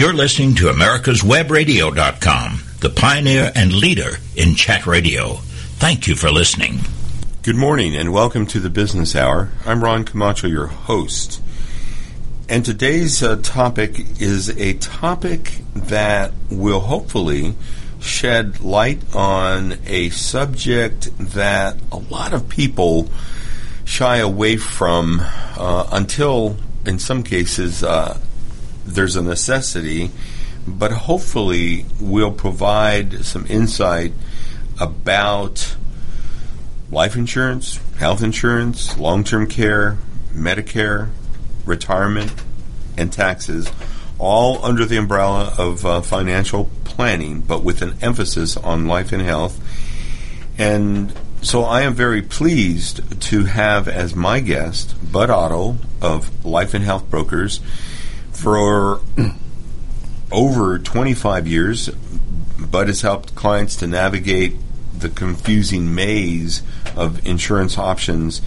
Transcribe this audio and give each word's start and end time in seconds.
You're 0.00 0.14
listening 0.14 0.54
to 0.54 0.64
America'sWebRadio.com, 0.68 2.62
the 2.80 2.88
pioneer 2.88 3.52
and 3.54 3.70
leader 3.70 4.16
in 4.34 4.54
chat 4.54 4.86
radio. 4.86 5.34
Thank 5.76 6.08
you 6.08 6.16
for 6.16 6.30
listening. 6.30 6.78
Good 7.42 7.56
morning 7.56 7.94
and 7.94 8.10
welcome 8.10 8.46
to 8.46 8.60
the 8.60 8.70
Business 8.70 9.14
Hour. 9.14 9.50
I'm 9.66 9.84
Ron 9.84 10.04
Camacho, 10.04 10.46
your 10.46 10.68
host. 10.68 11.42
And 12.48 12.64
today's 12.64 13.22
uh, 13.22 13.36
topic 13.42 13.98
is 14.18 14.48
a 14.58 14.72
topic 14.72 15.58
that 15.74 16.32
will 16.50 16.80
hopefully 16.80 17.54
shed 18.00 18.60
light 18.60 19.02
on 19.14 19.74
a 19.84 20.08
subject 20.08 21.10
that 21.18 21.76
a 21.92 21.98
lot 21.98 22.32
of 22.32 22.48
people 22.48 23.10
shy 23.84 24.16
away 24.16 24.56
from 24.56 25.20
uh, 25.20 25.90
until, 25.92 26.56
in 26.86 26.98
some 26.98 27.22
cases, 27.22 27.84
uh, 27.84 28.18
there's 28.94 29.16
a 29.16 29.22
necessity, 29.22 30.10
but 30.66 30.92
hopefully 30.92 31.86
we'll 32.00 32.32
provide 32.32 33.24
some 33.24 33.46
insight 33.46 34.12
about 34.80 35.76
life 36.90 37.16
insurance, 37.16 37.78
health 37.98 38.22
insurance, 38.22 38.98
long 38.98 39.24
term 39.24 39.46
care, 39.46 39.98
Medicare, 40.32 41.08
retirement, 41.64 42.32
and 42.96 43.12
taxes, 43.12 43.70
all 44.18 44.64
under 44.64 44.84
the 44.84 44.96
umbrella 44.96 45.54
of 45.58 45.84
uh, 45.84 46.00
financial 46.00 46.70
planning, 46.84 47.40
but 47.40 47.62
with 47.62 47.82
an 47.82 47.96
emphasis 48.02 48.56
on 48.56 48.86
life 48.86 49.12
and 49.12 49.22
health. 49.22 49.58
And 50.58 51.12
so 51.42 51.62
I 51.62 51.82
am 51.82 51.94
very 51.94 52.20
pleased 52.20 53.20
to 53.22 53.44
have 53.44 53.88
as 53.88 54.14
my 54.14 54.40
guest 54.40 54.94
Bud 55.10 55.30
Otto 55.30 55.76
of 56.02 56.44
Life 56.44 56.74
and 56.74 56.84
Health 56.84 57.08
Brokers 57.08 57.60
for 58.40 59.00
over 60.32 60.78
25 60.78 61.46
years, 61.46 61.90
Bud 62.58 62.88
has 62.88 63.02
helped 63.02 63.34
clients 63.34 63.76
to 63.76 63.86
navigate 63.86 64.56
the 64.96 65.10
confusing 65.10 65.94
maze 65.94 66.62
of 66.96 67.26
insurance 67.26 67.76
options. 67.76 68.40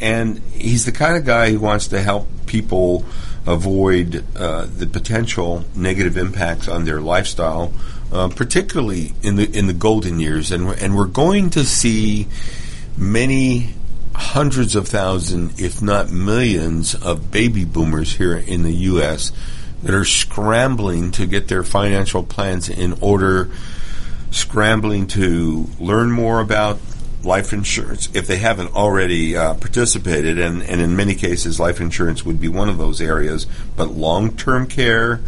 And 0.00 0.38
he's 0.52 0.86
the 0.86 0.92
kind 0.92 1.16
of 1.16 1.24
guy 1.24 1.50
who 1.50 1.60
wants 1.60 1.88
to 1.88 2.00
help 2.00 2.28
people 2.46 3.04
avoid 3.46 4.24
uh, 4.36 4.66
the 4.66 4.86
potential 4.86 5.64
negative 5.74 6.16
impacts 6.16 6.66
on 6.66 6.84
their 6.84 7.00
lifestyle, 7.00 7.72
uh, 8.12 8.28
particularly 8.28 9.12
in 9.22 9.36
the 9.36 9.50
in 9.56 9.66
the 9.66 9.74
golden 9.74 10.20
years. 10.20 10.50
And 10.50 10.68
and 10.80 10.96
we're 10.96 11.06
going 11.06 11.50
to 11.50 11.64
see 11.64 12.28
many 12.96 13.74
hundreds 14.14 14.76
of 14.76 14.88
thousands, 14.88 15.60
if 15.60 15.82
not 15.82 16.10
millions, 16.10 16.94
of 16.94 17.30
baby 17.30 17.64
boomers 17.64 18.14
here 18.14 18.36
in 18.36 18.62
the 18.62 18.72
U.S. 18.72 19.32
that 19.82 19.94
are 19.94 20.04
scrambling 20.04 21.10
to 21.12 21.26
get 21.26 21.48
their 21.48 21.62
financial 21.62 22.22
plans 22.22 22.68
in 22.68 22.94
order, 23.00 23.50
scrambling 24.30 25.06
to 25.08 25.68
learn 25.78 26.10
more 26.10 26.40
about 26.40 26.78
life 27.24 27.52
insurance 27.52 28.08
if 28.14 28.26
they 28.26 28.36
haven't 28.36 28.74
already 28.74 29.36
uh, 29.36 29.54
participated, 29.54 30.38
and, 30.38 30.62
and 30.62 30.80
in 30.80 30.94
many 30.94 31.14
cases, 31.14 31.58
life 31.58 31.80
insurance 31.80 32.24
would 32.24 32.40
be 32.40 32.48
one 32.48 32.68
of 32.68 32.78
those 32.78 33.00
areas, 33.00 33.46
but 33.76 33.90
long 33.90 34.36
term 34.36 34.66
care, 34.66 35.20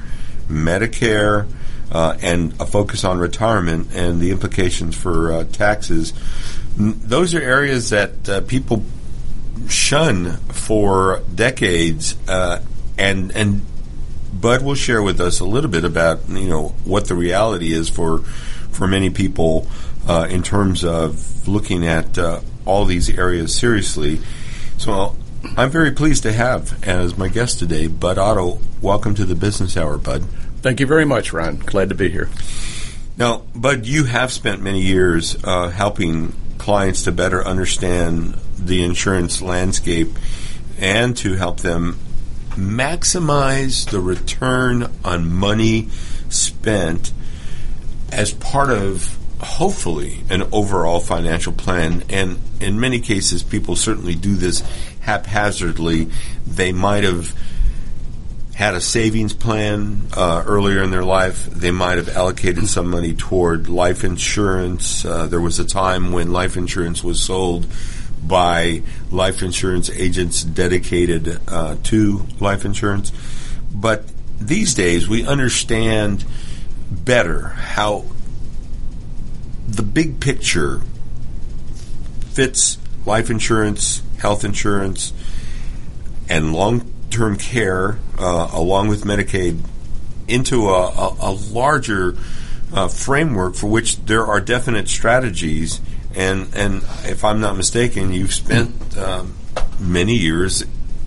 Medicare, 0.49 1.49
uh, 1.93 2.17
and 2.23 2.53
a 2.61 2.67
focus 2.67 3.05
on 3.05 3.19
retirement 3.19 3.89
and 3.95 4.21
the 4.21 4.31
implications 4.31 4.97
for 4.97 5.33
uh, 5.33 5.45
taxes 5.45 6.13
those 6.77 7.35
are 7.35 7.41
areas 7.41 7.91
that 7.91 8.29
uh, 8.29 8.41
people 8.43 8.85
shun 9.69 10.37
for 10.53 11.23
decades, 11.35 12.17
uh, 12.29 12.63
and 12.99 13.33
and 13.35 13.63
Bud 14.33 14.63
will 14.63 14.75
share 14.75 15.03
with 15.03 15.21
us 15.21 15.41
a 15.41 15.45
little 15.45 15.71
bit 15.71 15.85
about 15.85 16.29
you 16.29 16.49
know 16.49 16.69
what 16.85 17.09
the 17.09 17.15
reality 17.15 17.73
is 17.73 17.89
for 17.89 18.19
for 18.71 18.87
many 18.87 19.11
people 19.11 19.67
uh, 20.07 20.27
in 20.29 20.43
terms 20.43 20.85
of 20.85 21.49
looking 21.49 21.87
at 21.87 22.19
uh, 22.19 22.41
all 22.67 22.85
these 22.85 23.09
areas 23.09 23.55
seriously. 23.55 24.21
So 24.77 25.17
I'm 25.57 25.71
very 25.71 25.93
pleased 25.93 26.25
to 26.25 26.33
have 26.33 26.87
as 26.87 27.17
my 27.17 27.29
guest 27.29 27.59
today 27.59 27.87
Bud 27.87 28.19
Otto. 28.19 28.59
Welcome 28.83 29.15
to 29.15 29.25
the 29.25 29.35
Business 29.35 29.77
Hour, 29.77 29.97
Bud. 29.97 30.25
Thank 30.67 30.81
you 30.81 30.87
very 30.89 31.05
much, 31.05 31.33
Ron. 31.33 31.59
Glad 31.59 31.91
to 31.91 31.95
be 31.95 32.11
here. 32.11 32.29
Now, 33.17 33.45
Bud, 33.55 33.87
you 33.87 34.03
have 34.03 34.33
spent 34.33 34.61
many 34.61 34.83
years 34.83 35.37
uh, 35.45 35.69
helping 35.69 36.35
clients 36.59 37.05
to 37.05 37.13
better 37.13 37.47
understand 37.47 38.35
the 38.59 38.83
insurance 38.83 39.41
landscape 39.41 40.09
and 40.77 41.17
to 41.19 41.35
help 41.35 41.61
them 41.61 41.97
maximize 42.57 43.89
the 43.89 44.01
return 44.01 44.91
on 45.05 45.33
money 45.33 45.89
spent 46.31 47.13
as 48.11 48.33
part 48.33 48.71
of 48.71 49.17
hopefully 49.39 50.25
an 50.31 50.49
overall 50.51 50.99
financial 50.99 51.53
plan 51.53 52.03
and 52.11 52.41
in 52.61 52.81
many 52.81 52.99
cases 52.99 53.45
people 53.45 53.77
certainly 53.77 54.17
do 54.17 54.35
this 54.35 54.63
haphazardly 55.03 56.09
they 56.45 56.73
might 56.73 57.05
have 57.05 57.33
had 58.57 58.75
a 58.75 58.81
savings 58.81 59.35
plan 59.35 60.01
uh, 60.15 60.43
earlier 60.47 60.83
in 60.83 60.91
their 60.91 61.05
life. 61.05 61.45
They 61.45 61.71
might 61.71 61.99
have 61.99 62.09
allocated 62.09 62.67
some 62.69 62.89
money 62.89 63.13
toward 63.13 63.69
life 63.69 64.03
insurance. 64.03 65.05
Uh, 65.05 65.27
there 65.27 65.43
was 65.43 65.59
a 65.59 65.65
time 65.67 66.11
when 66.11 66.33
life 66.33 66.57
insurance 66.57 67.05
was 67.05 67.23
sold 67.23 67.67
by 68.27 68.81
life 69.11 69.43
insurance 69.43 69.91
agents 69.91 70.43
dedicated 70.43 71.39
uh, 71.49 71.77
to 71.83 72.27
life 72.41 72.65
insurance. 72.65 73.13
But 73.75 74.05
these 74.41 74.73
days, 74.73 75.07
we 75.07 75.27
understand 75.27 76.25
better 76.91 77.49
how 77.49 78.07
the 79.69 79.83
big 79.83 80.19
picture 80.19 80.81
fits 82.31 82.79
life 83.05 83.29
insurance, 83.29 84.01
health 84.19 84.45
insurance, 84.45 85.13
and 86.31 86.55
long 86.55 86.91
term 87.17 87.37
care 87.37 87.99
uh, 88.19 88.51
along 88.53 88.89
with 88.89 89.05
Medicaid 89.05 89.59
into 90.29 90.69
a, 90.69 90.89
a, 90.89 91.17
a 91.21 91.33
larger 91.33 92.17
uh, 92.75 92.89
framework 92.89 93.55
for 93.55 93.69
which 93.69 93.97
there 94.05 94.27
are 94.27 94.41
definite 94.41 94.89
strategies. 94.89 95.81
And, 96.15 96.55
and 96.55 96.83
if 97.05 97.25
I'm 97.25 97.41
not 97.41 97.57
mistaken, 97.57 98.13
you've 98.13 98.35
spent 98.35 98.99
um, 98.99 99.35
many 99.81 100.15
years 100.15 100.65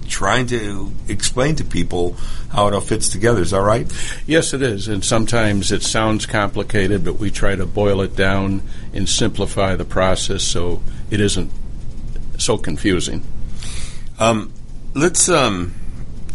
trying 0.07 0.47
to 0.47 0.91
explain 1.07 1.55
to 1.57 1.63
people 1.63 2.15
how 2.49 2.67
it 2.67 2.73
all 2.73 2.81
fits 2.81 3.09
together. 3.09 3.41
Is 3.41 3.51
that 3.51 3.61
right? 3.61 3.91
Yes, 4.25 4.53
it 4.55 4.63
is. 4.63 4.87
And 4.87 5.05
sometimes 5.05 5.71
it 5.71 5.83
sounds 5.83 6.25
complicated, 6.25 7.05
but 7.05 7.19
we 7.19 7.29
try 7.29 7.55
to 7.55 7.67
boil 7.67 8.01
it 8.01 8.15
down 8.15 8.63
and 8.93 9.07
simplify 9.07 9.75
the 9.75 9.85
process 9.85 10.43
so 10.43 10.81
it 11.11 11.21
isn't 11.21 11.51
so 12.39 12.57
confusing. 12.57 13.23
Um, 14.17 14.51
let's 14.95 15.29
um, 15.29 15.75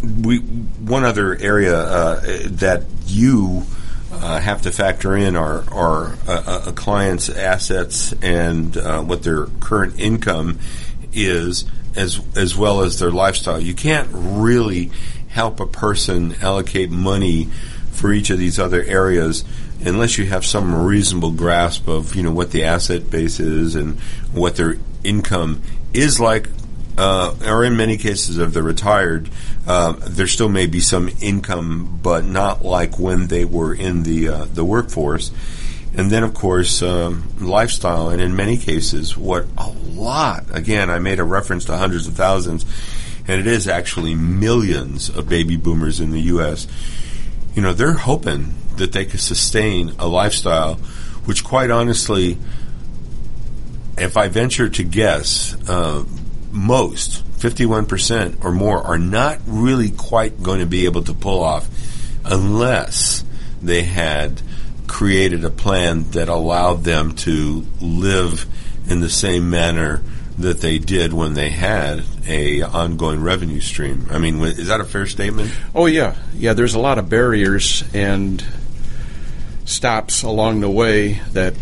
we 0.04 0.38
one 0.38 1.04
other 1.04 1.37
area 1.37 1.76
uh, 1.76 2.20
that 2.47 2.84
you 3.06 3.65
uh, 4.12 4.41
have 4.41 4.62
to 4.62 4.70
factor 4.70 5.16
in 5.16 5.37
are, 5.37 5.65
are 5.70 6.15
a, 6.28 6.69
a 6.69 6.72
client's 6.72 7.28
assets 7.28 8.12
and 8.22 8.76
uh, 8.76 9.03
what 9.03 9.22
their 9.22 9.47
current 9.60 9.98
income 9.98 10.59
is, 11.12 11.65
as 11.97 12.20
as 12.37 12.56
well 12.56 12.82
as 12.82 12.98
their 12.98 13.10
lifestyle. 13.10 13.60
You 13.60 13.75
can't 13.75 14.09
really 14.12 14.91
help 15.28 15.60
a 15.60 15.66
person 15.66 16.34
allocate 16.41 16.91
money 16.91 17.47
for 17.91 18.12
each 18.12 18.31
of 18.31 18.38
these 18.38 18.59
other 18.59 18.82
areas 18.82 19.44
unless 19.84 20.16
you 20.19 20.26
have 20.26 20.44
some 20.44 20.75
reasonable 20.75 21.32
grasp 21.32 21.88
of 21.88 22.15
you 22.15 22.22
know 22.22 22.32
what 22.32 22.50
the 22.50 22.65
asset 22.65 23.10
base 23.10 23.41
is 23.41 23.75
and 23.75 23.98
what 24.32 24.56
their 24.56 24.76
income 25.03 25.60
is 25.92 26.19
like 26.19 26.48
uh, 26.97 27.34
or 27.47 27.65
in 27.65 27.77
many 27.77 27.97
cases 27.97 28.38
of 28.38 28.53
the 28.53 28.62
retired, 28.62 29.28
uh, 29.66 29.93
there 29.93 30.27
still 30.27 30.49
may 30.49 30.66
be 30.66 30.81
some 30.81 31.10
income, 31.21 31.99
but 32.03 32.25
not 32.25 32.65
like 32.65 32.99
when 32.99 33.27
they 33.27 33.44
were 33.44 33.75
in 33.75 34.03
the 34.03 34.28
uh, 34.28 34.45
the 34.45 34.65
workforce. 34.65 35.30
And 35.97 36.10
then, 36.10 36.24
of 36.24 36.34
course, 36.34 36.83
um, 36.83 37.33
lifestyle, 37.41 38.09
and 38.09 38.21
in 38.21 38.34
many 38.34 38.57
cases, 38.57 39.16
what 39.16 39.47
a 39.57 39.71
lot. 39.71 40.45
Again, 40.53 40.91
I 40.91 40.98
made 40.98 41.21
a 41.21 41.24
reference 41.24 41.66
to 41.66 41.77
hundreds 41.77 42.09
of 42.09 42.15
thousands, 42.15 42.65
and 43.28 43.41
it 43.41 43.47
is 43.47 43.68
actually 43.68 44.16
millions 44.16 45.09
of 45.09 45.28
baby 45.28 45.57
boomers 45.57 46.01
in 46.01 46.10
the 46.10 46.22
U.S. 46.22 46.66
You 47.54 47.63
know, 47.63 47.72
they're 47.72 47.92
hoping 47.92 48.54
that 48.77 48.91
they 48.91 49.04
could 49.04 49.21
sustain 49.21 49.92
a 50.01 50.09
lifestyle, 50.09 50.74
which, 51.27 51.45
quite 51.45 51.71
honestly, 51.71 52.39
if 53.97 54.16
I 54.16 54.27
venture 54.27 54.68
to 54.68 54.83
guess, 54.83 55.57
uh, 55.68 56.04
most, 56.54 57.24
51% 57.39 58.45
or 58.45 58.53
more, 58.53 58.78
are 58.83 58.98
not 58.98 59.41
really 59.47 59.91
quite 59.91 60.42
going 60.42 60.60
to 60.60 60.66
be 60.66 60.86
able 60.86 61.03
to 61.03 61.12
pull 61.12 61.42
off 61.42 61.68
unless 62.24 63.24
they 63.60 63.83
had 63.83 64.41
created 64.86 65.45
a 65.45 65.51
plan 65.51 66.10
that 66.10 66.28
allowed 66.28 66.84
them 66.84 67.15
to 67.15 67.66
live 67.80 68.47
in 68.89 69.01
the 69.01 69.10
same 69.10 69.51
manner 69.51 70.03
that 70.39 70.60
they 70.60 70.78
did 70.78 71.12
when 71.12 71.34
they 71.34 71.51
had 71.51 72.04
a 72.27 72.62
ongoing 72.62 73.22
revenue 73.22 73.60
stream. 73.60 74.06
I 74.10 74.18
mean, 74.18 74.41
is 74.41 74.68
that 74.68 74.80
a 74.80 74.84
fair 74.84 75.06
statement? 75.06 75.53
Oh 75.74 75.86
yeah, 75.86 76.16
yeah. 76.34 76.54
There's 76.54 76.74
a 76.74 76.80
lot 76.80 76.98
of 76.98 77.09
barriers 77.09 77.84
and 77.95 78.45
stops 79.65 80.22
along 80.22 80.60
the 80.60 80.71
way 80.71 81.15
that 81.33 81.54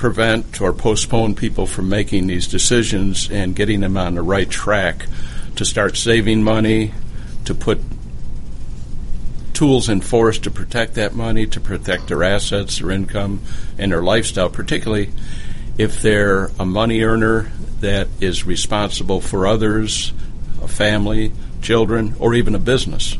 prevent 0.00 0.62
or 0.62 0.72
postpone 0.72 1.34
people 1.34 1.66
from 1.66 1.86
making 1.86 2.26
these 2.26 2.48
decisions 2.48 3.30
and 3.30 3.54
getting 3.54 3.80
them 3.80 3.98
on 3.98 4.14
the 4.14 4.22
right 4.22 4.48
track 4.48 5.06
to 5.56 5.64
start 5.64 5.94
saving 5.94 6.42
money, 6.42 6.94
to 7.44 7.54
put 7.54 7.78
tools 9.52 9.90
in 9.90 10.00
force 10.00 10.38
to 10.38 10.50
protect 10.50 10.94
that 10.94 11.14
money, 11.14 11.46
to 11.46 11.60
protect 11.60 12.08
their 12.08 12.24
assets, 12.24 12.78
their 12.78 12.90
income, 12.90 13.42
and 13.76 13.92
their 13.92 14.02
lifestyle, 14.02 14.48
particularly 14.48 15.10
if 15.76 16.00
they're 16.00 16.46
a 16.58 16.64
money 16.64 17.02
earner 17.02 17.52
that 17.80 18.08
is 18.22 18.46
responsible 18.46 19.20
for 19.20 19.46
others, 19.46 20.14
a 20.62 20.68
family, 20.68 21.30
children, 21.60 22.14
or 22.18 22.32
even 22.32 22.54
a 22.54 22.58
business. 22.58 23.18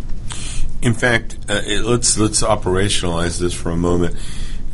In 0.81 0.95
fact, 0.95 1.37
uh, 1.47 1.61
it, 1.67 1.85
let's 1.85 2.17
let's 2.17 2.43
operationalize 2.43 3.39
this 3.39 3.53
for 3.53 3.71
a 3.71 3.77
moment. 3.77 4.17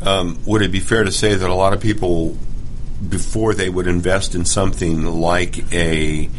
Um, 0.01 0.39
would 0.45 0.61
it 0.61 0.71
be 0.71 0.79
fair 0.79 1.03
to 1.03 1.11
say 1.11 1.35
that 1.35 1.49
a 1.49 1.53
lot 1.53 1.73
of 1.73 1.81
people, 1.81 2.37
before 3.07 3.53
they 3.53 3.69
would 3.69 3.87
invest 3.87 4.35
in 4.35 4.45
something 4.45 5.05
like 5.05 5.73
a 5.73 6.29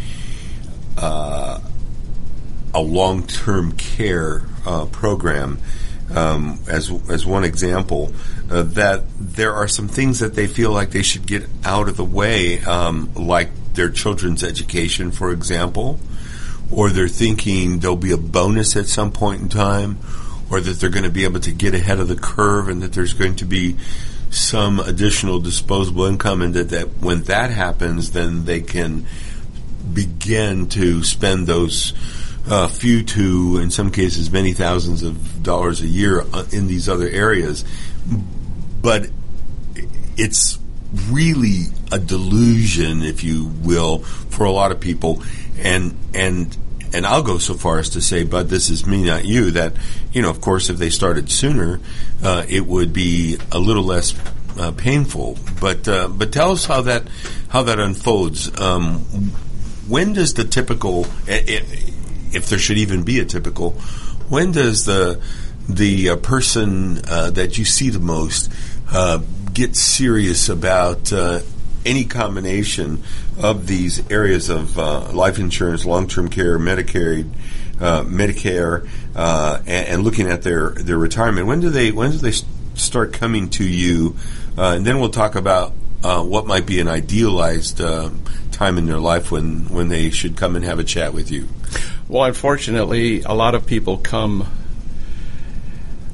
uh, 0.96 1.60
a 2.74 2.80
long 2.80 3.26
term 3.26 3.72
care 3.72 4.42
uh, 4.66 4.86
program, 4.86 5.58
um, 6.14 6.58
as 6.68 6.90
as 7.10 7.26
one 7.26 7.44
example, 7.44 8.12
uh, 8.50 8.62
that 8.62 9.04
there 9.18 9.54
are 9.54 9.68
some 9.68 9.88
things 9.88 10.20
that 10.20 10.34
they 10.34 10.46
feel 10.46 10.70
like 10.70 10.90
they 10.90 11.02
should 11.02 11.26
get 11.26 11.46
out 11.64 11.88
of 11.88 11.96
the 11.96 12.04
way, 12.04 12.60
um, 12.60 13.12
like 13.14 13.50
their 13.74 13.90
children's 13.90 14.42
education, 14.42 15.10
for 15.10 15.30
example, 15.32 15.98
or 16.70 16.90
they're 16.90 17.08
thinking 17.08 17.80
there'll 17.80 17.96
be 17.96 18.12
a 18.12 18.16
bonus 18.18 18.76
at 18.76 18.86
some 18.86 19.12
point 19.12 19.40
in 19.40 19.48
time, 19.48 19.98
or 20.50 20.60
that 20.60 20.80
they're 20.80 20.90
going 20.90 21.04
to 21.04 21.10
be 21.10 21.24
able 21.24 21.40
to 21.40 21.52
get 21.52 21.74
ahead 21.74 22.00
of 22.00 22.08
the 22.08 22.16
curve, 22.16 22.68
and 22.68 22.82
that 22.82 22.92
there's 22.92 23.14
going 23.14 23.36
to 23.36 23.44
be 23.44 23.76
some 24.30 24.80
additional 24.80 25.38
disposable 25.38 26.04
income, 26.04 26.42
and 26.42 26.54
that, 26.54 26.68
that 26.70 26.98
when 26.98 27.22
that 27.24 27.50
happens, 27.50 28.10
then 28.12 28.44
they 28.44 28.60
can 28.60 29.06
begin 29.92 30.68
to 30.68 31.02
spend 31.02 31.46
those 31.46 31.94
uh, 32.46 32.68
few 32.68 33.02
to, 33.02 33.58
in 33.58 33.70
some 33.70 33.90
cases, 33.90 34.30
many 34.30 34.52
thousands 34.52 35.02
of 35.02 35.42
dollars 35.42 35.80
a 35.80 35.86
year 35.86 36.22
uh, 36.32 36.44
in 36.52 36.66
these 36.66 36.88
other 36.88 37.08
areas. 37.08 37.64
But 38.80 39.08
it's 40.16 40.58
really 41.10 41.64
a 41.92 41.98
delusion, 41.98 43.02
if 43.02 43.24
you 43.24 43.46
will, 43.62 43.98
for 43.98 44.44
a 44.44 44.50
lot 44.50 44.72
of 44.72 44.80
people. 44.80 45.22
And 45.58 45.96
and 46.14 46.56
and 46.92 47.06
I'll 47.06 47.22
go 47.22 47.38
so 47.38 47.54
far 47.54 47.78
as 47.78 47.90
to 47.90 48.00
say, 48.00 48.24
Bud, 48.24 48.48
this 48.48 48.70
is 48.70 48.86
me, 48.86 49.04
not 49.04 49.24
you. 49.24 49.50
That 49.50 49.74
you 50.12 50.22
know, 50.22 50.30
of 50.30 50.40
course, 50.40 50.70
if 50.70 50.78
they 50.78 50.90
started 50.90 51.30
sooner, 51.30 51.80
uh, 52.22 52.44
it 52.48 52.66
would 52.66 52.92
be 52.92 53.38
a 53.52 53.58
little 53.58 53.84
less 53.84 54.14
uh, 54.58 54.72
painful. 54.72 55.38
But 55.60 55.86
uh, 55.86 56.08
but 56.08 56.32
tell 56.32 56.52
us 56.52 56.64
how 56.64 56.82
that 56.82 57.04
how 57.48 57.62
that 57.64 57.78
unfolds. 57.78 58.58
Um, 58.60 59.00
when 59.88 60.12
does 60.12 60.34
the 60.34 60.44
typical 60.44 61.06
if 61.26 62.48
there 62.48 62.58
should 62.58 62.78
even 62.78 63.04
be 63.04 63.20
a 63.20 63.24
typical, 63.24 63.72
when 64.28 64.52
does 64.52 64.84
the 64.84 65.22
the 65.68 66.10
uh, 66.10 66.16
person 66.16 67.00
uh, 67.08 67.30
that 67.30 67.58
you 67.58 67.64
see 67.64 67.90
the 67.90 67.98
most 67.98 68.50
uh, 68.90 69.18
get 69.52 69.76
serious 69.76 70.48
about 70.48 71.12
uh, 71.12 71.40
any 71.84 72.04
combination 72.04 73.02
of 73.40 73.66
these 73.66 74.08
areas 74.10 74.48
of 74.48 74.78
uh, 74.78 75.12
life 75.12 75.38
insurance, 75.38 75.84
long-term 75.84 76.28
care, 76.28 76.58
Medicare, 76.58 77.28
uh, 77.80 78.02
Medicare, 78.04 78.88
and, 79.14 79.68
and, 79.68 80.04
looking 80.04 80.28
at 80.28 80.42
their 80.42 80.70
their 80.70 80.98
retirement? 80.98 81.46
When 81.46 81.60
do 81.60 81.70
they 81.70 81.92
when 81.92 82.10
do 82.10 82.18
they 82.18 82.32
start 82.74 83.12
coming 83.12 83.50
to 83.50 83.64
you? 83.64 84.16
and 84.56 84.84
then 84.84 84.98
we'll 84.98 85.10
talk 85.10 85.36
about 85.36 85.72
what 86.02 86.46
might 86.46 86.66
be 86.66 86.80
an 86.80 86.88
idealized 86.88 87.80
time 88.58 88.76
in 88.76 88.86
their 88.86 88.98
life 88.98 89.30
when, 89.30 89.68
when 89.68 89.88
they 89.88 90.10
should 90.10 90.36
come 90.36 90.56
and 90.56 90.64
have 90.64 90.80
a 90.80 90.84
chat 90.84 91.14
with 91.14 91.30
you? 91.30 91.48
Well, 92.08 92.24
unfortunately, 92.24 93.22
a 93.22 93.32
lot 93.32 93.54
of 93.54 93.66
people 93.66 93.98
come 93.98 94.48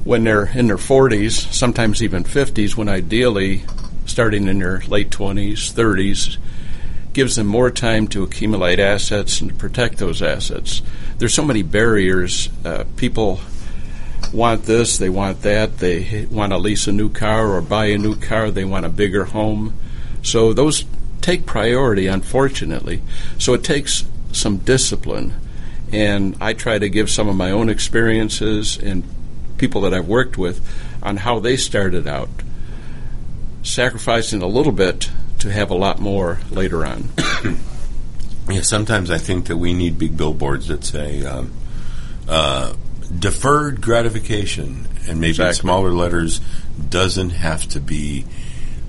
when 0.05 0.25
they're 0.25 0.44
in 0.44 0.67
their 0.67 0.76
40s, 0.76 1.53
sometimes 1.53 2.03
even 2.03 2.25
50s, 2.25 2.76
when 2.76 2.88
ideally 2.88 3.65
starting 4.05 4.49
in 4.49 4.59
their 4.59 4.81
late 4.88 5.09
20s, 5.09 5.73
30s, 5.73 6.37
gives 7.14 7.37
them 7.37 7.46
more 7.46 7.70
time 7.70 8.08
to 8.08 8.22
accumulate 8.22 8.78
assets 8.78 9.40
and 9.40 9.50
to 9.50 9.56
protect 9.56 9.99
those 9.99 10.20
assets. 10.20 10.82
There's 11.19 11.32
so 11.32 11.44
many 11.44 11.62
barriers. 11.62 12.50
Uh, 12.64 12.84
people 12.96 13.40
want 14.32 14.64
this, 14.64 14.99
they 14.99 15.08
want 15.08 15.43
that, 15.43 15.78
they 15.78 16.26
want 16.31 16.52
to 16.52 16.58
lease 16.58 16.87
a 16.88 16.93
new 16.93 17.08
car 17.08 17.49
or 17.49 17.62
buy 17.62 17.87
a 17.87 17.99
new 17.99 18.16
car, 18.16 18.50
they 18.50 18.64
want 18.64 18.84
a 18.84 18.88
bigger 18.88 19.26
home. 19.26 19.72
So 20.22 20.52
those 20.52 20.84
take 21.20 21.46
priority, 21.46 22.06
unfortunately. 22.08 23.00
So 23.38 23.55
it 23.55 23.64
takes 23.64 24.05
some 24.32 24.58
discipline. 24.58 25.32
And 25.93 26.37
I 26.40 26.52
try 26.52 26.78
to 26.78 26.88
give 26.88 27.08
some 27.08 27.28
of 27.28 27.37
my 27.37 27.52
own 27.52 27.69
experiences 27.69 28.76
and 28.76 29.05
people 29.56 29.82
that 29.82 29.94
I've 29.94 30.08
worked 30.08 30.37
with 30.37 30.66
on 31.02 31.19
how 31.19 31.38
they 31.38 31.56
started 31.56 32.08
out, 32.08 32.28
sacrificing 33.62 34.43
a 34.43 34.46
little 34.46 34.72
bit 34.72 35.11
to 35.44 35.52
have 35.52 35.70
a 35.70 35.75
lot 35.75 36.00
more 36.00 36.41
later 36.50 36.87
on. 36.87 37.11
yeah, 38.49 38.62
sometimes 38.62 39.11
I 39.11 39.19
think 39.19 39.49
that 39.49 39.58
we 39.58 39.75
need 39.75 39.99
big 39.99 40.17
billboards 40.17 40.69
that 40.69 40.85
say 40.85 41.23
um, 41.26 41.52
uh, 42.26 42.73
deferred 43.19 43.82
gratification, 43.82 44.88
and 45.06 45.20
maybe 45.20 45.32
exactly. 45.32 45.61
smaller 45.61 45.91
letters 45.91 46.41
doesn't 46.88 47.31
have 47.31 47.69
to 47.69 47.81
be 47.81 48.25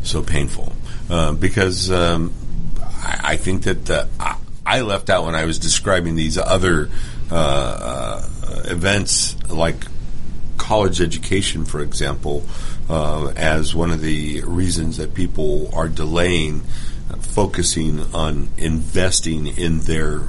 so 0.02 0.24
painful. 0.24 0.72
Uh, 1.10 1.34
because 1.34 1.92
um, 1.92 2.34
I, 2.82 3.20
I, 3.24 3.36
think 3.36 3.64
that 3.64 3.90
uh, 3.90 4.36
I 4.66 4.80
left 4.80 5.10
out 5.10 5.26
when 5.26 5.36
I 5.36 5.44
was 5.44 5.60
describing 5.60 6.16
these 6.16 6.38
other 6.38 6.90
uh, 7.30 7.36
uh 7.36 8.62
events, 8.68 9.36
like 9.50 9.76
college 10.58 11.02
education, 11.02 11.66
for 11.66 11.82
example, 11.82 12.46
uh, 12.90 13.34
as 13.36 13.76
one 13.76 13.92
of 13.92 14.02
the 14.02 14.42
reasons 14.42 14.98
that 14.98 15.14
people 15.14 15.74
are 15.74 15.88
delaying 15.88 16.62
focusing 17.20 18.00
on 18.14 18.50
investing 18.58 19.48
in 19.48 19.80
their 19.82 20.22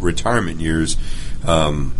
retirement 0.00 0.60
years. 0.60 0.96
Um, 1.46 1.94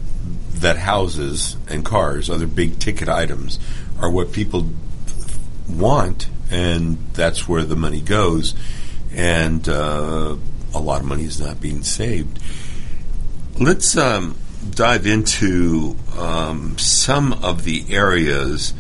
that 0.54 0.78
houses 0.78 1.56
and 1.68 1.84
cars, 1.84 2.30
other 2.30 2.46
big 2.46 2.78
ticket 2.78 3.08
items, 3.08 3.58
are 4.00 4.08
what 4.08 4.32
people 4.32 4.68
want 5.68 6.28
and 6.50 6.98
that's 7.12 7.48
where 7.48 7.64
the 7.64 7.76
money 7.76 8.00
goes. 8.00 8.54
And 9.12 9.68
uh, 9.68 10.36
a 10.74 10.80
lot 10.80 11.00
of 11.00 11.06
money 11.06 11.24
is 11.24 11.40
not 11.40 11.60
being 11.60 11.82
saved. 11.82 12.38
Let's 13.58 13.96
um, 13.96 14.36
dive 14.70 15.06
into 15.06 15.96
um, 16.18 16.78
some 16.78 17.32
of 17.32 17.64
the 17.64 17.84
areas. 17.90 18.74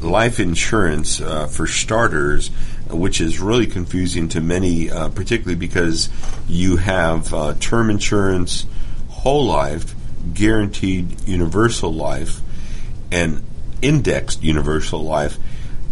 Life 0.00 0.40
insurance, 0.40 1.20
uh, 1.20 1.46
for 1.46 1.66
starters, 1.66 2.48
which 2.90 3.20
is 3.20 3.40
really 3.40 3.66
confusing 3.66 4.28
to 4.30 4.40
many, 4.40 4.90
uh, 4.90 5.08
particularly 5.08 5.56
because 5.56 6.08
you 6.48 6.76
have 6.76 7.32
uh, 7.32 7.54
term 7.58 7.90
insurance, 7.90 8.66
whole 9.08 9.46
life, 9.46 9.94
guaranteed 10.34 11.26
universal 11.26 11.92
life, 11.92 12.40
and 13.10 13.42
indexed 13.82 14.42
universal 14.42 15.02
life. 15.02 15.38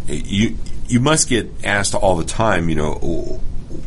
You 0.06 0.58
you 0.87 1.00
must 1.00 1.28
get 1.28 1.50
asked 1.64 1.94
all 1.94 2.16
the 2.16 2.25
time, 2.25 2.68
you 2.68 2.75
know, 2.75 3.40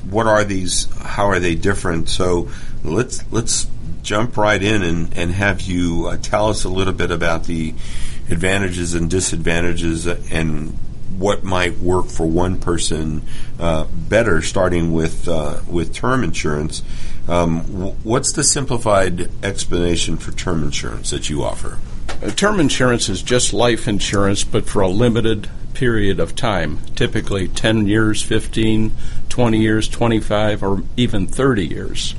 what 0.09 0.27
are 0.27 0.43
these? 0.43 0.87
How 0.99 1.27
are 1.27 1.39
they 1.39 1.55
different? 1.55 2.09
So 2.09 2.49
let's 2.83 3.23
let's 3.31 3.67
jump 4.03 4.37
right 4.37 4.61
in 4.61 4.83
and, 4.83 5.17
and 5.17 5.31
have 5.31 5.61
you 5.61 6.07
uh, 6.07 6.17
tell 6.17 6.49
us 6.49 6.63
a 6.63 6.69
little 6.69 6.93
bit 6.93 7.11
about 7.11 7.43
the 7.43 7.73
advantages 8.29 8.93
and 8.93 9.09
disadvantages 9.09 10.05
and 10.05 10.77
what 11.17 11.43
might 11.43 11.77
work 11.79 12.07
for 12.07 12.27
one 12.27 12.59
person 12.59 13.23
uh, 13.59 13.85
better, 13.85 14.41
starting 14.41 14.93
with 14.93 15.27
uh, 15.27 15.59
with 15.67 15.93
term 15.93 16.23
insurance. 16.23 16.83
Um, 17.27 17.61
w- 17.63 17.95
what's 18.03 18.33
the 18.33 18.43
simplified 18.43 19.29
explanation 19.43 20.17
for 20.17 20.31
term 20.31 20.63
insurance 20.63 21.09
that 21.09 21.29
you 21.29 21.43
offer? 21.43 21.79
Uh, 22.21 22.29
term 22.29 22.59
insurance 22.59 23.09
is 23.09 23.21
just 23.21 23.53
life 23.53 23.87
insurance, 23.87 24.43
but 24.43 24.67
for 24.67 24.81
a 24.81 24.87
limited 24.87 25.49
period 25.73 26.19
of 26.19 26.35
time, 26.35 26.79
typically 26.95 27.47
10 27.47 27.87
years, 27.87 28.23
15, 28.23 28.91
20 29.29 29.59
years, 29.59 29.87
25, 29.87 30.63
or 30.63 30.83
even 30.95 31.27
30 31.27 31.67
years. 31.67 32.15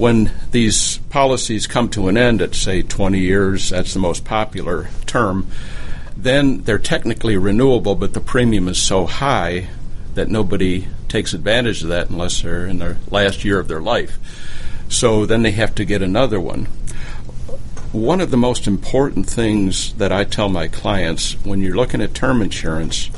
When 0.00 0.32
these 0.50 0.96
policies 1.10 1.66
come 1.66 1.90
to 1.90 2.08
an 2.08 2.16
end 2.16 2.40
at, 2.40 2.54
say, 2.54 2.80
20 2.80 3.18
years, 3.18 3.68
that's 3.68 3.92
the 3.92 3.98
most 3.98 4.24
popular 4.24 4.88
term, 5.04 5.46
then 6.16 6.62
they're 6.62 6.78
technically 6.78 7.36
renewable, 7.36 7.94
but 7.94 8.14
the 8.14 8.20
premium 8.22 8.66
is 8.66 8.80
so 8.80 9.04
high 9.04 9.68
that 10.14 10.30
nobody 10.30 10.88
takes 11.08 11.34
advantage 11.34 11.82
of 11.82 11.90
that 11.90 12.08
unless 12.08 12.40
they're 12.40 12.64
in 12.64 12.78
their 12.78 12.96
last 13.10 13.44
year 13.44 13.58
of 13.60 13.68
their 13.68 13.82
life. 13.82 14.18
So 14.88 15.26
then 15.26 15.42
they 15.42 15.50
have 15.50 15.74
to 15.74 15.84
get 15.84 16.00
another 16.00 16.40
one. 16.40 16.64
One 17.92 18.22
of 18.22 18.30
the 18.30 18.38
most 18.38 18.66
important 18.66 19.28
things 19.28 19.92
that 19.96 20.12
I 20.12 20.24
tell 20.24 20.48
my 20.48 20.68
clients 20.68 21.34
when 21.44 21.60
you're 21.60 21.76
looking 21.76 22.00
at 22.00 22.14
term 22.14 22.40
insurance, 22.40 23.10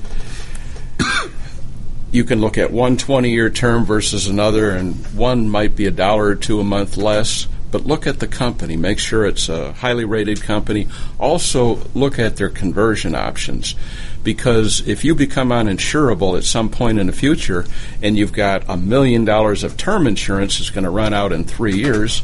you 2.12 2.24
can 2.24 2.40
look 2.40 2.58
at 2.58 2.70
one 2.70 2.98
20 2.98 3.30
year 3.30 3.50
term 3.50 3.84
versus 3.84 4.26
another, 4.26 4.70
and 4.70 4.94
one 5.16 5.48
might 5.48 5.74
be 5.74 5.86
a 5.86 5.90
dollar 5.90 6.26
or 6.26 6.34
two 6.34 6.60
a 6.60 6.64
month 6.64 6.96
less. 6.96 7.48
But 7.70 7.86
look 7.86 8.06
at 8.06 8.20
the 8.20 8.28
company. 8.28 8.76
Make 8.76 8.98
sure 8.98 9.24
it's 9.24 9.48
a 9.48 9.72
highly 9.72 10.04
rated 10.04 10.42
company. 10.42 10.88
Also, 11.18 11.78
look 11.94 12.18
at 12.18 12.36
their 12.36 12.50
conversion 12.50 13.14
options. 13.14 13.74
Because 14.22 14.86
if 14.86 15.04
you 15.04 15.14
become 15.14 15.48
uninsurable 15.48 16.36
at 16.36 16.44
some 16.44 16.68
point 16.68 16.98
in 16.98 17.06
the 17.06 17.14
future 17.14 17.64
and 18.02 18.16
you've 18.16 18.34
got 18.34 18.68
a 18.68 18.76
million 18.76 19.24
dollars 19.24 19.64
of 19.64 19.78
term 19.78 20.06
insurance 20.06 20.58
that's 20.58 20.68
going 20.68 20.84
to 20.84 20.90
run 20.90 21.14
out 21.14 21.32
in 21.32 21.44
three 21.44 21.74
years, 21.74 22.22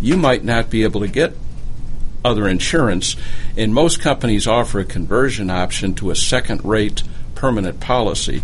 you 0.00 0.16
might 0.16 0.44
not 0.44 0.70
be 0.70 0.82
able 0.82 1.02
to 1.02 1.08
get 1.08 1.34
other 2.24 2.48
insurance. 2.48 3.16
And 3.54 3.74
most 3.74 4.00
companies 4.00 4.46
offer 4.46 4.80
a 4.80 4.84
conversion 4.84 5.50
option 5.50 5.94
to 5.96 6.10
a 6.10 6.16
second 6.16 6.64
rate 6.64 7.02
permanent 7.34 7.80
policy. 7.80 8.42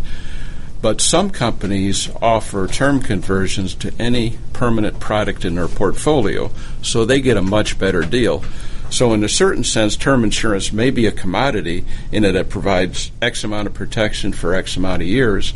But 0.82 1.00
some 1.00 1.30
companies 1.30 2.10
offer 2.20 2.66
term 2.66 3.00
conversions 3.00 3.74
to 3.76 3.94
any 4.00 4.36
permanent 4.52 4.98
product 4.98 5.44
in 5.44 5.54
their 5.54 5.68
portfolio, 5.68 6.50
so 6.82 7.04
they 7.04 7.20
get 7.20 7.36
a 7.36 7.42
much 7.42 7.78
better 7.78 8.02
deal. 8.02 8.44
So, 8.90 9.14
in 9.14 9.24
a 9.24 9.28
certain 9.28 9.64
sense, 9.64 9.96
term 9.96 10.24
insurance 10.24 10.72
may 10.72 10.90
be 10.90 11.06
a 11.06 11.12
commodity 11.12 11.84
in 12.10 12.24
that 12.24 12.34
it 12.34 12.50
provides 12.50 13.12
X 13.22 13.44
amount 13.44 13.68
of 13.68 13.74
protection 13.74 14.32
for 14.32 14.54
X 14.54 14.76
amount 14.76 15.02
of 15.02 15.08
years, 15.08 15.54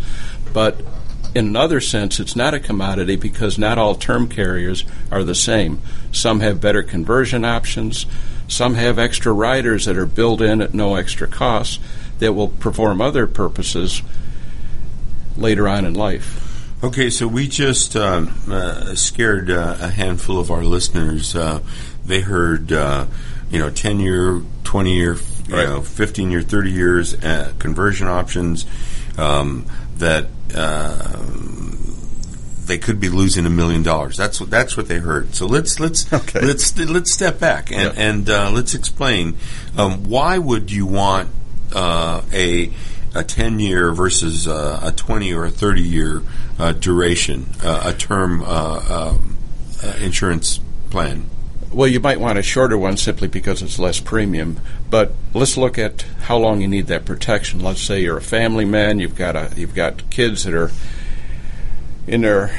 but 0.55 0.81
in 1.35 1.49
another 1.49 1.83
sense, 1.83 2.19
it's 2.19 2.35
not 2.37 2.55
a 2.55 2.61
commodity 2.61 3.17
because 3.17 3.59
not 3.59 3.77
all 3.77 3.95
term 3.95 4.29
carriers 4.29 4.85
are 5.11 5.23
the 5.23 5.35
same. 5.35 5.83
Some 6.13 6.41
have 6.41 6.63
better 6.63 6.83
conversion 6.83 7.45
options, 7.45 8.07
some 8.49 8.75
have 8.75 8.99
extra 8.99 9.33
riders 9.33 9.85
that 9.85 9.99
are 9.99 10.07
built 10.07 10.41
in 10.41 10.63
at 10.63 10.73
no 10.73 10.95
extra 10.95 11.27
cost 11.27 11.81
that 12.21 12.33
will 12.33 12.49
perform 12.49 13.03
other 13.03 13.27
purposes 13.27 14.01
later 15.39 15.69
on 15.69 15.85
in 15.85 15.95
life. 15.95 16.43
Okay, 16.85 17.09
so 17.11 17.27
we 17.27 17.49
just 17.49 17.97
um, 17.97 18.33
uh, 18.51 18.95
scared 18.95 19.51
uh, 19.51 19.77
a 19.81 19.89
handful 19.89 20.39
of 20.39 20.51
our 20.51 20.63
listeners. 20.63 21.35
Uh, 21.35 21.61
they 22.05 22.21
heard, 22.21 22.71
uh, 22.73 23.07
you 23.51 23.59
know, 23.59 23.71
10 23.71 23.99
year, 24.01 24.43
20 24.65 24.95
year, 24.95 25.17
you 25.49 25.55
Right. 25.57 25.69
know, 25.69 25.81
15 25.81 26.31
year, 26.31 26.43
30 26.43 26.71
years 26.71 27.15
uh, 27.25 27.53
conversion 27.59 28.09
options 28.09 28.67
um, 29.17 29.65
that 29.99 30.27
uh, 30.55 31.19
they 32.67 32.79
could 32.79 32.99
be 33.01 33.09
losing 33.09 33.47
a 33.47 33.51
million 33.51 33.83
dollars. 33.83 34.17
That's 34.17 34.41
what 34.41 34.51
that's 34.51 34.77
what 34.77 34.89
they 34.89 34.99
heard. 34.99 35.35
So 35.35 35.47
let's 35.47 35.79
let's 35.81 36.13
Okay. 36.13 36.41
let's 36.41 36.77
let's 36.79 37.13
step 37.13 37.39
back 37.39 37.71
and 37.71 37.97
Yeah. 37.97 38.03
and 38.09 38.29
uh, 38.31 38.51
let's 38.51 38.75
explain 38.75 39.37
um, 39.79 40.05
why 40.05 40.37
would 40.39 40.71
you 40.73 40.85
want 40.87 41.29
uh, 41.75 42.23
a 42.33 42.73
a 43.17 43.25
10 43.25 43.59
year 43.59 43.93
versus 43.93 44.47
uh, 44.47 44.81
a 44.83 44.93
20 44.93 45.33
or 45.33 45.47
a 45.47 45.51
30 45.51 45.83
year 45.83 46.23
uh, 46.59 46.73
duration, 46.73 47.47
uh, 47.63 47.83
a 47.87 47.93
term 47.93 48.43
uh, 48.43 48.47
uh, 48.89 49.19
insurance 50.01 50.61
plan. 50.91 51.29
Well, 51.73 51.89
you 51.89 52.01
might 52.01 52.21
want 52.21 52.39
a 52.39 52.43
shorter 52.43 52.79
one 52.79 52.97
simply 52.97 53.29
because 53.29 53.63
it's 53.63 53.79
less 53.79 54.01
premium. 54.01 54.61
But 54.89 55.13
let's 55.35 55.57
look 55.57 55.79
at 55.79 56.03
how 56.23 56.39
long 56.39 56.61
you 56.61 56.69
need 56.69 56.87
that 56.87 57.05
protection. 57.05 57.61
Let's 57.61 57.83
say 57.83 58.03
you're 58.03 58.17
a 58.17 58.23
family 58.23 58.65
man, 58.65 58.99
you've 58.99 59.17
got 59.17 59.37
a 59.37 59.53
you've 59.57 59.75
got 59.75 60.09
kids 60.11 60.45
that 60.45 60.55
are 60.55 60.71
in 62.07 62.23
their 62.23 62.57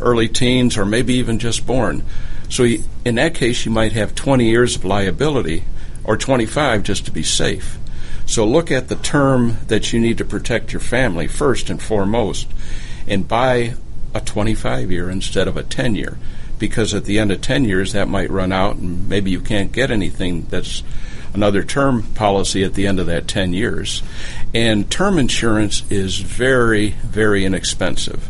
early 0.00 0.28
teens 0.28 0.76
or 0.76 0.84
maybe 0.84 1.14
even 1.14 1.38
just 1.38 1.66
born. 1.66 2.04
So 2.48 2.62
you, 2.62 2.84
in 3.04 3.16
that 3.16 3.34
case, 3.34 3.64
you 3.64 3.72
might 3.72 3.92
have 3.92 4.14
20 4.14 4.44
years 4.44 4.76
of 4.76 4.84
liability 4.84 5.64
or 6.04 6.16
25 6.16 6.82
just 6.82 7.04
to 7.06 7.10
be 7.10 7.22
safe. 7.22 7.78
So 8.28 8.44
look 8.44 8.70
at 8.70 8.88
the 8.88 8.94
term 8.94 9.56
that 9.68 9.90
you 9.90 9.98
need 9.98 10.18
to 10.18 10.24
protect 10.24 10.74
your 10.74 10.80
family 10.80 11.26
first 11.26 11.70
and 11.70 11.82
foremost, 11.82 12.46
and 13.06 13.26
buy 13.26 13.74
a 14.12 14.20
25 14.20 14.92
year 14.92 15.08
instead 15.08 15.48
of 15.48 15.56
a 15.56 15.62
10 15.62 15.94
year, 15.94 16.18
because 16.58 16.92
at 16.92 17.06
the 17.06 17.18
end 17.18 17.32
of 17.32 17.40
10 17.40 17.64
years 17.64 17.94
that 17.94 18.06
might 18.06 18.30
run 18.30 18.52
out, 18.52 18.76
and 18.76 19.08
maybe 19.08 19.30
you 19.30 19.40
can't 19.40 19.72
get 19.72 19.90
anything 19.90 20.42
that's 20.50 20.82
another 21.32 21.62
term 21.62 22.02
policy 22.02 22.62
at 22.62 22.74
the 22.74 22.86
end 22.86 23.00
of 23.00 23.06
that 23.06 23.28
10 23.28 23.54
years. 23.54 24.02
And 24.52 24.90
term 24.90 25.18
insurance 25.18 25.82
is 25.90 26.18
very, 26.18 26.90
very 26.90 27.46
inexpensive. 27.46 28.28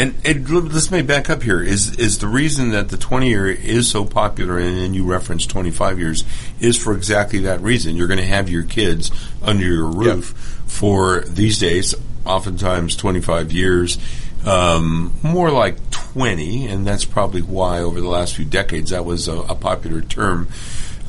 And, 0.00 0.14
and 0.24 0.72
let's 0.72 0.90
may 0.90 1.02
back 1.02 1.28
up 1.28 1.42
here. 1.42 1.60
Is 1.60 1.96
is 1.96 2.20
the 2.20 2.26
reason 2.26 2.70
that 2.70 2.88
the 2.88 2.96
twenty 2.96 3.28
year 3.28 3.46
is 3.46 3.90
so 3.90 4.06
popular, 4.06 4.56
and, 4.56 4.78
and 4.78 4.96
you 4.96 5.04
referenced 5.04 5.50
twenty 5.50 5.70
five 5.70 5.98
years, 5.98 6.24
is 6.58 6.78
for 6.82 6.94
exactly 6.94 7.40
that 7.40 7.60
reason. 7.60 7.96
You're 7.96 8.06
going 8.06 8.18
to 8.18 8.24
have 8.24 8.48
your 8.48 8.62
kids 8.62 9.10
under 9.42 9.62
your 9.62 9.84
roof 9.84 10.28
for 10.66 11.20
these 11.26 11.58
days, 11.58 11.94
oftentimes 12.24 12.96
twenty 12.96 13.20
five 13.20 13.52
years, 13.52 13.98
um, 14.46 15.12
more 15.22 15.50
like 15.50 15.90
twenty, 15.90 16.66
and 16.66 16.86
that's 16.86 17.04
probably 17.04 17.42
why 17.42 17.80
over 17.80 18.00
the 18.00 18.08
last 18.08 18.36
few 18.36 18.46
decades 18.46 18.92
that 18.92 19.04
was 19.04 19.28
a, 19.28 19.36
a 19.36 19.54
popular 19.54 20.00
term. 20.00 20.48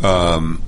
Um, 0.03 0.61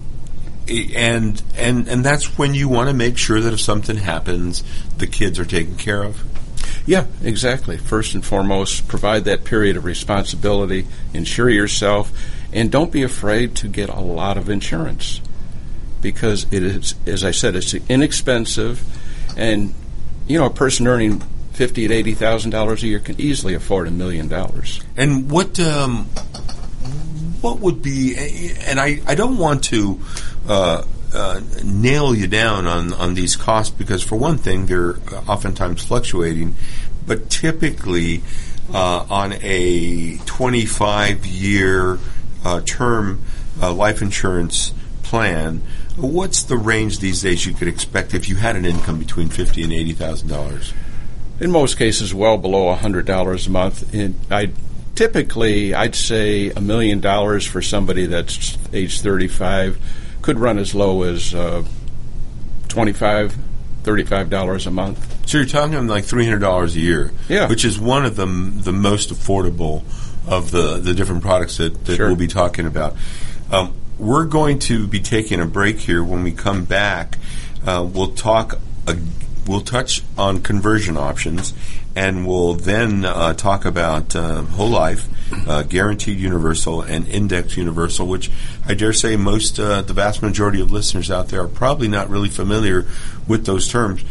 and 0.70 1.44
and 1.58 1.90
and 1.90 2.06
that's 2.06 2.38
when 2.38 2.54
you 2.54 2.70
want 2.70 2.88
to 2.88 2.94
make 2.94 3.18
sure 3.18 3.42
that 3.42 3.52
if 3.52 3.60
something 3.60 3.98
happens, 3.98 4.64
the 4.98 5.08
kids 5.08 5.40
are 5.40 5.46
taken 5.46 5.76
care 5.76 6.04
of. 6.04 6.24
Yeah, 6.86 7.06
exactly. 7.24 7.78
First 7.78 8.14
and 8.14 8.26
foremost, 8.26 8.88
provide 8.88 9.26
that 9.26 9.44
period 9.44 9.78
of 9.78 9.86
responsibility, 9.86 10.88
insure 11.14 11.50
yourself, 11.50 12.12
and 12.52 12.72
don't 12.72 12.92
be 12.92 13.04
afraid 13.04 13.56
to 13.58 13.68
get 13.68 13.90
a 13.90 14.00
lot 14.00 14.38
of 14.38 14.50
insurance 14.50 15.22
because 16.02 16.46
it 16.52 16.62
is, 16.62 16.96
as 17.08 17.24
I 17.24 17.32
said, 17.32 17.56
it's 17.56 17.74
inexpensive, 17.74 18.84
and 19.38 19.74
you 20.28 20.38
know 20.38 20.46
a 20.46 20.52
person 20.52 20.86
earning 20.86 21.22
fifty 21.54 21.88
to 21.88 21.94
eighty 21.94 22.14
thousand 22.14 22.52
dollars 22.52 22.84
a 22.84 22.88
year 22.88 23.00
can 23.00 23.20
easily 23.20 23.56
afford 23.56 23.88
a 23.88 23.92
million 23.92 24.28
dollars. 24.28 24.82
And 24.98 25.32
what 25.32 25.60
um, 25.60 26.06
what 27.42 27.60
would 27.60 27.82
be? 27.82 28.16
And 28.68 28.80
I, 28.80 29.02
I 29.08 29.16
don't 29.16 29.38
want 29.38 29.66
to 29.66 30.00
uh, 30.48 30.84
uh, 31.14 31.42
nail 31.64 32.16
you 32.16 32.28
down 32.28 32.66
on 32.66 32.94
on 32.94 33.14
these 33.14 33.36
costs 33.36 33.74
because 33.76 34.04
for 34.04 34.16
one 34.16 34.38
thing 34.38 34.66
they're 34.66 34.96
oftentimes 35.28 35.84
fluctuating, 35.84 36.56
but 37.06 37.30
typically 37.30 38.24
uh, 38.74 39.06
on 39.10 39.34
a 39.42 40.18
25 40.26 41.26
year 41.26 42.00
uh, 42.44 42.62
term 42.62 43.22
uh, 43.62 43.74
life 43.74 44.02
insurance 44.02 44.74
plan. 45.04 45.62
What's 45.96 46.44
the 46.44 46.58
range 46.58 47.00
these 47.00 47.22
days 47.22 47.46
you 47.46 47.54
could 47.54 47.68
expect 47.68 48.16
if 48.16 48.28
you 48.28 48.36
had 48.38 48.56
an 48.56 48.66
income 48.66 48.98
between 48.98 49.30
fifty 49.30 49.64
and 49.64 49.72
eighty 49.72 49.94
thousand 49.94 50.30
dollars? 50.30 50.74
in 51.40 51.52
most 51.52 51.78
cases 51.78 52.14
well 52.14 52.38
below 52.38 52.74
hundred 52.74 53.06
dollars 53.06 53.48
a 53.48 53.50
month. 53.52 53.94
And 53.94 54.16
I 54.32 54.52
typically 54.96 55.74
I'd 55.74 55.96
say 55.96 56.50
a 56.52 56.62
million 56.62 57.00
dollars 57.00 57.46
for 57.46 57.62
somebody 57.62 58.06
that's 58.06 58.58
age 58.72 59.02
thirty 59.02 59.28
five 59.28 59.78
could 60.24 60.40
run 60.40 60.58
as 60.58 60.74
low 60.74 61.04
as 61.04 61.36
uh, 61.36 61.64
25 62.70 63.36
35 63.84 64.30
dollars 64.30 64.66
a 64.66 64.72
month. 64.72 65.28
So 65.28 65.38
you're 65.38 65.46
talking 65.48 65.88
like 65.88 66.06
three 66.06 66.24
hundred 66.26 66.40
dollars 66.40 66.76
a 66.76 66.80
year, 66.80 67.12
Yeah. 67.28 67.48
which 67.50 67.66
is 67.66 67.78
one 67.80 68.06
of 68.06 68.16
the 68.16 68.26
the 68.26 68.72
most 68.72 69.14
affordable 69.14 69.84
of 70.28 70.52
the 70.52 70.78
the 70.80 70.94
different 70.94 71.22
products 71.22 71.58
that, 71.58 71.86
that 71.86 71.98
Sure. 71.98 72.08
we'll 72.08 72.16
be 72.16 72.28
talking 72.28 72.66
about. 72.66 72.96
Um, 73.52 73.74
we're 74.00 74.26
going 74.26 74.60
to 74.60 74.88
be 74.88 75.00
taking 75.02 75.40
a 75.42 75.46
break 75.46 75.80
here. 75.80 76.04
When 76.04 76.24
we 76.24 76.32
come 76.32 76.64
back, 76.66 77.18
uh, 77.66 77.86
we'll 77.88 78.14
talk. 78.14 78.60
Uh, 78.88 78.96
we'll 79.46 79.62
touch 79.62 80.02
on 80.18 80.42
conversion 80.42 80.96
options, 80.98 81.54
and 81.96 82.28
we'll 82.28 82.54
then 82.54 83.06
uh, 83.06 83.34
talk 83.34 83.66
about 83.66 84.16
uh, 84.16 84.42
whole 84.44 84.70
life, 84.70 85.08
uh, 85.48 85.64
guaranteed 85.64 86.18
universal, 86.18 86.82
and 86.82 87.08
index 87.08 87.56
universal. 87.58 88.08
Which 88.08 88.32
I 88.66 88.74
dare 88.74 88.94
say 88.94 89.16
most, 89.16 89.60
uh, 89.60 89.82
the 89.82 89.94
vast 89.94 90.22
majority 90.22 90.62
of 90.62 90.72
listeners 90.72 91.12
out 91.12 91.30
there 91.30 91.42
are 91.42 91.48
probably 91.48 91.88
not 91.88 92.10
really 92.10 92.30
familiar 92.30 92.86
with 93.28 93.46
those 93.46 93.68
terms 93.68 94.04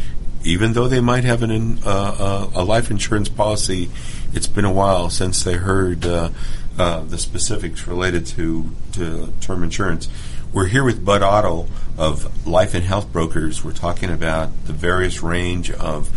even 0.45 0.73
though 0.73 0.89
they 0.89 0.99
might 0.99 1.23
have 1.23 1.41
an 1.41 1.79
uh, 1.85 1.89
uh, 1.89 2.49
a 2.55 2.63
life 2.65 2.91
insurance 2.91 3.29
policy, 3.29 3.89
it's 4.33 4.45
been 4.45 4.65
a 4.65 4.71
while 4.71 5.09
since 5.09 5.41
they 5.45 5.53
heard 5.53 6.01
the 6.01 7.17
specifics 7.17 7.87
related 7.87 8.25
to 8.25 8.69
to 8.91 9.31
term 9.39 9.63
insurance. 9.63 10.09
We're 10.53 10.67
here 10.67 10.83
with 10.83 11.03
Bud 11.03 11.23
Otto 11.23 11.67
of 11.97 12.45
Life 12.45 12.75
and 12.75 12.83
Health 12.83 13.11
Brokers. 13.11 13.63
We're 13.63 13.71
talking 13.71 14.11
about 14.11 14.65
the 14.65 14.73
various 14.73 15.23
range 15.23 15.71
of 15.71 16.11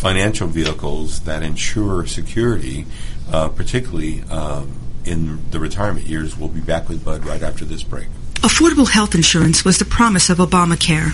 financial 0.00 0.48
vehicles 0.48 1.20
that 1.20 1.42
ensure 1.42 2.06
security, 2.06 2.86
uh, 3.30 3.48
particularly 3.48 4.22
um, 4.30 4.72
in 5.04 5.38
the 5.50 5.60
retirement 5.60 6.06
years. 6.06 6.38
We'll 6.38 6.48
be 6.48 6.60
back 6.60 6.88
with 6.88 7.04
Bud 7.04 7.26
right 7.26 7.42
after 7.42 7.66
this 7.66 7.82
break. 7.82 8.08
Affordable 8.36 8.88
health 8.88 9.14
insurance 9.14 9.66
was 9.66 9.76
the 9.76 9.84
promise 9.84 10.30
of 10.30 10.38
Obamacare, 10.38 11.12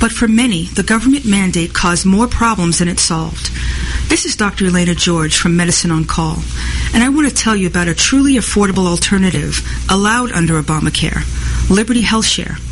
but 0.00 0.10
for 0.10 0.26
many, 0.26 0.64
the 0.64 0.82
government 0.82 1.26
mandate 1.26 1.74
caused 1.74 2.06
more 2.06 2.26
problems 2.26 2.78
than 2.78 2.88
it 2.88 2.98
solved. 2.98 3.50
This 4.08 4.24
is 4.24 4.36
Dr. 4.36 4.64
Elena 4.64 4.94
George 4.94 5.36
from 5.36 5.54
Medicine 5.54 5.90
on 5.90 6.06
Call, 6.06 6.38
and 6.94 7.04
I 7.04 7.10
want 7.10 7.28
to 7.28 7.34
tell 7.34 7.54
you 7.54 7.66
about 7.66 7.88
a 7.88 7.94
truly 7.94 8.36
affordable 8.36 8.86
alternative 8.86 9.60
allowed 9.90 10.32
under 10.32 10.54
Obamacare, 10.54 11.20
Liberty 11.68 12.02
HealthShare. 12.02 12.71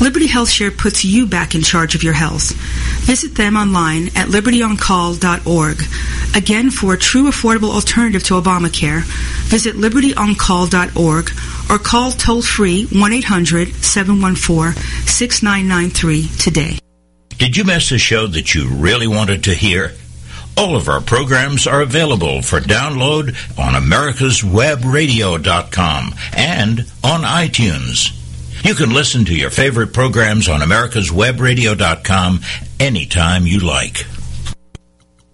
Liberty 0.00 0.26
HealthShare 0.26 0.76
puts 0.76 1.04
you 1.04 1.26
back 1.26 1.54
in 1.54 1.62
charge 1.62 1.94
of 1.94 2.02
your 2.02 2.12
health. 2.12 2.52
Visit 3.06 3.34
them 3.34 3.56
online 3.56 4.08
at 4.08 4.28
libertyoncall.org. 4.28 5.82
Again, 6.36 6.70
for 6.70 6.94
a 6.94 6.98
true 6.98 7.30
affordable 7.30 7.74
alternative 7.74 8.22
to 8.24 8.34
Obamacare, 8.34 9.02
visit 9.48 9.76
libertyoncall.org 9.76 11.30
or 11.70 11.78
call 11.78 12.10
toll 12.12 12.42
free 12.42 12.84
1 12.86 13.12
800 13.12 13.74
714 13.76 14.82
6993 15.06 16.28
today. 16.38 16.78
Did 17.38 17.56
you 17.56 17.64
miss 17.64 17.90
a 17.92 17.98
show 17.98 18.26
that 18.26 18.54
you 18.54 18.68
really 18.68 19.06
wanted 19.06 19.44
to 19.44 19.54
hear? 19.54 19.92
All 20.58 20.74
of 20.74 20.88
our 20.88 21.02
programs 21.02 21.66
are 21.66 21.82
available 21.82 22.40
for 22.40 22.60
download 22.60 23.36
on 23.58 23.74
americaswebradio.com 23.74 26.14
and 26.34 26.80
on 27.04 27.20
iTunes. 27.22 28.25
You 28.66 28.74
can 28.74 28.92
listen 28.92 29.24
to 29.26 29.32
your 29.32 29.50
favorite 29.50 29.92
programs 29.92 30.48
on 30.48 30.58
americaswebradio.com 30.58 32.40
anytime 32.80 33.46
you 33.46 33.60
like. 33.60 34.04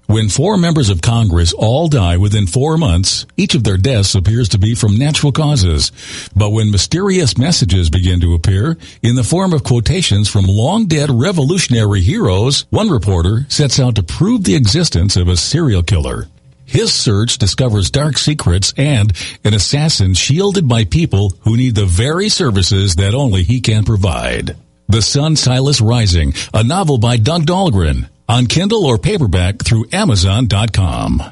When 0.05 0.29
four 0.29 0.59
members 0.59 0.91
of 0.91 1.01
Congress 1.01 1.55
all 1.55 1.89
die 1.89 2.19
within 2.19 2.47
four 2.47 2.77
months, 2.77 3.25
each 3.39 3.55
of 3.55 3.65
their 3.65 3.79
deaths 3.79 4.15
appears 4.15 4.51
to 4.51 4.59
be 4.59 4.75
from 4.75 4.99
natural 4.99 5.33
causes. 5.33 5.93
But 6.37 6.51
when 6.51 6.71
mysterious 6.71 7.39
messages 7.39 7.89
begin 7.89 8.21
to 8.21 8.35
appear 8.35 8.77
in 9.03 9.15
the 9.15 9.25
form 9.25 9.55
of 9.55 9.65
quotations 9.65 10.29
from 10.29 10.45
long 10.45 10.85
dead 10.85 11.09
revolutionary 11.11 12.03
heroes, 12.03 12.67
one 12.69 12.91
reporter 12.91 13.47
sets 13.49 13.81
out 13.81 13.95
to 13.95 14.03
prove 14.03 14.45
the 14.45 14.57
existence 14.57 15.17
of 15.17 15.29
a 15.29 15.39
serial 15.39 15.83
killer. 15.83 16.29
His 16.73 16.91
search 16.91 17.37
discovers 17.37 17.91
dark 17.91 18.17
secrets 18.17 18.73
and 18.79 19.13
an 19.45 19.53
assassin 19.53 20.15
shielded 20.15 20.67
by 20.67 20.87
people 20.87 21.35
who 21.43 21.55
need 21.55 21.75
the 21.75 21.85
very 21.85 22.31
services 22.31 22.97
that 22.97 23.15
only 23.15 23.43
he 23.43 23.61
can 23.61 23.85
provide. 23.85 24.57
The 24.89 25.03
Sun 25.03 25.37
Silas 25.37 25.83
Rising, 25.83 26.33
a 26.55 26.65
novel 26.65 26.97
by 26.97 27.19
Doug 27.19 27.43
Dahlgren, 27.43 28.09
on 28.27 28.47
Kindle 28.47 28.87
or 28.87 28.97
paperback 28.97 29.63
through 29.63 29.89
Amazon.com. 29.93 31.23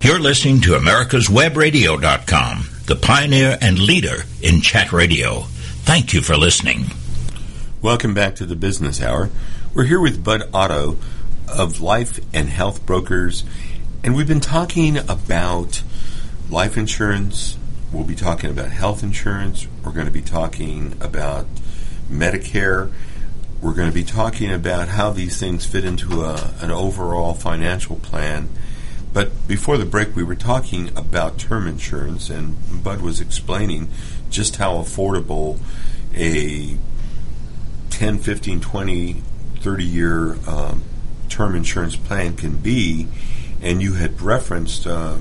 You're 0.00 0.20
listening 0.20 0.60
to 0.60 0.74
americaswebradio.com, 0.74 2.68
the 2.86 2.96
pioneer 2.96 3.58
and 3.60 3.80
leader 3.80 4.22
in 4.42 4.60
chat 4.60 4.92
radio. 4.92 5.40
Thank 5.82 6.14
you 6.14 6.20
for 6.22 6.36
listening. 6.36 6.84
Welcome 7.80 8.14
back 8.14 8.36
to 8.36 8.46
the 8.46 8.54
Business 8.54 9.02
Hour. 9.02 9.28
We're 9.74 9.86
here 9.86 10.00
with 10.00 10.22
Bud 10.22 10.48
Otto 10.54 10.98
of 11.48 11.80
Life 11.80 12.20
and 12.32 12.48
Health 12.48 12.86
Brokers, 12.86 13.42
and 14.04 14.16
we've 14.16 14.26
been 14.26 14.40
talking 14.40 14.96
about 14.96 15.82
life 16.50 16.76
insurance. 16.76 17.56
We'll 17.92 18.04
be 18.04 18.16
talking 18.16 18.50
about 18.50 18.70
health 18.70 19.02
insurance. 19.02 19.68
We're 19.84 19.92
going 19.92 20.06
to 20.06 20.12
be 20.12 20.22
talking 20.22 20.96
about 21.00 21.46
Medicare. 22.10 22.90
We're 23.60 23.74
going 23.74 23.88
to 23.88 23.94
be 23.94 24.02
talking 24.02 24.50
about 24.50 24.88
how 24.88 25.10
these 25.10 25.38
things 25.38 25.64
fit 25.64 25.84
into 25.84 26.24
a, 26.24 26.52
an 26.60 26.72
overall 26.72 27.34
financial 27.34 27.96
plan. 27.96 28.48
But 29.12 29.46
before 29.46 29.78
the 29.78 29.84
break, 29.84 30.16
we 30.16 30.24
were 30.24 30.34
talking 30.34 30.88
about 30.96 31.38
term 31.38 31.68
insurance, 31.68 32.28
and 32.28 32.56
Bud 32.82 33.02
was 33.02 33.20
explaining 33.20 33.88
just 34.30 34.56
how 34.56 34.78
affordable 34.78 35.60
a 36.14 36.76
10, 37.90 38.18
15, 38.18 38.60
20, 38.60 39.22
30 39.60 39.84
year 39.84 40.36
um, 40.48 40.82
term 41.28 41.54
insurance 41.54 41.94
plan 41.94 42.36
can 42.36 42.56
be. 42.56 43.06
And 43.62 43.80
you 43.80 43.94
had 43.94 44.20
referenced 44.20 44.86
uh, 44.86 45.18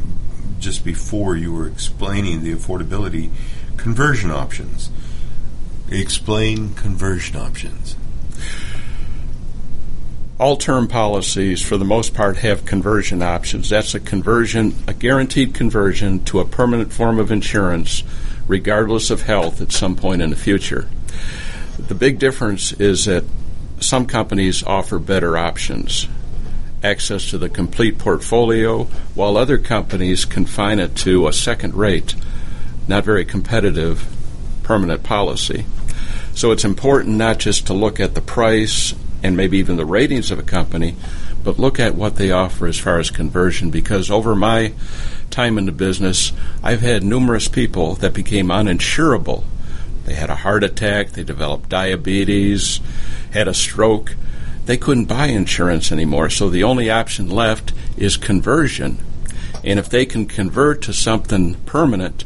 just 0.59 0.83
before 0.83 1.35
you 1.35 1.53
were 1.53 1.67
explaining 1.67 2.43
the 2.43 2.53
affordability 2.53 3.29
conversion 3.77 4.31
options. 4.31 4.89
Explain 5.89 6.73
conversion 6.73 7.35
options. 7.35 7.95
All 10.39 10.57
term 10.57 10.87
policies, 10.87 11.61
for 11.61 11.77
the 11.77 11.85
most 11.85 12.15
part, 12.15 12.37
have 12.37 12.65
conversion 12.65 13.21
options. 13.21 13.69
That's 13.69 13.93
a 13.93 13.99
conversion, 13.99 14.75
a 14.87 14.93
guaranteed 14.93 15.53
conversion 15.53 16.23
to 16.25 16.39
a 16.39 16.45
permanent 16.45 16.91
form 16.91 17.19
of 17.19 17.31
insurance, 17.31 18.03
regardless 18.47 19.11
of 19.11 19.21
health 19.21 19.61
at 19.61 19.71
some 19.71 19.95
point 19.95 20.21
in 20.21 20.31
the 20.31 20.35
future. 20.35 20.87
The 21.77 21.93
big 21.93 22.17
difference 22.17 22.71
is 22.73 23.05
that 23.05 23.23
some 23.79 24.05
companies 24.07 24.63
offer 24.63 24.97
better 24.97 25.37
options, 25.37 26.07
access 26.83 27.29
to 27.29 27.37
the 27.37 27.49
complete 27.49 27.97
portfolio, 27.97 28.83
while 29.15 29.37
other 29.37 29.57
companies 29.57 30.25
confine 30.25 30.79
it 30.79 30.95
to 30.95 31.27
a 31.27 31.33
second 31.33 31.75
rate, 31.75 32.15
not 32.87 33.03
very 33.03 33.25
competitive 33.25 34.07
permanent 34.63 35.03
policy. 35.03 35.65
So 36.33 36.51
it's 36.51 36.65
important 36.65 37.17
not 37.17 37.39
just 37.39 37.67
to 37.67 37.73
look 37.73 37.99
at 37.99 38.15
the 38.15 38.21
price 38.21 38.95
and 39.23 39.37
maybe 39.37 39.57
even 39.57 39.77
the 39.77 39.85
ratings 39.85 40.31
of 40.31 40.39
a 40.39 40.43
company, 40.43 40.95
but 41.43 41.59
look 41.59 41.79
at 41.79 41.95
what 41.95 42.15
they 42.15 42.31
offer 42.31 42.67
as 42.67 42.79
far 42.79 42.99
as 42.99 43.11
conversion. 43.11 43.69
Because 43.69 44.09
over 44.09 44.35
my 44.35 44.73
time 45.29 45.57
in 45.57 45.65
the 45.65 45.71
business, 45.71 46.31
I've 46.63 46.81
had 46.81 47.03
numerous 47.03 47.47
people 47.47 47.95
that 47.95 48.13
became 48.13 48.47
uninsurable. 48.47 49.43
They 50.05 50.13
had 50.13 50.29
a 50.29 50.35
heart 50.35 50.63
attack, 50.63 51.11
they 51.11 51.23
developed 51.23 51.69
diabetes, 51.69 52.79
had 53.31 53.47
a 53.47 53.53
stroke. 53.53 54.15
They 54.65 54.77
couldn't 54.77 55.05
buy 55.05 55.27
insurance 55.27 55.91
anymore, 55.91 56.29
so 56.29 56.49
the 56.49 56.63
only 56.63 56.89
option 56.89 57.29
left 57.29 57.73
is 57.97 58.17
conversion. 58.17 58.99
And 59.63 59.79
if 59.79 59.89
they 59.89 60.05
can 60.05 60.25
convert 60.25 60.81
to 60.83 60.93
something 60.93 61.55
permanent 61.65 62.25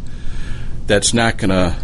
that's 0.88 1.14
not 1.14 1.38
going 1.38 1.50
to 1.50 1.76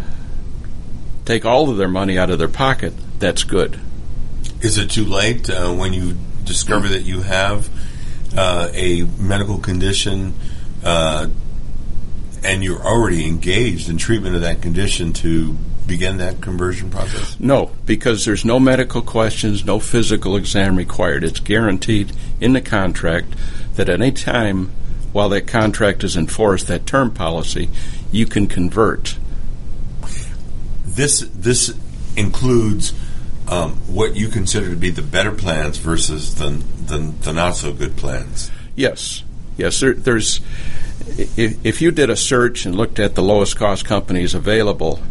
take 1.24 1.44
all 1.44 1.70
of 1.70 1.76
their 1.76 1.88
money 1.88 2.18
out 2.18 2.30
of 2.30 2.38
their 2.38 2.48
pocket, 2.48 2.92
that's 3.18 3.44
good. 3.44 3.80
Is 4.60 4.78
it 4.78 4.90
too 4.90 5.04
late 5.04 5.50
uh, 5.50 5.72
when 5.72 5.92
you 5.92 6.16
discover 6.44 6.88
that 6.88 7.02
you 7.02 7.22
have 7.22 7.68
uh, 8.36 8.68
a 8.72 9.02
medical 9.18 9.58
condition 9.58 10.34
uh, 10.84 11.28
and 12.44 12.64
you're 12.64 12.82
already 12.82 13.26
engaged 13.26 13.88
in 13.88 13.96
treatment 13.98 14.34
of 14.34 14.42
that 14.42 14.62
condition 14.62 15.12
to 15.12 15.56
begin 15.92 16.16
that 16.16 16.40
conversion 16.40 16.88
process? 16.88 17.38
No, 17.38 17.70
because 17.84 18.24
there's 18.24 18.46
no 18.46 18.58
medical 18.58 19.02
questions, 19.02 19.62
no 19.62 19.78
physical 19.78 20.36
exam 20.36 20.76
required. 20.76 21.22
It's 21.22 21.38
guaranteed 21.38 22.12
in 22.40 22.54
the 22.54 22.62
contract 22.62 23.34
that 23.74 23.90
at 23.90 24.00
any 24.00 24.10
time 24.10 24.70
while 25.12 25.28
that 25.28 25.46
contract 25.46 26.02
is 26.02 26.16
enforced, 26.16 26.66
that 26.68 26.86
term 26.86 27.10
policy, 27.10 27.68
you 28.10 28.24
can 28.24 28.46
convert. 28.46 29.18
This 30.86 31.20
this 31.34 31.74
includes 32.16 32.94
um, 33.46 33.72
what 33.86 34.16
you 34.16 34.28
consider 34.28 34.70
to 34.70 34.76
be 34.76 34.88
the 34.88 35.02
better 35.02 35.32
plans 35.32 35.76
versus 35.76 36.36
the, 36.36 36.64
the, 36.86 36.98
the 37.20 37.32
not 37.34 37.56
so 37.56 37.70
good 37.70 37.96
plans. 37.98 38.50
Yes, 38.74 39.24
yes. 39.58 39.78
There, 39.80 39.92
there's 39.92 40.40
if, 41.36 41.66
if 41.66 41.82
you 41.82 41.90
did 41.90 42.08
a 42.08 42.16
search 42.16 42.64
and 42.64 42.74
looked 42.74 42.98
at 42.98 43.14
the 43.14 43.22
lowest 43.22 43.56
cost 43.56 43.84
companies 43.84 44.32
available, 44.32 45.02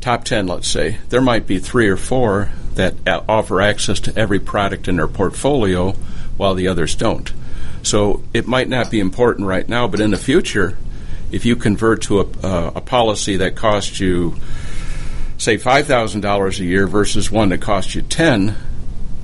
top 0.00 0.24
ten, 0.24 0.46
let's 0.46 0.68
say, 0.68 0.98
there 1.08 1.20
might 1.20 1.46
be 1.46 1.58
three 1.58 1.88
or 1.88 1.96
four 1.96 2.50
that 2.74 2.94
offer 3.28 3.60
access 3.60 4.00
to 4.00 4.16
every 4.16 4.38
product 4.38 4.88
in 4.88 4.96
their 4.96 5.08
portfolio, 5.08 5.92
while 6.36 6.54
the 6.54 6.68
others 6.68 6.94
don't. 6.94 7.32
So 7.82 8.22
it 8.32 8.46
might 8.46 8.68
not 8.68 8.90
be 8.90 9.00
important 9.00 9.46
right 9.46 9.68
now, 9.68 9.88
but 9.88 10.00
in 10.00 10.10
the 10.10 10.16
future, 10.16 10.76
if 11.30 11.44
you 11.44 11.56
convert 11.56 12.02
to 12.02 12.20
a, 12.20 12.26
uh, 12.42 12.72
a 12.76 12.80
policy 12.80 13.36
that 13.36 13.56
costs 13.56 14.00
you 14.00 14.36
say 15.38 15.56
$5,000 15.56 16.60
a 16.60 16.64
year 16.64 16.86
versus 16.86 17.30
one 17.30 17.48
that 17.50 17.62
costs 17.62 17.94
you 17.94 18.02
10, 18.02 18.54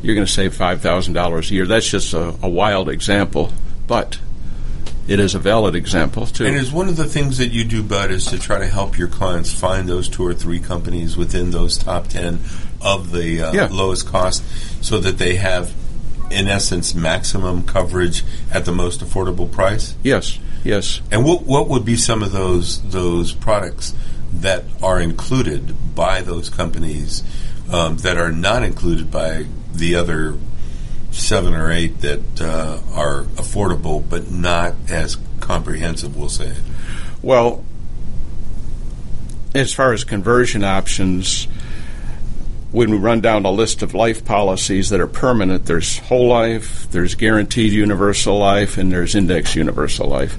you're 0.02 0.14
going 0.14 0.26
to 0.26 0.32
save 0.32 0.54
$5,000 0.54 1.50
a 1.50 1.54
year. 1.54 1.66
That's 1.66 1.88
just 1.88 2.14
a, 2.14 2.34
a, 2.42 2.48
wild 2.48 2.88
example, 2.88 3.52
but 3.86 4.18
it 5.08 5.20
is 5.20 5.34
a 5.34 5.38
valid 5.38 5.74
example 5.74 6.26
too. 6.26 6.46
And 6.46 6.56
is 6.56 6.72
one 6.72 6.88
of 6.88 6.96
the 6.96 7.04
things 7.04 7.38
that 7.38 7.48
you 7.48 7.64
do, 7.64 7.82
Bud, 7.82 8.10
is 8.10 8.26
to 8.26 8.38
try 8.38 8.58
to 8.58 8.66
help 8.66 8.98
your 8.98 9.08
clients 9.08 9.52
find 9.52 9.88
those 9.88 10.08
two 10.08 10.26
or 10.26 10.34
three 10.34 10.58
companies 10.58 11.16
within 11.16 11.50
those 11.50 11.78
top 11.78 12.08
10 12.08 12.40
of 12.80 13.12
the 13.12 13.42
uh, 13.42 13.52
yeah. 13.52 13.68
lowest 13.70 14.06
cost 14.06 14.42
so 14.84 14.98
that 14.98 15.18
they 15.18 15.36
have, 15.36 15.72
in 16.30 16.48
essence, 16.48 16.94
maximum 16.94 17.64
coverage 17.64 18.24
at 18.52 18.64
the 18.64 18.72
most 18.72 19.00
affordable 19.00 19.50
price? 19.50 19.94
Yes. 20.02 20.38
yes. 20.64 21.00
And 21.10 21.24
what 21.24 21.42
what 21.42 21.68
would 21.68 21.84
be 21.84 21.96
some 21.96 22.22
of 22.22 22.32
those 22.32 22.82
those 22.82 23.32
products 23.32 23.94
that 24.32 24.64
are 24.82 25.00
included 25.00 25.94
by 25.94 26.20
those 26.20 26.48
companies 26.48 27.22
um, 27.70 27.96
that 27.98 28.16
are 28.16 28.32
not 28.32 28.62
included 28.62 29.10
by 29.10 29.46
the 29.72 29.94
other 29.94 30.36
seven 31.16 31.54
or 31.54 31.70
eight 31.70 32.00
that 32.00 32.40
uh, 32.40 32.80
are 32.92 33.24
affordable 33.36 34.08
but 34.08 34.30
not 34.30 34.74
as 34.88 35.16
comprehensive? 35.40 36.16
We'll 36.16 36.28
say. 36.28 36.54
Well, 37.22 37.64
as 39.54 39.72
far 39.72 39.92
as 39.92 40.04
conversion 40.04 40.64
options, 40.64 41.48
when 42.72 42.90
we 42.90 42.98
run 42.98 43.20
down 43.20 43.44
a 43.44 43.50
list 43.50 43.82
of 43.82 43.94
life 43.94 44.24
policies 44.24 44.90
that 44.90 45.00
are 45.00 45.06
permanent, 45.06 45.66
there's 45.66 45.98
whole 45.98 46.28
life, 46.28 46.90
there's 46.90 47.14
guaranteed 47.14 47.72
universal 47.72 48.38
life, 48.38 48.76
and 48.76 48.92
there's 48.92 49.14
index 49.14 49.56
universal 49.56 50.08
life. 50.08 50.36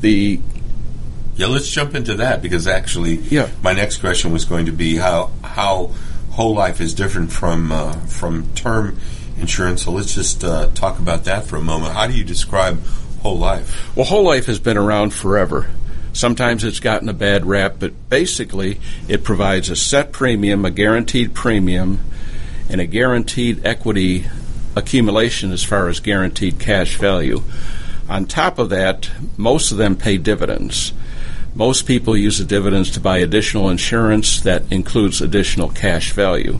The 0.00 0.40
yeah, 1.36 1.46
let's 1.46 1.68
jump 1.68 1.94
into 1.94 2.14
that 2.14 2.42
because 2.42 2.68
actually, 2.68 3.16
yeah. 3.16 3.48
my 3.62 3.72
next 3.72 3.98
question 3.98 4.30
was 4.32 4.44
going 4.44 4.66
to 4.66 4.72
be 4.72 4.96
how 4.96 5.30
how 5.42 5.90
whole 6.30 6.54
life 6.54 6.80
is 6.80 6.94
different 6.94 7.32
from 7.32 7.72
uh, 7.72 7.92
from 8.06 8.52
term 8.54 8.98
insurance. 9.38 9.84
So 9.84 9.92
let's 9.92 10.14
just 10.14 10.44
uh, 10.44 10.68
talk 10.74 10.98
about 10.98 11.24
that 11.24 11.46
for 11.46 11.56
a 11.56 11.60
moment. 11.60 11.92
How 11.92 12.06
do 12.06 12.14
you 12.14 12.24
describe 12.24 12.82
whole 13.22 13.38
life? 13.38 13.96
Well, 13.96 14.04
whole 14.04 14.24
life 14.24 14.46
has 14.46 14.58
been 14.58 14.76
around 14.76 15.14
forever. 15.14 15.68
Sometimes 16.12 16.62
it's 16.62 16.80
gotten 16.80 17.08
a 17.08 17.14
bad 17.14 17.44
rap, 17.44 17.76
but 17.80 18.08
basically 18.08 18.80
it 19.08 19.24
provides 19.24 19.68
a 19.68 19.76
set 19.76 20.12
premium, 20.12 20.64
a 20.64 20.70
guaranteed 20.70 21.34
premium, 21.34 22.00
and 22.68 22.80
a 22.80 22.86
guaranteed 22.86 23.64
equity 23.66 24.26
accumulation 24.76 25.52
as 25.52 25.64
far 25.64 25.88
as 25.88 26.00
guaranteed 26.00 26.58
cash 26.58 26.96
value. 26.96 27.42
On 28.08 28.26
top 28.26 28.58
of 28.58 28.68
that, 28.70 29.10
most 29.36 29.72
of 29.72 29.78
them 29.78 29.96
pay 29.96 30.18
dividends. 30.18 30.92
Most 31.54 31.86
people 31.86 32.16
use 32.16 32.38
the 32.38 32.44
dividends 32.44 32.90
to 32.92 33.00
buy 33.00 33.18
additional 33.18 33.70
insurance 33.70 34.40
that 34.42 34.70
includes 34.70 35.20
additional 35.20 35.68
cash 35.68 36.12
value. 36.12 36.58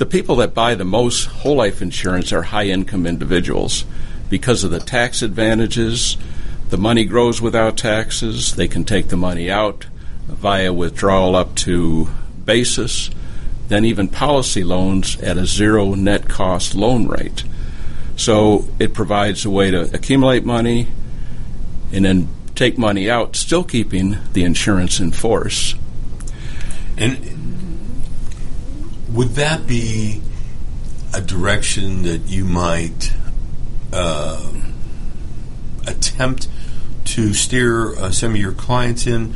The 0.00 0.06
people 0.06 0.36
that 0.36 0.54
buy 0.54 0.76
the 0.76 0.84
most 0.86 1.26
whole 1.26 1.56
life 1.56 1.82
insurance 1.82 2.32
are 2.32 2.40
high 2.40 2.68
income 2.68 3.06
individuals 3.06 3.84
because 4.30 4.64
of 4.64 4.70
the 4.70 4.80
tax 4.80 5.20
advantages. 5.20 6.16
The 6.70 6.78
money 6.78 7.04
grows 7.04 7.42
without 7.42 7.76
taxes. 7.76 8.54
They 8.56 8.66
can 8.66 8.84
take 8.84 9.08
the 9.08 9.18
money 9.18 9.50
out 9.50 9.84
via 10.26 10.72
withdrawal 10.72 11.36
up 11.36 11.54
to 11.56 12.08
basis, 12.46 13.10
then 13.68 13.84
even 13.84 14.08
policy 14.08 14.64
loans 14.64 15.20
at 15.20 15.36
a 15.36 15.44
zero 15.44 15.92
net 15.92 16.30
cost 16.30 16.74
loan 16.74 17.06
rate. 17.06 17.44
So 18.16 18.70
it 18.78 18.94
provides 18.94 19.44
a 19.44 19.50
way 19.50 19.70
to 19.70 19.82
accumulate 19.94 20.46
money 20.46 20.86
and 21.92 22.06
then 22.06 22.30
take 22.54 22.78
money 22.78 23.10
out, 23.10 23.36
still 23.36 23.64
keeping 23.64 24.16
the 24.32 24.44
insurance 24.44 24.98
in 24.98 25.12
force. 25.12 25.74
And 26.96 27.29
would 29.20 29.34
that 29.34 29.66
be 29.66 30.18
a 31.12 31.20
direction 31.20 32.04
that 32.04 32.22
you 32.26 32.42
might 32.42 33.12
uh, 33.92 34.50
attempt 35.86 36.48
to 37.04 37.34
steer 37.34 37.94
uh, 37.96 38.10
some 38.10 38.30
of 38.30 38.38
your 38.38 38.54
clients 38.54 39.06
in 39.06 39.34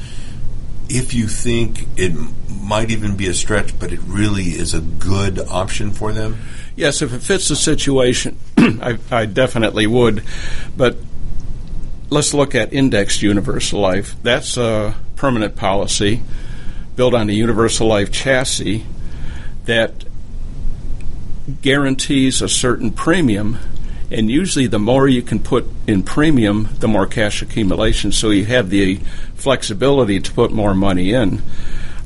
if 0.89 1.13
you 1.13 1.27
think 1.29 1.87
it 1.99 2.15
might 2.63 2.91
even 2.91 3.15
be 3.15 3.27
a 3.27 3.35
stretch, 3.35 3.79
but 3.79 3.93
it 3.93 4.01
really 4.07 4.53
is 4.53 4.73
a 4.73 4.81
good 4.81 5.39
option 5.39 5.91
for 5.91 6.15
them? 6.15 6.39
Yes, 6.75 7.03
if 7.03 7.13
it 7.13 7.21
fits 7.21 7.51
the 7.51 7.57
situation, 7.57 8.39
I, 8.57 8.97
I 9.11 9.27
definitely 9.27 9.87
would. 9.87 10.25
But 10.75 10.97
let's 12.09 12.33
look 12.33 12.55
at 12.55 12.73
indexed 12.73 13.21
universal 13.21 13.81
life. 13.81 14.17
That's 14.23 14.57
a 14.57 14.95
permanent 15.17 15.57
policy 15.57 16.23
built 16.97 17.13
on 17.13 17.29
a 17.29 17.35
universal 17.35 17.87
life 17.87 18.11
chassis 18.11 18.87
that 19.65 20.05
guarantees 21.63 22.43
a 22.43 22.49
certain 22.49 22.93
premium. 22.93 23.59
And 24.11 24.31
usually, 24.31 24.67
the 24.67 24.79
more 24.79 25.09
you 25.09 25.23
can 25.23 25.41
put 25.41 25.67
in 25.87 26.03
premium, 26.03 26.69
the 26.79 26.89
more 26.89 27.07
cash 27.07 27.43
accumulation. 27.43 28.13
So 28.13 28.31
you 28.31 28.45
have 28.47 28.71
the 28.71 28.97
flexibility 29.35 30.21
to 30.21 30.33
put 30.33 30.53
more 30.53 30.75
money 30.75 31.13
in. 31.13 31.43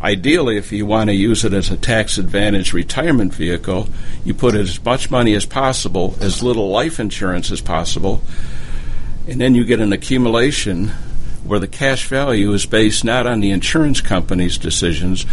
Ideally, 0.01 0.57
if 0.57 0.71
you 0.71 0.87
want 0.87 1.11
to 1.11 1.15
use 1.15 1.45
it 1.45 1.53
as 1.53 1.71
a 1.71 1.77
tax 1.77 2.19
advantage 2.19 2.73
retirement 2.73 3.35
vehicle, 3.35 3.89
you 4.25 4.33
put 4.33 4.55
as 4.55 4.83
much 4.85 5.11
money 5.11 5.35
as 5.35 5.45
possible, 5.45 6.15
as 6.21 6.41
little 6.41 6.71
life 6.71 7.01
insurance 7.01 7.51
as 7.51 7.61
possible, 7.61 8.23
and 9.27 9.41
then 9.41 9.57
you 9.57 9.65
get 9.65 9.81
an 9.81 9.93
accumulation 9.93 10.93
where 11.45 11.59
the 11.59 11.67
cash 11.67 12.07
value 12.07 12.53
is 12.53 12.67
based 12.67 13.05
not 13.05 13.27
on 13.27 13.41
the 13.41 13.51
insurance 13.51 14.01
company's 14.01 14.59
decisions, 14.59 15.27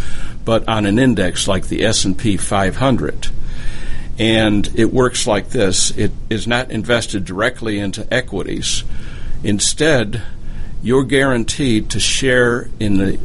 but 0.44 0.66
on 0.68 0.86
an 0.86 0.98
index 0.98 1.46
like 1.48 1.68
the 1.68 1.84
S&P 1.84 2.36
500. 2.36 3.28
And 4.18 4.70
it 4.74 4.92
works 4.92 5.26
like 5.26 5.50
this. 5.50 5.90
It 5.90 6.12
is 6.30 6.46
not 6.46 6.70
invested 6.70 7.24
directly 7.24 7.78
into 7.78 8.12
equities. 8.12 8.84
Instead, 9.44 10.22
you're 10.82 11.04
guaranteed 11.04 11.90
to 11.90 12.00
share 12.00 12.68
in 12.80 12.96
the 12.98 13.18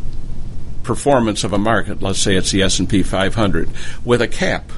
performance 0.84 1.44
of 1.44 1.54
a 1.54 1.58
market, 1.58 2.02
let's 2.02 2.20
say 2.20 2.36
it's 2.36 2.52
the 2.52 2.64
S&P 2.64 3.04
500, 3.04 3.70
with 4.04 4.22
a 4.22 4.28
cap, 4.28 4.72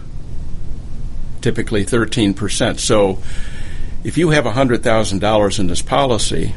typically 1.42 1.86
13%. 1.86 2.80
So 2.80 3.20
if 4.04 4.18
you 4.18 4.30
have 4.32 4.44
$100,000 4.44 5.60
in 5.60 5.68
this 5.68 5.82
policy 5.82 6.56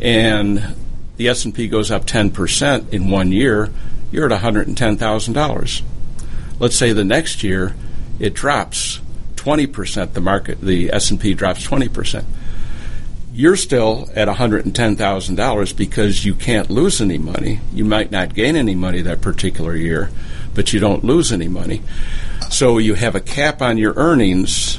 and 0.00 0.76
the 1.16 1.28
S&P 1.28 1.68
goes 1.68 1.90
up 1.90 2.06
10% 2.06 2.92
in 2.92 3.10
one 3.10 3.32
year, 3.32 3.70
you're 4.10 4.30
at 4.30 4.40
$110,000. 4.40 5.82
Let's 6.58 6.76
say 6.76 6.92
the 6.92 7.04
next 7.04 7.42
year 7.42 7.74
it 8.18 8.34
drops 8.34 9.00
20%, 9.36 10.12
the 10.12 10.20
market 10.20 10.60
the 10.60 10.92
S&P 10.92 11.34
drops 11.34 11.66
20%. 11.66 12.24
You're 13.32 13.56
still 13.56 14.08
at 14.14 14.28
$110,000 14.28 15.76
because 15.76 16.24
you 16.24 16.34
can't 16.34 16.70
lose 16.70 17.00
any 17.00 17.18
money. 17.18 17.60
You 17.72 17.84
might 17.84 18.12
not 18.12 18.34
gain 18.34 18.54
any 18.54 18.76
money 18.76 19.02
that 19.02 19.20
particular 19.20 19.74
year, 19.74 20.10
but 20.54 20.72
you 20.72 20.78
don't 20.78 21.02
lose 21.02 21.32
any 21.32 21.48
money. 21.48 21.82
So 22.50 22.78
you 22.78 22.94
have 22.94 23.16
a 23.16 23.20
cap 23.20 23.60
on 23.60 23.76
your 23.76 23.94
earnings 23.96 24.78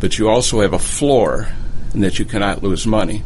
but 0.00 0.18
you 0.18 0.28
also 0.28 0.60
have 0.62 0.72
a 0.72 0.78
floor 0.78 1.48
and 1.92 2.02
that 2.02 2.18
you 2.18 2.24
cannot 2.24 2.62
lose 2.62 2.86
money. 2.86 3.22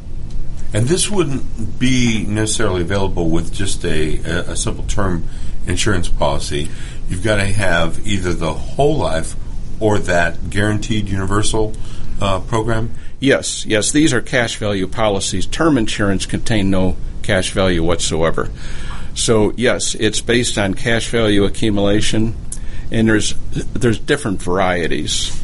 And 0.75 0.89
this 0.89 1.09
wouldn't 1.09 1.79
be 1.79 2.27
necessarily 2.27 2.83
available 2.83 3.31
with 3.31 3.55
just 3.55 3.85
a, 3.85 4.17
a, 4.17 4.57
simple 4.57 4.85
term 4.85 5.23
insurance 5.69 6.09
policy. 6.09 6.69
You've 7.09 7.23
got 7.23 7.37
to 7.37 7.45
have 7.45 8.05
either 8.05 8.35
the 8.35 8.53
whole 8.53 8.97
life 8.97 9.37
or 9.79 10.01
that 10.01 10.51
guaranteed 10.51 11.09
universal 11.09 11.75
uh, 12.21 12.41
program. 12.41 12.93
Yes, 13.21 13.65
yes, 13.65 13.93
these 13.93 14.13
are 14.13 14.21
cash 14.21 14.57
value 14.57 14.89
policies. 14.89 15.47
Term 15.47 15.79
insurance 15.79 16.27
contain 16.27 16.71
no 16.71 16.97
cash 17.23 17.53
value 17.53 17.85
whatsoever. 17.85 18.51
So 19.15 19.53
yes, 19.57 19.95
it's 19.95 20.21
based 20.21 20.59
on 20.59 20.75
cash 20.75 21.09
value 21.09 21.45
accumulation, 21.45 22.35
and 22.91 23.09
there's 23.09 23.35
there's 23.53 24.01
different 24.01 24.43
varieties 24.43 25.44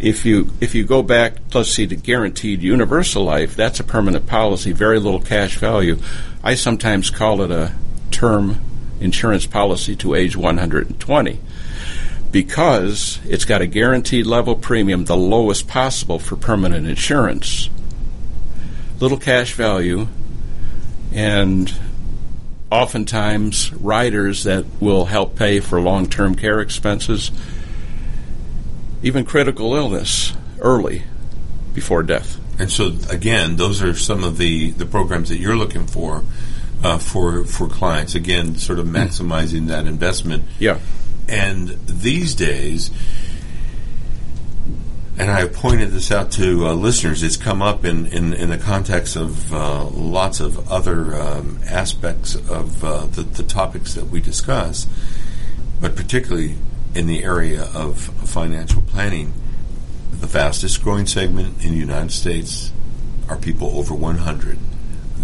if 0.00 0.24
you 0.24 0.50
if 0.60 0.74
you 0.74 0.84
go 0.84 1.02
back, 1.02 1.34
let's 1.54 1.70
see, 1.70 1.86
to 1.86 1.96
guaranteed 1.96 2.62
universal 2.62 3.24
life, 3.24 3.54
that's 3.54 3.80
a 3.80 3.84
permanent 3.84 4.26
policy, 4.26 4.72
very 4.72 4.98
little 4.98 5.20
cash 5.20 5.56
value. 5.58 5.98
I 6.42 6.54
sometimes 6.54 7.10
call 7.10 7.42
it 7.42 7.50
a 7.50 7.72
term 8.10 8.60
insurance 9.00 9.46
policy 9.46 9.96
to 9.96 10.14
age 10.14 10.36
120 10.36 11.40
because 12.30 13.18
it's 13.24 13.44
got 13.44 13.60
a 13.60 13.66
guaranteed 13.66 14.26
level 14.26 14.54
premium, 14.54 15.04
the 15.04 15.16
lowest 15.16 15.66
possible 15.68 16.18
for 16.18 16.36
permanent 16.36 16.86
insurance. 16.86 17.68
Little 19.00 19.18
cash 19.18 19.54
value, 19.54 20.08
and 21.12 21.74
oftentimes 22.70 23.72
riders 23.74 24.44
that 24.44 24.64
will 24.80 25.06
help 25.06 25.36
pay 25.36 25.60
for 25.60 25.80
long 25.80 26.06
term 26.06 26.34
care 26.34 26.60
expenses 26.60 27.30
even 29.02 29.24
critical 29.24 29.74
illness 29.74 30.34
early 30.60 31.04
before 31.74 32.02
death. 32.02 32.38
And 32.58 32.70
so, 32.70 32.92
again, 33.08 33.56
those 33.56 33.82
are 33.82 33.94
some 33.94 34.22
of 34.22 34.36
the, 34.36 34.70
the 34.70 34.84
programs 34.84 35.30
that 35.30 35.38
you're 35.38 35.56
looking 35.56 35.86
for 35.86 36.24
uh, 36.82 36.98
for 36.98 37.44
for 37.44 37.68
clients. 37.68 38.14
Again, 38.14 38.56
sort 38.56 38.78
of 38.78 38.86
maximizing 38.86 39.68
that 39.68 39.86
investment. 39.86 40.44
Yeah. 40.58 40.78
And 41.28 41.68
these 41.86 42.34
days, 42.34 42.90
and 45.16 45.30
I 45.30 45.40
have 45.40 45.52
pointed 45.52 45.90
this 45.90 46.10
out 46.10 46.32
to 46.32 46.66
uh, 46.66 46.72
listeners, 46.72 47.22
it's 47.22 47.36
come 47.36 47.62
up 47.62 47.84
in, 47.84 48.06
in, 48.06 48.32
in 48.32 48.48
the 48.48 48.58
context 48.58 49.16
of 49.16 49.52
uh, 49.52 49.84
lots 49.84 50.40
of 50.40 50.70
other 50.72 51.14
um, 51.14 51.60
aspects 51.66 52.34
of 52.34 52.82
uh, 52.82 53.06
the, 53.06 53.22
the 53.22 53.42
topics 53.42 53.94
that 53.94 54.06
we 54.06 54.20
discuss, 54.20 54.86
but 55.80 55.94
particularly 55.94 56.56
in 56.94 57.06
the 57.06 57.22
area 57.24 57.68
of 57.74 57.98
financial 57.98 58.82
planning, 58.82 59.32
the 60.12 60.26
fastest 60.26 60.82
growing 60.82 61.06
segment 61.06 61.64
in 61.64 61.72
the 61.72 61.78
United 61.78 62.12
States 62.12 62.72
are 63.28 63.36
people 63.36 63.78
over 63.78 63.94
100. 63.94 64.58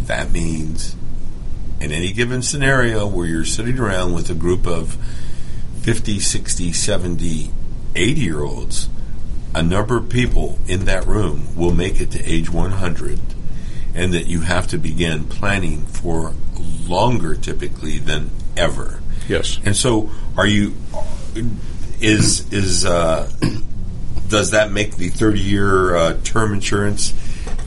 That 0.07 0.31
means 0.31 0.97
in 1.81 1.93
any 1.93 2.13
given 2.13 2.43
scenario 2.43 3.07
where 3.07 3.27
you're 3.27 3.45
sitting 3.45 3.79
around 3.79 4.15
with 4.15 4.31
a 4.31 4.35
group 4.35 4.67
of 4.67 4.97
50, 5.83 6.21
60, 6.21 6.73
70, 6.73 7.51
80 7.95 8.21
year 8.21 8.43
olds, 8.43 8.89
a 9.55 9.63
number 9.63 9.97
of 9.97 10.09
people 10.09 10.59
in 10.67 10.85
that 10.85 11.07
room 11.07 11.55
will 11.57 11.73
make 11.73 12.01
it 12.01 12.11
to 12.13 12.23
age 12.25 12.51
100 12.51 13.19
and 13.95 14.13
that 14.13 14.27
you 14.27 14.43
have 14.43 14.67
to 14.69 14.79
begin 14.79 15.25
planning 15.25 15.87
for 15.87 16.35
longer 16.87 17.35
typically 17.35 17.99
than 17.99 18.31
ever. 18.57 19.01
Yes. 19.29 19.59
And 19.65 19.75
so 19.75 20.11
are 20.37 20.47
you 20.47 20.75
is 22.01 22.53
is 22.53 22.85
uh, 22.85 23.31
does 24.29 24.51
that 24.51 24.71
make 24.71 24.97
the 24.97 25.09
30 25.09 25.41
year 25.41 25.97
uh, 25.97 26.17
term 26.25 26.53
insurance 26.53 27.15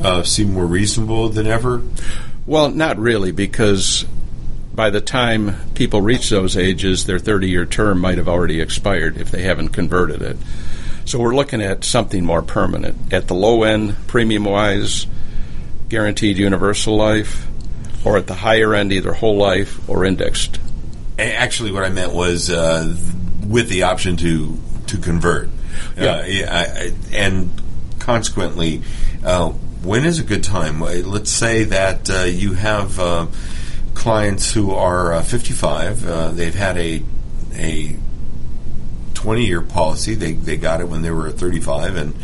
uh, 0.01 0.23
seem 0.23 0.53
more 0.53 0.65
reasonable 0.65 1.29
than 1.29 1.47
ever? 1.47 1.81
Well, 2.45 2.69
not 2.69 2.97
really, 2.97 3.31
because 3.31 4.05
by 4.73 4.89
the 4.89 5.01
time 5.01 5.55
people 5.73 6.01
reach 6.01 6.29
those 6.29 6.57
ages, 6.57 7.05
their 7.05 7.19
30 7.19 7.49
year 7.49 7.65
term 7.65 7.99
might 7.99 8.17
have 8.17 8.27
already 8.27 8.61
expired 8.61 9.17
if 9.17 9.31
they 9.31 9.43
haven't 9.43 9.69
converted 9.69 10.21
it. 10.21 10.37
So 11.05 11.19
we're 11.19 11.35
looking 11.35 11.61
at 11.61 11.83
something 11.83 12.23
more 12.23 12.41
permanent. 12.41 13.13
At 13.13 13.27
the 13.27 13.33
low 13.33 13.63
end, 13.63 13.95
premium 14.07 14.45
wise, 14.45 15.07
guaranteed 15.89 16.37
universal 16.37 16.95
life, 16.95 17.47
or 18.05 18.17
at 18.17 18.27
the 18.27 18.35
higher 18.35 18.73
end, 18.73 18.93
either 18.93 19.13
whole 19.13 19.37
life 19.37 19.89
or 19.89 20.05
indexed. 20.05 20.59
Actually, 21.17 21.71
what 21.71 21.83
I 21.83 21.89
meant 21.89 22.13
was 22.13 22.49
uh, 22.49 22.95
with 23.49 23.67
the 23.67 23.83
option 23.83 24.15
to 24.17 24.57
to 24.87 24.97
convert. 24.97 25.49
Yeah. 25.97 26.05
Uh, 26.05 26.53
I, 26.53 26.59
I, 26.59 26.93
and 27.13 27.61
consequently, 27.99 28.81
uh, 29.23 29.49
when 29.49 30.05
is 30.05 30.19
a 30.19 30.23
good 30.23 30.43
time? 30.43 30.81
Uh, 30.81 31.01
Let's 31.05 31.31
say 31.31 31.63
that 31.65 32.09
uh, 32.09 32.23
you 32.23 32.53
have 32.53 32.99
uh, 32.99 33.27
clients 33.93 34.53
who 34.53 34.71
are 34.71 35.13
uh, 35.13 35.23
55. 35.23 36.05
Uh, 36.05 36.29
they've 36.29 36.55
had 36.55 36.77
a 36.77 37.03
a 37.53 37.97
20 39.15 39.45
year 39.45 39.61
policy. 39.61 40.15
They 40.15 40.33
they 40.33 40.57
got 40.57 40.81
it 40.81 40.87
when 40.87 41.01
they 41.01 41.11
were 41.11 41.31
35, 41.31 41.95
and 41.95 42.15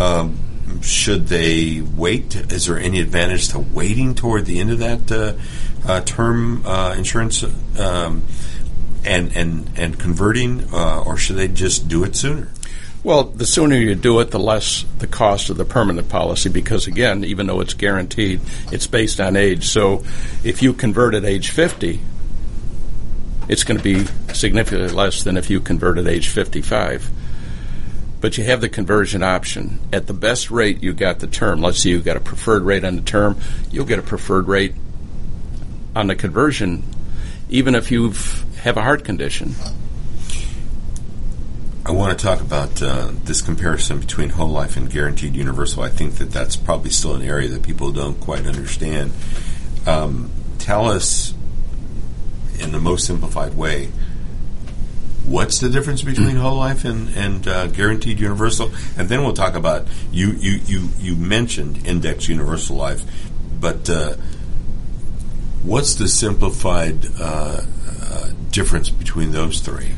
um, 0.00 0.38
should 0.82 1.26
they 1.26 1.80
wait? 1.80 2.36
Is 2.36 2.66
there 2.66 2.78
any 2.78 3.00
advantage 3.00 3.48
to 3.48 3.58
waiting 3.58 4.14
toward 4.14 4.46
the 4.46 4.60
end 4.60 4.70
of 4.70 4.78
that 4.78 5.12
uh, 5.12 5.34
uh, 5.90 6.00
term 6.02 6.64
uh, 6.64 6.94
insurance 6.96 7.44
um, 7.78 8.22
and 9.04 9.34
and 9.36 9.70
and 9.76 9.98
converting, 9.98 10.72
uh, 10.72 11.02
or 11.04 11.16
should 11.16 11.36
they 11.36 11.48
just 11.48 11.88
do 11.88 12.04
it 12.04 12.16
sooner? 12.16 12.48
Well, 13.02 13.24
the 13.24 13.46
sooner 13.46 13.76
you 13.76 13.94
do 13.94 14.20
it, 14.20 14.30
the 14.30 14.38
less 14.38 14.84
the 14.98 15.06
cost 15.06 15.48
of 15.48 15.56
the 15.56 15.64
permanent 15.64 16.10
policy, 16.10 16.50
because 16.50 16.86
again, 16.86 17.24
even 17.24 17.46
though 17.46 17.60
it's 17.60 17.72
guaranteed, 17.72 18.40
it's 18.70 18.86
based 18.86 19.20
on 19.20 19.36
age. 19.36 19.68
So 19.68 20.04
if 20.44 20.62
you 20.62 20.74
convert 20.74 21.14
at 21.14 21.24
age 21.24 21.48
50, 21.48 22.00
it's 23.48 23.64
going 23.64 23.78
to 23.78 23.82
be 23.82 24.04
significantly 24.34 24.94
less 24.94 25.22
than 25.22 25.38
if 25.38 25.48
you 25.48 25.60
convert 25.60 25.96
at 25.96 26.06
age 26.06 26.28
55. 26.28 27.10
But 28.20 28.36
you 28.36 28.44
have 28.44 28.60
the 28.60 28.68
conversion 28.68 29.22
option. 29.22 29.80
At 29.94 30.06
the 30.06 30.12
best 30.12 30.50
rate, 30.50 30.82
you 30.82 30.92
got 30.92 31.20
the 31.20 31.26
term. 31.26 31.62
Let's 31.62 31.80
say 31.82 31.90
you 31.90 32.00
got 32.02 32.18
a 32.18 32.20
preferred 32.20 32.64
rate 32.64 32.84
on 32.84 32.96
the 32.96 33.02
term, 33.02 33.38
you'll 33.70 33.86
get 33.86 33.98
a 33.98 34.02
preferred 34.02 34.46
rate 34.46 34.74
on 35.96 36.08
the 36.08 36.14
conversion, 36.14 36.84
even 37.48 37.74
if 37.74 37.90
you 37.90 38.12
have 38.60 38.76
a 38.76 38.82
heart 38.82 39.04
condition. 39.04 39.54
I 41.84 41.92
want 41.92 42.16
to 42.16 42.24
talk 42.24 42.40
about 42.40 42.82
uh, 42.82 43.10
this 43.24 43.40
comparison 43.40 44.00
between 44.00 44.28
whole 44.28 44.50
life 44.50 44.76
and 44.76 44.90
guaranteed 44.90 45.34
universal. 45.34 45.82
I 45.82 45.88
think 45.88 46.16
that 46.16 46.30
that's 46.30 46.54
probably 46.54 46.90
still 46.90 47.14
an 47.14 47.22
area 47.22 47.48
that 47.48 47.62
people 47.62 47.90
don't 47.90 48.20
quite 48.20 48.46
understand. 48.46 49.12
Um, 49.86 50.30
tell 50.58 50.88
us, 50.88 51.32
in 52.58 52.72
the 52.72 52.78
most 52.78 53.06
simplified 53.06 53.54
way, 53.54 53.86
what's 55.24 55.58
the 55.58 55.70
difference 55.70 56.02
between 56.02 56.36
whole 56.36 56.58
life 56.58 56.84
and, 56.84 57.08
and 57.16 57.48
uh, 57.48 57.66
guaranteed 57.68 58.20
universal? 58.20 58.70
And 58.98 59.08
then 59.08 59.22
we'll 59.22 59.32
talk 59.32 59.54
about 59.54 59.88
you 60.12 60.32
you 60.32 60.60
you, 60.66 60.88
you 60.98 61.16
mentioned 61.16 61.86
index 61.86 62.28
universal 62.28 62.76
life, 62.76 63.02
but 63.58 63.88
uh, 63.88 64.16
what's 65.62 65.94
the 65.94 66.08
simplified 66.08 67.06
difference 68.50 68.90
between 68.90 69.32
those 69.32 69.60
three? 69.60 69.92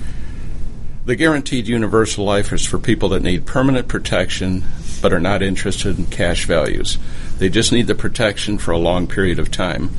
The 1.05 1.17
guaranteed 1.17 1.67
universal 1.67 2.25
life 2.25 2.53
is 2.53 2.65
for 2.65 2.79
people 2.79 3.09
that 3.11 3.23
need 3.23 3.47
permanent 3.47 3.89
protection 3.89 4.65
but 5.01 5.13
are 5.13 5.21
not 5.21 5.43
interested 5.43 5.99
in 5.99 6.07
cash 6.07 6.47
values. 6.47 6.97
They 7.39 7.49
just 7.49 7.73
need 7.73 7.89
the 7.89 7.95
protection 7.95 8.57
for 8.57 8.71
a 8.71 8.79
long 8.79 9.09
period 9.09 9.41
of 9.41 9.51
time. 9.51 9.91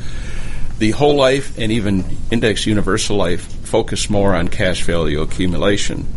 The 0.80 0.92
whole 0.92 1.16
life 1.16 1.58
and 1.58 1.72
even 1.72 2.06
index 2.32 2.66
universal 2.66 3.18
life 3.18 3.42
focus 3.66 4.10
more 4.10 4.34
on 4.34 4.48
cash 4.48 4.84
value 4.84 5.22
accumulation. 5.22 6.08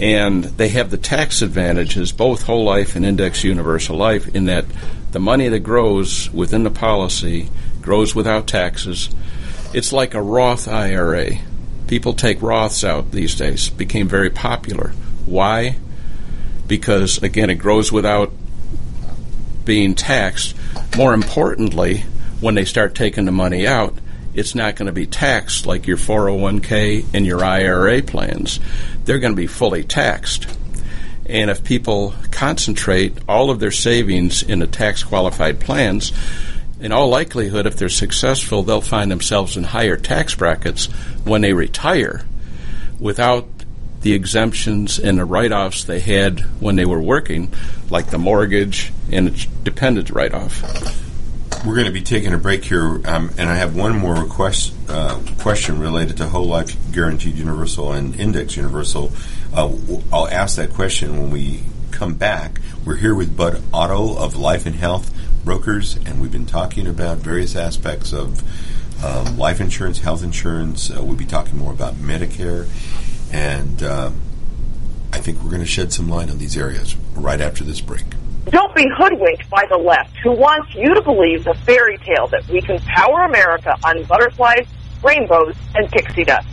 And 0.00 0.44
they 0.44 0.68
have 0.70 0.90
the 0.90 0.96
tax 0.96 1.42
advantages, 1.42 2.12
both 2.12 2.42
whole 2.42 2.64
life 2.64 2.96
and 2.96 3.04
index 3.04 3.44
universal 3.44 3.96
life, 3.96 4.34
in 4.34 4.46
that 4.46 4.64
the 5.12 5.20
money 5.20 5.48
that 5.48 5.60
grows 5.60 6.30
within 6.32 6.64
the 6.64 6.70
policy 6.70 7.48
grows 7.80 8.14
without 8.14 8.46
taxes. 8.46 9.08
It's 9.74 9.92
like 9.92 10.14
a 10.14 10.22
Roth 10.22 10.66
IRA. 10.66 11.32
People 11.88 12.14
take 12.14 12.40
Roths 12.40 12.84
out 12.84 13.10
these 13.10 13.34
days. 13.34 13.68
Became 13.68 14.08
very 14.08 14.30
popular. 14.30 14.90
Why? 15.26 15.76
Because 16.66 17.22
again, 17.22 17.50
it 17.50 17.56
grows 17.56 17.92
without 17.92 18.32
being 19.64 19.94
taxed. 19.94 20.54
More 20.96 21.12
importantly, 21.12 22.04
when 22.40 22.54
they 22.54 22.64
start 22.64 22.94
taking 22.94 23.26
the 23.26 23.32
money 23.32 23.66
out, 23.66 23.94
it's 24.32 24.54
not 24.54 24.76
going 24.76 24.86
to 24.86 24.92
be 24.92 25.06
taxed 25.06 25.66
like 25.66 25.86
your 25.86 25.96
401k 25.96 27.04
and 27.12 27.26
your 27.26 27.44
IRA 27.44 28.02
plans. 28.02 28.60
They're 29.04 29.18
going 29.18 29.34
to 29.34 29.40
be 29.40 29.46
fully 29.46 29.84
taxed. 29.84 30.46
And 31.26 31.50
if 31.50 31.62
people 31.62 32.14
concentrate 32.30 33.18
all 33.28 33.50
of 33.50 33.60
their 33.60 33.70
savings 33.70 34.42
into 34.42 34.66
tax 34.66 35.02
qualified 35.02 35.60
plans, 35.60 36.12
in 36.80 36.92
all 36.92 37.08
likelihood, 37.08 37.66
if 37.66 37.76
they're 37.76 37.88
successful, 37.88 38.62
they'll 38.62 38.80
find 38.80 39.10
themselves 39.10 39.56
in 39.56 39.64
higher 39.64 39.96
tax 39.96 40.34
brackets 40.34 40.86
when 41.24 41.40
they 41.40 41.52
retire 41.52 42.22
without 43.00 43.46
the 44.02 44.12
exemptions 44.12 44.98
and 44.98 45.18
the 45.18 45.24
write 45.24 45.52
offs 45.52 45.84
they 45.84 46.00
had 46.00 46.40
when 46.60 46.76
they 46.76 46.84
were 46.84 47.00
working, 47.00 47.52
like 47.90 48.10
the 48.10 48.18
mortgage 48.18 48.92
and 49.10 49.28
its 49.28 49.46
dependent 49.64 50.10
write 50.10 50.34
off. 50.34 50.62
We're 51.66 51.74
going 51.74 51.86
to 51.86 51.92
be 51.92 52.02
taking 52.02 52.32
a 52.32 52.38
break 52.38 52.64
here, 52.64 53.00
um, 53.04 53.32
and 53.36 53.48
I 53.48 53.56
have 53.56 53.74
one 53.74 53.96
more 53.98 54.14
request, 54.14 54.72
uh, 54.88 55.20
question 55.40 55.80
related 55.80 56.18
to 56.18 56.28
whole 56.28 56.46
life 56.46 56.76
guaranteed 56.92 57.34
universal 57.34 57.92
and 57.92 58.14
index 58.14 58.56
universal. 58.56 59.10
Uh, 59.52 59.72
I'll 60.12 60.28
ask 60.28 60.56
that 60.56 60.70
question 60.70 61.18
when 61.18 61.30
we 61.32 61.64
come 61.90 62.14
back. 62.14 62.60
We're 62.84 62.96
here 62.96 63.14
with 63.14 63.36
Bud 63.36 63.60
Otto 63.72 64.16
of 64.16 64.36
Life 64.36 64.66
and 64.66 64.76
Health 64.76 65.12
Brokers, 65.44 65.96
and 65.96 66.20
we've 66.20 66.32
been 66.32 66.46
talking 66.46 66.86
about 66.86 67.18
various 67.18 67.56
aspects 67.56 68.12
of 68.12 68.42
um, 69.04 69.38
life 69.38 69.60
insurance, 69.60 69.98
health 69.98 70.22
insurance. 70.22 70.90
Uh, 70.90 71.02
we'll 71.02 71.16
be 71.16 71.24
talking 71.24 71.58
more 71.58 71.72
about 71.72 71.94
Medicare, 71.94 72.66
and 73.32 73.82
um 73.82 74.20
I 75.12 75.20
think 75.20 75.42
we're 75.42 75.50
going 75.50 75.62
to 75.62 75.66
shed 75.66 75.92
some 75.92 76.08
light 76.08 76.30
on 76.30 76.38
these 76.38 76.56
areas 76.56 76.94
right 77.14 77.40
after 77.40 77.64
this 77.64 77.80
break. 77.80 78.04
Don't 78.50 78.74
be 78.74 78.86
hoodwinked 78.96 79.48
by 79.50 79.64
the 79.68 79.76
left, 79.76 80.16
who 80.22 80.32
wants 80.32 80.74
you 80.74 80.94
to 80.94 81.02
believe 81.02 81.44
the 81.44 81.54
fairy 81.66 81.98
tale 81.98 82.26
that 82.28 82.46
we 82.48 82.60
can 82.60 82.78
power 82.80 83.24
America 83.24 83.74
on 83.84 84.04
butterflies, 84.04 84.66
rainbows, 85.02 85.54
and 85.74 85.90
pixie 85.90 86.24
dust. 86.24 86.46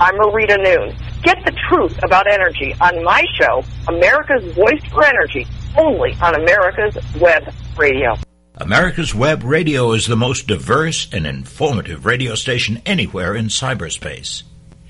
I'm 0.00 0.14
Marita 0.14 0.62
Noon. 0.62 0.96
Get 1.22 1.44
the 1.44 1.52
truth 1.68 1.98
about 2.02 2.26
energy 2.26 2.74
on 2.80 3.02
my 3.04 3.24
show, 3.38 3.64
America's 3.88 4.52
Voice 4.54 4.82
for 4.90 5.04
Energy, 5.04 5.46
only 5.76 6.14
on 6.20 6.34
America's 6.34 6.96
Web 7.20 7.52
Radio. 7.76 8.16
America's 8.60 9.14
Web 9.14 9.42
Radio 9.42 9.92
is 9.92 10.06
the 10.06 10.16
most 10.16 10.46
diverse 10.46 11.08
and 11.14 11.26
informative 11.26 12.04
radio 12.04 12.34
station 12.34 12.82
anywhere 12.84 13.34
in 13.34 13.46
cyberspace. 13.46 14.42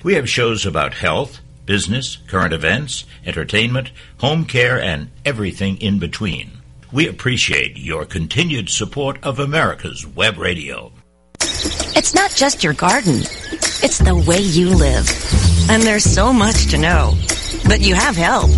We 0.02 0.14
have 0.14 0.28
shows 0.28 0.66
about 0.66 0.92
health, 0.92 1.38
business, 1.66 2.16
current 2.26 2.52
events, 2.52 3.04
entertainment, 3.24 3.92
home 4.18 4.44
care, 4.44 4.82
and 4.82 5.08
everything 5.24 5.76
in 5.80 6.00
between. 6.00 6.50
We 6.90 7.06
appreciate 7.06 7.76
your 7.76 8.04
continued 8.06 8.70
support 8.70 9.22
of 9.22 9.38
America's 9.38 10.04
Web 10.04 10.36
Radio. 10.36 10.90
It's 11.38 12.12
not 12.12 12.32
just 12.34 12.64
your 12.64 12.74
garden. 12.74 13.20
It's 13.20 13.98
the 13.98 14.16
way 14.16 14.40
you 14.40 14.70
live. 14.74 15.08
And 15.70 15.84
there's 15.84 16.02
so 16.02 16.32
much 16.32 16.66
to 16.72 16.78
know. 16.78 17.14
But 17.68 17.82
you 17.82 17.94
have 17.94 18.16
help. 18.16 18.50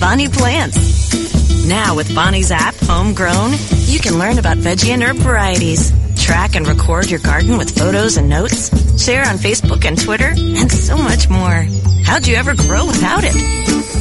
Bonnie 0.00 0.28
Plants. 0.28 1.37
Now 1.68 1.94
with 1.94 2.14
Bonnie's 2.14 2.50
app, 2.50 2.74
Homegrown, 2.76 3.52
you 3.84 4.00
can 4.00 4.18
learn 4.18 4.38
about 4.38 4.56
veggie 4.56 4.88
and 4.88 5.02
herb 5.02 5.16
varieties. 5.16 5.92
Track 6.16 6.54
and 6.54 6.66
record 6.66 7.10
your 7.10 7.20
garden 7.20 7.58
with 7.58 7.76
photos 7.76 8.16
and 8.16 8.26
notes. 8.26 8.70
Share 9.04 9.28
on 9.28 9.36
Facebook 9.36 9.84
and 9.84 10.00
Twitter, 10.00 10.32
and 10.34 10.72
so 10.72 10.96
much 10.96 11.28
more. 11.28 11.66
How'd 12.06 12.26
you 12.26 12.36
ever 12.36 12.54
grow 12.54 12.86
without 12.86 13.22
it? 13.22 13.34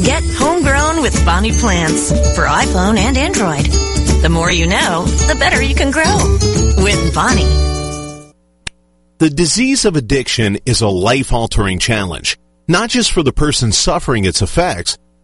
Get 0.06 0.24
Homegrown 0.24 1.02
with 1.02 1.26
Bonnie 1.26 1.52
Plants 1.52 2.10
for 2.38 2.46
iPhone 2.46 2.98
and 2.98 3.18
Android. 3.18 3.66
The 4.22 4.30
more 4.30 4.50
you 4.50 4.68
know, 4.68 5.04
the 5.04 5.36
better 5.38 5.62
you 5.62 5.76
can 5.76 5.92
grow. 5.92 6.16
With 6.82 7.14
Bonnie. 7.14 8.34
The 9.18 9.30
disease 9.30 9.84
of 9.84 9.98
addiction 9.98 10.60
is 10.66 10.80
a 10.80 10.88
life 10.88 11.34
altering 11.34 11.80
challenge, 11.80 12.38
not 12.70 12.90
just 12.90 13.12
for 13.12 13.24
the 13.24 13.34
person 13.34 13.74
suffering 13.74 14.24
its 14.24 14.42
effects, 14.42 14.98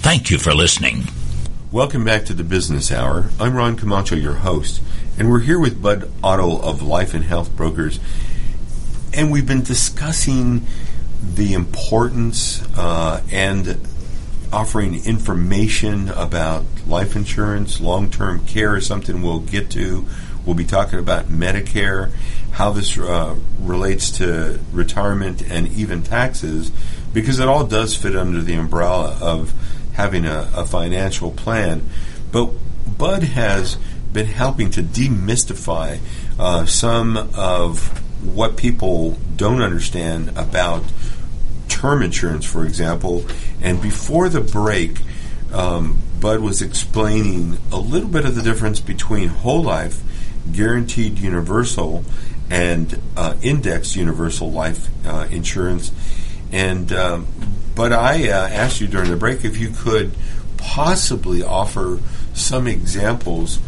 Thank 0.00 0.30
you 0.30 0.38
for 0.38 0.54
listening. 0.54 1.04
Welcome 1.70 2.04
back 2.04 2.24
to 2.26 2.32
the 2.32 2.44
Business 2.44 2.90
Hour. 2.90 3.30
I'm 3.38 3.54
Ron 3.54 3.76
Camacho, 3.76 4.14
your 4.14 4.34
host, 4.34 4.80
and 5.18 5.28
we're 5.28 5.40
here 5.40 5.58
with 5.58 5.82
Bud 5.82 6.10
Otto 6.22 6.58
of 6.62 6.80
Life 6.80 7.12
and 7.12 7.24
Health 7.24 7.54
Brokers, 7.54 8.00
and 9.12 9.30
we've 9.30 9.46
been 9.46 9.62
discussing 9.62 10.64
the 11.34 11.52
importance 11.52 12.62
uh, 12.78 13.22
and 13.30 13.76
offering 14.50 15.04
information 15.04 16.08
about 16.10 16.64
life 16.86 17.14
insurance, 17.16 17.80
long 17.80 18.08
term 18.08 18.46
care 18.46 18.76
is 18.76 18.86
something 18.86 19.20
we'll 19.20 19.40
get 19.40 19.68
to. 19.72 20.06
We'll 20.46 20.54
be 20.54 20.64
talking 20.64 21.00
about 21.00 21.26
Medicare, 21.26 22.12
how 22.52 22.70
this 22.70 22.96
uh, 22.96 23.36
relates 23.60 24.12
to 24.12 24.60
retirement 24.72 25.42
and 25.42 25.68
even 25.68 26.02
taxes, 26.02 26.70
because 27.12 27.40
it 27.40 27.48
all 27.48 27.66
does 27.66 27.94
fit 27.94 28.16
under 28.16 28.40
the 28.40 28.54
umbrella 28.54 29.18
of 29.20 29.52
having 29.98 30.24
a, 30.24 30.48
a 30.54 30.64
financial 30.64 31.32
plan. 31.32 31.82
But 32.30 32.52
Bud 32.96 33.24
has 33.24 33.76
been 34.12 34.26
helping 34.26 34.70
to 34.70 34.82
demystify 34.82 35.98
uh, 36.38 36.64
some 36.66 37.16
of 37.34 38.00
what 38.24 38.56
people 38.56 39.18
don't 39.36 39.60
understand 39.60 40.30
about 40.36 40.84
term 41.68 42.02
insurance, 42.02 42.46
for 42.46 42.64
example. 42.64 43.26
And 43.60 43.82
before 43.82 44.28
the 44.28 44.40
break, 44.40 45.00
um, 45.52 45.98
Bud 46.20 46.40
was 46.40 46.62
explaining 46.62 47.58
a 47.72 47.78
little 47.78 48.08
bit 48.08 48.24
of 48.24 48.36
the 48.36 48.42
difference 48.42 48.78
between 48.78 49.28
whole 49.28 49.62
life, 49.62 50.00
guaranteed 50.52 51.18
universal, 51.18 52.04
and 52.50 53.00
uh, 53.16 53.34
indexed 53.42 53.96
universal 53.96 54.52
life 54.52 54.88
uh, 55.04 55.26
insurance. 55.28 55.90
And 56.52 56.92
um, 56.92 57.26
but 57.78 57.92
I 57.92 58.28
uh, 58.28 58.48
asked 58.48 58.80
you 58.80 58.88
during 58.88 59.08
the 59.08 59.16
break 59.16 59.44
if 59.44 59.56
you 59.56 59.70
could 59.70 60.10
possibly 60.56 61.44
offer 61.44 62.00
some 62.34 62.66
examples 62.66 63.60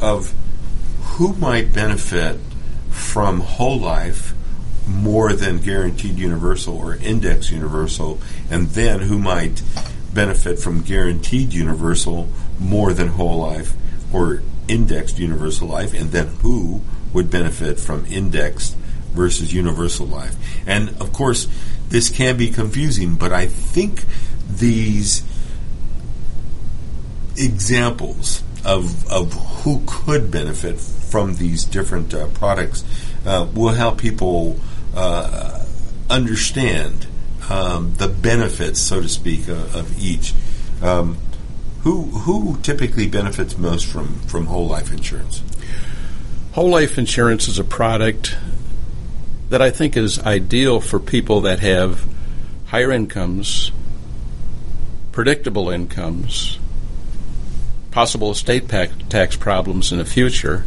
of 0.00 0.34
who 1.00 1.34
might 1.34 1.72
benefit 1.72 2.40
from 2.90 3.38
whole 3.38 3.78
life 3.78 4.34
more 4.88 5.32
than 5.34 5.58
guaranteed 5.58 6.18
universal 6.18 6.76
or 6.76 6.96
index 6.96 7.52
universal, 7.52 8.18
and 8.50 8.66
then 8.70 8.98
who 8.98 9.16
might 9.16 9.62
benefit 10.12 10.58
from 10.58 10.82
guaranteed 10.82 11.52
universal 11.52 12.28
more 12.58 12.92
than 12.92 13.06
whole 13.06 13.38
life 13.38 13.74
or 14.12 14.42
indexed 14.66 15.20
universal 15.20 15.68
life, 15.68 15.94
and 15.94 16.10
then 16.10 16.26
who 16.42 16.80
would 17.12 17.30
benefit 17.30 17.78
from 17.78 18.04
indexed 18.06 18.76
versus 19.12 19.52
universal 19.52 20.06
life. 20.06 20.36
And 20.66 20.90
of 21.00 21.12
course, 21.12 21.48
this 21.88 22.08
can 22.08 22.36
be 22.36 22.50
confusing, 22.50 23.14
but 23.16 23.32
I 23.32 23.46
think 23.46 24.04
these 24.48 25.22
examples 27.36 28.42
of, 28.64 29.10
of 29.10 29.32
who 29.62 29.82
could 29.86 30.30
benefit 30.30 30.78
from 30.78 31.34
these 31.36 31.64
different 31.64 32.14
uh, 32.14 32.28
products 32.28 32.84
uh, 33.26 33.46
will 33.54 33.72
help 33.74 33.98
people 33.98 34.58
uh, 34.94 35.64
understand 36.08 37.06
um, 37.50 37.94
the 37.96 38.08
benefits, 38.08 38.80
so 38.80 39.00
to 39.00 39.08
speak, 39.08 39.48
of, 39.48 39.98
each. 40.02 40.34
Um, 40.80 41.16
who 41.82 42.02
who 42.02 42.58
typically 42.62 43.08
benefits 43.08 43.58
most 43.58 43.86
from, 43.86 44.20
from 44.20 44.46
whole 44.46 44.68
life 44.68 44.92
insurance? 44.92 45.42
Whole 46.52 46.70
life 46.70 46.98
insurance 46.98 47.48
is 47.48 47.58
a 47.58 47.64
product 47.64 48.36
that 49.52 49.60
I 49.60 49.68
think 49.68 49.98
is 49.98 50.18
ideal 50.18 50.80
for 50.80 50.98
people 50.98 51.42
that 51.42 51.60
have 51.60 52.06
higher 52.68 52.90
incomes, 52.90 53.70
predictable 55.12 55.68
incomes, 55.68 56.58
possible 57.90 58.30
estate 58.30 58.66
tax 58.66 59.36
problems 59.36 59.92
in 59.92 59.98
the 59.98 60.06
future, 60.06 60.64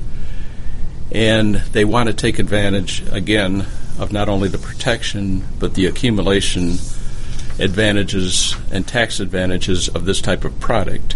and 1.12 1.56
they 1.56 1.84
want 1.84 2.10
to 2.10 2.14
take 2.14 2.38
advantage 2.38 3.02
again 3.12 3.66
of 3.98 4.12
not 4.12 4.30
only 4.30 4.50
the 4.50 4.60
protection 4.60 5.44
but 5.58 5.74
the 5.74 5.88
accumulation 5.88 6.78
advantages 7.58 8.56
and 8.72 8.88
tax 8.88 9.20
advantages 9.20 9.90
of 9.90 10.06
this 10.06 10.22
type 10.22 10.46
of 10.46 10.60
product. 10.60 11.16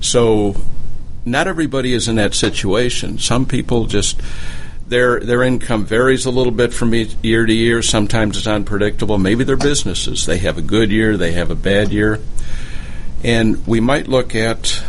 So, 0.00 0.54
not 1.24 1.48
everybody 1.48 1.92
is 1.92 2.06
in 2.06 2.14
that 2.14 2.34
situation. 2.34 3.18
Some 3.18 3.46
people 3.46 3.86
just 3.86 4.20
their 4.90 5.20
their 5.20 5.42
income 5.44 5.86
varies 5.86 6.26
a 6.26 6.30
little 6.30 6.52
bit 6.52 6.74
from 6.74 6.92
year 6.92 7.46
to 7.46 7.52
year. 7.52 7.80
Sometimes 7.80 8.36
it's 8.36 8.46
unpredictable. 8.46 9.18
Maybe 9.18 9.44
they're 9.44 9.56
businesses. 9.56 10.26
They 10.26 10.38
have 10.38 10.58
a 10.58 10.62
good 10.62 10.90
year, 10.90 11.16
they 11.16 11.32
have 11.32 11.50
a 11.50 11.54
bad 11.54 11.92
year. 11.92 12.20
And 13.22 13.64
we 13.66 13.80
might 13.80 14.08
look 14.08 14.34
at 14.34 14.82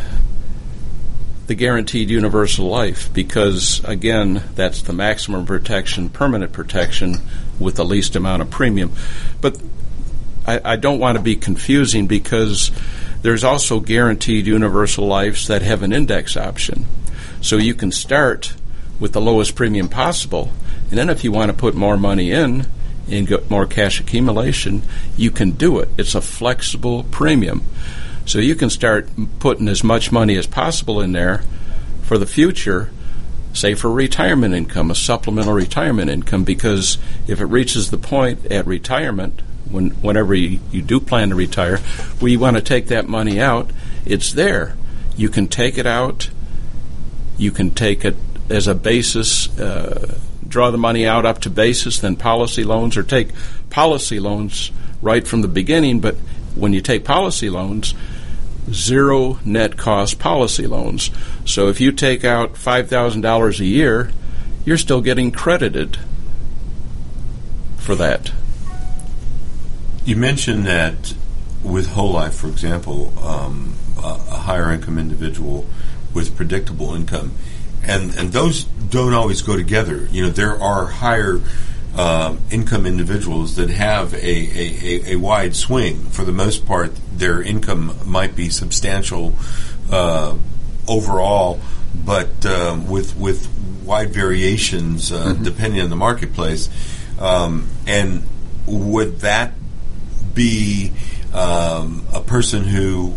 the 1.45 1.53
guaranteed 1.53 2.09
universal 2.09 2.67
life 2.67 3.13
because, 3.13 3.83
again, 3.83 4.43
that's 4.55 4.81
the 4.81 4.93
maximum 4.93 5.45
protection, 5.45 6.09
permanent 6.09 6.51
protection 6.51 7.17
with 7.59 7.75
the 7.75 7.85
least 7.85 8.15
amount 8.15 8.41
of 8.41 8.49
premium. 8.49 8.93
But 9.39 9.61
I, 10.47 10.61
I 10.63 10.75
don't 10.77 10.99
want 10.99 11.17
to 11.17 11.23
be 11.23 11.35
confusing 11.35 12.07
because 12.07 12.71
there's 13.21 13.43
also 13.43 13.79
guaranteed 13.79 14.47
universal 14.47 15.05
lives 15.05 15.47
that 15.47 15.61
have 15.61 15.83
an 15.83 15.91
index 15.91 16.35
option. 16.37 16.85
So 17.41 17.57
you 17.57 17.75
can 17.75 17.91
start 17.91 18.53
with 19.01 19.11
the 19.11 19.19
lowest 19.19 19.55
premium 19.55 19.89
possible, 19.89 20.53
and 20.89 20.97
then 20.97 21.09
if 21.09 21.25
you 21.25 21.33
want 21.33 21.51
to 21.51 21.57
put 21.57 21.75
more 21.75 21.97
money 21.97 22.31
in, 22.31 22.65
and 23.09 23.27
get 23.27 23.49
more 23.49 23.65
cash 23.65 23.99
accumulation, 23.99 24.83
you 25.17 25.31
can 25.31 25.51
do 25.51 25.79
it. 25.79 25.89
It's 25.97 26.15
a 26.15 26.21
flexible 26.21 27.03
premium. 27.05 27.63
So 28.25 28.39
you 28.39 28.55
can 28.55 28.69
start 28.69 29.09
putting 29.39 29.67
as 29.67 29.83
much 29.83 30.11
money 30.11 30.37
as 30.37 30.47
possible 30.47 31.01
in 31.01 31.11
there 31.11 31.43
for 32.03 32.17
the 32.17 32.25
future, 32.25 32.91
say 33.53 33.73
for 33.73 33.91
retirement 33.91 34.53
income, 34.53 34.91
a 34.91 34.95
supplemental 34.95 35.53
retirement 35.53 36.09
income, 36.09 36.43
because 36.43 36.97
if 37.27 37.41
it 37.41 37.45
reaches 37.45 37.89
the 37.89 37.97
point 37.97 38.45
at 38.45 38.65
retirement, 38.67 39.41
when, 39.69 39.89
whenever 40.01 40.33
you, 40.33 40.59
you 40.71 40.81
do 40.81 40.99
plan 40.99 41.29
to 41.29 41.35
retire, 41.35 41.77
where 42.19 42.32
you 42.32 42.39
want 42.39 42.57
to 42.57 42.61
take 42.61 42.88
that 42.88 43.07
money 43.07 43.41
out, 43.41 43.71
it's 44.05 44.32
there. 44.34 44.76
You 45.17 45.30
can 45.30 45.47
take 45.47 45.78
it 45.78 45.88
out, 45.88 46.30
you 47.38 47.51
can 47.51 47.71
take 47.71 48.05
it 48.05 48.15
as 48.52 48.68
a 48.68 48.76
basis, 48.76 49.58
uh, 49.60 50.18
draw 50.47 50.72
the 50.72 50.78
money 50.78 51.08
out 51.08 51.26
up 51.26 51.39
to 51.39 51.49
basis, 51.49 51.99
then 51.99 52.16
policy 52.16 52.64
loans, 52.64 52.97
or 52.97 53.04
take 53.04 53.30
policy 53.70 54.20
loans 54.20 54.72
right 55.02 55.28
from 55.28 55.41
the 55.41 55.47
beginning, 55.47 55.99
but 55.99 56.16
when 56.56 56.74
you 56.74 56.82
take 56.82 57.04
policy 57.04 57.49
loans, 57.49 57.95
zero 58.70 59.39
net 59.43 59.78
cost 59.78 60.20
policy 60.20 60.68
loans. 60.68 61.10
So 61.45 61.70
if 61.70 61.82
you 61.82 61.91
take 61.91 62.24
out 62.24 62.54
$5,000 62.54 63.60
a 63.60 63.66
year, 63.66 64.12
you're 64.66 64.78
still 64.78 65.02
getting 65.02 65.32
credited 65.32 65.97
for 67.78 67.95
that. 67.95 68.32
You 70.06 70.16
mentioned 70.16 70.66
that 70.66 71.14
with 71.64 71.91
whole 71.91 72.12
life, 72.12 72.36
for 72.36 72.47
example, 72.47 73.14
um, 73.20 73.76
a, 73.97 74.20
a 74.30 74.38
higher 74.38 74.72
income 74.72 74.97
individual 74.97 75.66
with 76.14 76.36
predictable 76.36 76.93
income, 76.93 77.32
and 77.84 78.15
and 78.15 78.32
those 78.32 78.63
don't 78.63 79.13
always 79.13 79.41
go 79.41 79.55
together. 79.55 80.07
You 80.11 80.23
know, 80.23 80.29
there 80.29 80.61
are 80.61 80.86
higher 80.86 81.41
uh, 81.95 82.36
income 82.49 82.86
individuals 82.86 83.55
that 83.55 83.69
have 83.69 84.13
a, 84.13 84.17
a, 84.17 84.23
a, 84.23 85.13
a, 85.13 85.15
wide 85.17 85.55
swing. 85.55 85.97
For 86.05 86.23
the 86.23 86.32
most 86.32 86.65
part, 86.65 86.93
their 87.13 87.41
income 87.41 87.97
might 88.05 88.34
be 88.34 88.49
substantial 88.49 89.36
uh, 89.91 90.38
overall, 90.88 91.59
but 91.93 92.45
um, 92.45 92.88
with 92.88 93.15
with 93.17 93.49
wide 93.84 94.11
variations 94.11 95.11
uh, 95.11 95.34
mm-hmm. 95.34 95.43
depending 95.43 95.82
on 95.82 95.89
the 95.89 95.95
marketplace. 95.95 96.69
Um, 97.19 97.69
and 97.86 98.23
would 98.65 99.19
that 99.19 99.53
be 100.34 100.91
um, 101.34 102.05
a 102.13 102.21
person 102.21 102.63
who 102.63 103.15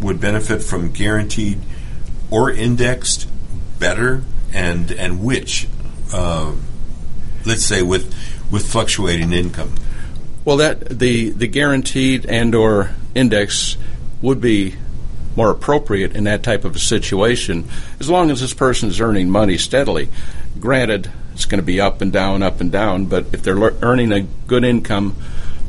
would 0.00 0.20
benefit 0.20 0.62
from 0.62 0.92
guaranteed 0.92 1.60
or 2.30 2.50
indexed 2.50 3.28
better, 3.78 4.22
and 4.52 4.90
and 4.90 5.22
which? 5.22 5.68
Uh, 6.12 6.54
let's 7.44 7.64
say 7.64 7.82
with 7.82 8.14
with 8.50 8.66
fluctuating 8.66 9.32
income. 9.32 9.74
Well, 10.44 10.56
that 10.58 10.98
the 10.98 11.30
the 11.30 11.46
guaranteed 11.46 12.26
and 12.26 12.54
or 12.54 12.94
index 13.14 13.76
would 14.22 14.40
be 14.40 14.76
more 15.36 15.50
appropriate 15.50 16.16
in 16.16 16.24
that 16.24 16.42
type 16.42 16.64
of 16.64 16.74
a 16.74 16.80
situation, 16.80 17.68
as 18.00 18.10
long 18.10 18.30
as 18.30 18.40
this 18.40 18.54
person 18.54 18.88
is 18.88 19.00
earning 19.00 19.30
money 19.30 19.56
steadily. 19.56 20.08
Granted, 20.58 21.10
it's 21.32 21.44
going 21.44 21.60
to 21.60 21.66
be 21.66 21.80
up 21.80 22.00
and 22.00 22.12
down, 22.12 22.42
up 22.42 22.60
and 22.60 22.72
down, 22.72 23.06
but 23.06 23.26
if 23.32 23.42
they're 23.42 23.58
le- 23.58 23.76
earning 23.80 24.10
a 24.10 24.22
good 24.22 24.64
income, 24.64 25.14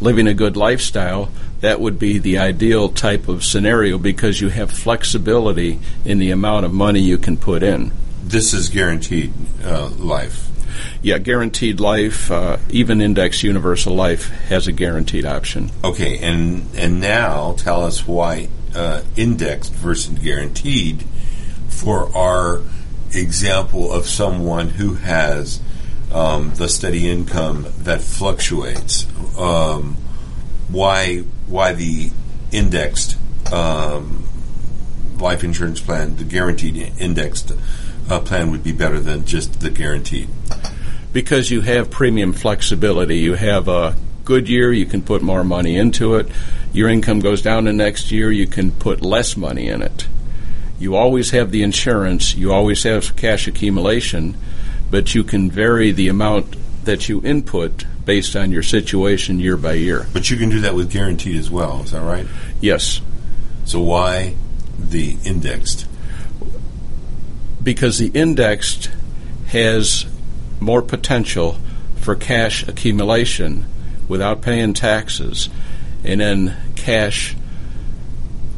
living 0.02 0.28
a 0.28 0.34
good 0.34 0.58
lifestyle, 0.58 1.30
that 1.62 1.80
would 1.80 2.00
be 2.00 2.18
the 2.18 2.38
ideal 2.38 2.90
type 2.90 3.28
of 3.28 3.44
scenario 3.44 3.98
because 3.98 4.42
you 4.42 4.50
have 4.50 4.72
flexibility 4.72 5.80
in 6.06 6.18
the 6.18 6.32
amount 6.32 6.66
of 6.66 6.74
money 6.74 7.00
you 7.00 7.18
can 7.18 7.38
put 7.38 7.64
in. 7.64 7.92
This 8.24 8.54
is 8.54 8.70
guaranteed 8.70 9.34
uh, 9.64 9.90
life. 9.90 10.48
Yeah, 11.02 11.18
guaranteed 11.18 11.80
life, 11.80 12.32
uh, 12.32 12.58
even 12.70 13.02
index 13.02 13.44
universal 13.44 13.96
life 13.96 14.30
has 14.48 14.68
a 14.68 14.72
guaranteed 14.72 15.26
option. 15.26 15.72
Okay, 15.84 16.20
and 16.20 16.68
and 16.76 17.02
now 17.02 17.54
tell 17.58 17.84
us 17.84 18.08
why 18.08 18.50
uh, 18.76 19.02
indexed 19.16 19.74
versus 19.74 20.18
guaranteed 20.20 21.04
for 21.68 22.16
our 22.16 22.62
example 23.12 23.92
of 23.92 24.06
someone 24.08 24.70
who 24.70 24.96
has 24.96 25.60
um, 26.14 26.54
the 26.56 26.70
steady 26.70 27.10
income 27.10 27.68
that 27.80 28.02
fluctuates. 28.02 29.08
Um, 29.38 29.96
why 30.70 31.24
why 31.50 31.74
the 31.74 32.12
indexed 32.52 33.18
um, 33.52 34.24
life 35.18 35.44
insurance 35.44 35.82
plan, 35.82 36.16
the 36.16 36.24
guaranteed 36.24 36.94
indexed 37.00 37.52
uh, 38.10 38.20
plan, 38.20 38.52
would 38.52 38.64
be 38.64 38.72
better 38.72 39.00
than 39.00 39.26
just 39.26 39.60
the 39.60 39.70
guaranteed? 39.70 40.30
Because 41.12 41.50
you 41.50 41.62
have 41.62 41.90
premium 41.90 42.34
flexibility. 42.34 43.18
You 43.18 43.34
have 43.34 43.68
a 43.68 43.96
good 44.26 44.48
year, 44.48 44.72
you 44.72 44.86
can 44.86 45.02
put 45.02 45.24
more 45.24 45.44
money 45.44 45.76
into 45.76 46.16
it. 46.16 46.28
Your 46.72 46.88
income 46.88 47.20
goes 47.20 47.42
down 47.42 47.66
the 47.66 47.74
next 47.74 48.12
year, 48.12 48.32
you 48.32 48.46
can 48.46 48.70
put 48.70 49.02
less 49.02 49.36
money 49.36 49.68
in 49.70 49.82
it. 49.82 50.08
You 50.80 50.96
always 50.96 51.32
have 51.32 51.50
the 51.50 51.64
insurance, 51.64 52.36
you 52.36 52.54
always 52.54 52.84
have 52.84 53.16
cash 53.16 53.48
accumulation, 53.48 54.38
but 54.92 55.16
you 55.16 55.24
can 55.24 55.50
vary 55.50 55.92
the 55.92 56.10
amount 56.10 56.56
that 56.86 57.10
you 57.10 57.24
input 57.24 57.86
based 58.10 58.36
on 58.36 58.52
your 58.52 58.64
situation 58.64 59.40
year 59.40 59.56
by 59.56 59.74
year. 59.74 60.08
But 60.14 60.32
you 60.32 60.38
can 60.38 60.50
do 60.50 60.62
that 60.62 60.74
with 60.74 60.90
guaranteed 60.90 61.36
as 61.36 61.52
well, 61.52 61.84
is 61.84 61.92
that 61.92 62.02
right? 62.02 62.26
Yes. 62.60 63.02
So 63.66 63.80
why 63.82 64.34
the 64.80 65.16
indexed? 65.24 65.86
Because 67.62 68.00
the 68.00 68.08
indexed 68.16 68.90
has 69.50 70.08
more 70.60 70.82
potential 70.82 71.60
for 71.98 72.16
cash 72.16 72.68
accumulation 72.68 73.68
without 74.08 74.42
paying 74.42 74.74
taxes, 74.74 75.48
and 76.04 76.20
then 76.20 76.58
cash 76.76 77.36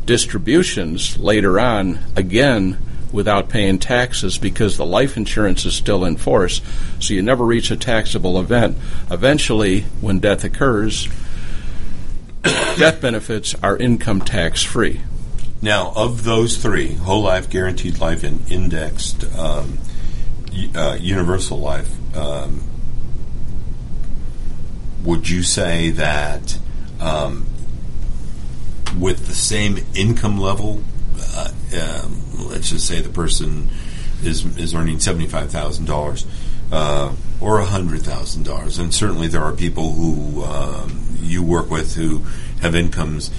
distributions 0.06 1.18
later 1.18 1.60
on, 1.60 2.00
again, 2.16 2.78
without 3.12 3.50
paying 3.50 3.80
taxes 3.80 4.38
because 4.38 4.78
the 4.78 4.86
life 4.86 5.18
insurance 5.18 5.66
is 5.66 5.76
still 5.76 6.06
in 6.06 6.16
force. 6.16 6.62
So 7.00 7.14
you 7.14 7.22
never 7.22 7.46
reach 7.46 7.72
a 7.72 7.78
taxable 7.78 8.40
event. 8.40 8.78
Eventually, 9.10 9.82
when 10.00 10.20
death 10.20 10.44
occurs, 10.44 11.08
death 12.44 13.02
benefits 13.02 13.56
are 13.62 13.78
income 13.78 14.22
tax 14.22 14.64
free. 14.64 15.02
Now, 15.62 15.94
of 15.96 16.24
those 16.24 16.58
three, 16.58 16.94
whole 16.94 17.22
life, 17.22 17.50
guaranteed 17.50 18.00
life, 18.00 18.24
and 18.24 18.50
indexed 18.52 19.24
um, 19.38 19.78
uh, 20.74 20.98
universal 21.00 21.60
life, 21.60 22.18
um, 22.18 22.64
would 25.04 25.30
you 25.30 25.44
say 25.44 25.92
that 25.92 26.58
um, 27.00 27.46
with 29.00 29.28
the 29.28 29.36
same 29.36 29.80
income 29.96 30.40
level, 30.40 30.84
uh, 31.20 31.52
um, 31.80 32.22
let's 32.50 32.70
just 32.70 32.88
say 32.88 33.02
the 33.02 33.10
person 33.10 33.70
is 34.24 34.46
is 34.58 34.74
earning 34.74 35.00
seventy 35.00 35.28
five 35.28 35.52
thousand 35.52 35.90
uh, 35.90 35.94
dollars 35.94 36.26
or 37.40 37.60
a 37.60 37.66
hundred 37.66 38.02
thousand 38.02 38.44
dollars, 38.44 38.78
and 38.78 38.94
certainly 38.94 39.28
there 39.28 39.44
are 39.44 39.54
people 39.54 39.94
who 39.94 40.44
um, 40.44 41.18
you 41.20 41.44
work 41.44 41.70
with 41.70 41.96
who 41.96 42.20
have 42.62 42.76
incomes 42.76 43.32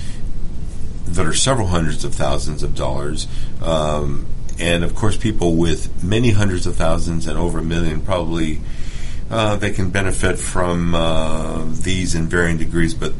that 1.07 1.27
are 1.27 1.35
several 1.35 1.69
hundreds 1.69 2.05
of 2.05 2.15
thousands 2.15 2.63
of 2.63 2.75
dollars. 2.75 3.27
Um, 3.63 4.27
and 4.59 4.85
of 4.85 4.95
course, 4.95 5.17
people 5.17 5.57
with 5.57 6.03
many 6.05 6.31
hundreds 6.31 6.67
of 6.67 6.77
thousands 6.77 7.27
and 7.27 7.39
over 7.39 7.59
a 7.59 7.65
million 7.65 8.01
probably 8.01 8.61
uh, 9.31 9.57
they 9.57 9.73
can 9.73 9.91
benefit 9.91 10.39
from 10.39 10.95
uh, 10.95 11.65
these 11.65 12.15
in 12.15 12.27
varying 12.27 12.59
degrees, 12.59 12.93
but 12.95 13.13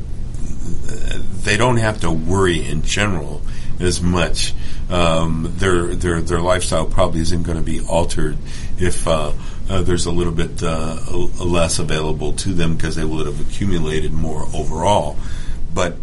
they 1.43 1.57
don't 1.57 1.79
have 1.79 2.01
to 2.01 2.11
worry 2.11 2.65
in 2.65 2.83
general 2.83 3.43
as 3.83 4.01
much. 4.01 4.55
Um, 4.91 5.53
their 5.57 5.95
their 5.95 6.21
their 6.21 6.41
lifestyle 6.41 6.87
probably 6.87 7.21
isn't 7.21 7.43
going 7.43 7.59
to 7.59 7.65
be 7.65 7.81
altered 7.81 8.37
if 8.79 9.07
uh, 9.09 9.33
uh, 9.69 9.83
there's 9.83 10.07
a 10.07 10.13
little 10.13 10.33
bit 10.33 10.63
uh, 10.63 10.99
less 11.45 11.79
available 11.79 12.33
to 12.35 12.53
them 12.53 12.77
because 12.77 12.97
they 12.97 13.05
would 13.05 13.27
have 13.27 13.41
accumulated 13.41 14.13
more 14.13 14.47
overall. 14.55 15.17
But 15.73 15.97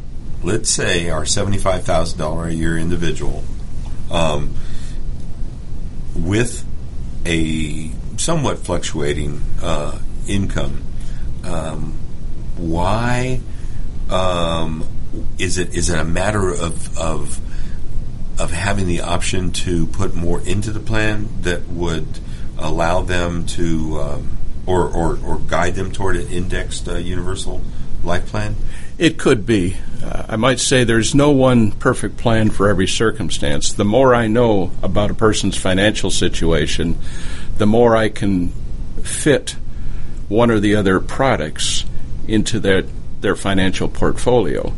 let's 0.44 0.70
say 0.70 1.10
our 1.10 1.26
seventy-five 1.26 1.84
thousand 1.84 2.18
dollar 2.18 2.48
a 2.48 2.54
year 2.54 2.78
individual 2.78 3.44
um, 4.10 4.56
with 6.16 6.66
a 7.26 7.92
somewhat 8.18 8.60
fluctuating 8.60 9.42
uh, 9.62 10.00
income. 10.28 10.84
Um, 11.44 11.94
why 12.58 13.40
um, 14.10 14.86
is 15.38 15.58
it 15.58 15.76
is 15.76 15.90
it 15.90 16.00
a 16.00 16.04
matter 16.04 16.50
of, 16.50 16.98
of 16.98 17.40
of 18.40 18.52
having 18.52 18.88
the 18.88 19.02
option 19.02 19.52
to 19.52 19.86
put 19.88 20.16
more 20.16 20.40
into 20.42 20.72
the 20.72 20.80
plan 20.80 21.28
that 21.42 21.68
would 21.68 22.08
allow 22.58 23.02
them 23.02 23.46
to 23.46 24.00
um, 24.00 24.38
or, 24.66 24.88
or, 24.88 25.20
or 25.26 25.40
guide 25.40 25.76
them 25.76 25.92
toward 25.92 26.16
an 26.16 26.28
indexed 26.28 26.88
uh, 26.88 26.96
universal 26.96 27.62
life 28.04 28.28
plan? 28.28 28.56
It 28.98 29.18
could 29.18 29.46
be. 29.46 29.78
Uh, 30.04 30.26
I 30.30 30.36
might 30.36 30.60
say 30.60 30.84
there's 30.84 31.16
no 31.16 31.32
one 31.32 31.72
perfect 31.72 32.18
plan 32.18 32.50
for 32.50 32.70
every 32.70 32.88
circumstance. 32.88 33.74
The 33.74 33.86
more 33.86 34.14
I 34.14 34.28
know 34.28 34.72
about 34.84 35.10
a 35.10 35.14
person's 35.14 35.58
financial 35.58 36.12
situation, 36.12 36.98
the 37.58 37.66
more 37.66 37.96
I 37.96 38.10
can 38.10 38.50
fit 39.04 39.56
one 40.28 40.52
or 40.52 40.60
the 40.60 40.76
other 40.76 41.00
products 41.00 41.86
into 42.28 42.60
their 42.60 42.84
their 43.22 43.36
financial 43.36 43.90
portfolio. 43.90 44.74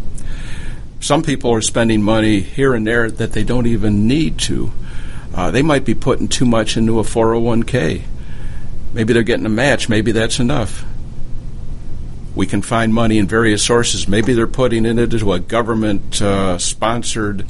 Some 1.02 1.24
people 1.24 1.52
are 1.52 1.62
spending 1.62 2.04
money 2.04 2.41
here 2.41 2.76
and 2.76 2.86
there 2.86 3.10
that 3.10 3.34
they 3.34 3.43
don't 3.43 3.66
even 3.66 4.08
need 4.08 4.38
to. 4.41 4.72
Uh, 5.34 5.49
they 5.49 5.64
might 5.64 5.84
be 5.84 5.95
putting 5.95 6.28
too 6.28 6.45
much 6.45 6.78
into 6.78 6.99
a 6.99 7.04
401k. 7.04 8.04
Maybe 8.93 9.12
they're 9.12 9.24
getting 9.24 9.47
a 9.47 9.49
match. 9.49 9.89
Maybe 9.89 10.12
that's 10.12 10.39
enough. 10.39 10.86
We 12.36 12.45
can 12.45 12.62
find 12.62 12.93
money 12.93 13.18
in 13.18 13.28
various 13.28 13.64
sources. 13.64 14.08
Maybe 14.08 14.34
they're 14.34 14.45
putting 14.45 14.86
it 14.86 14.99
into 14.99 15.34
a 15.34 15.39
government 15.39 16.22
uh, 16.22 16.60
sponsored 16.60 17.47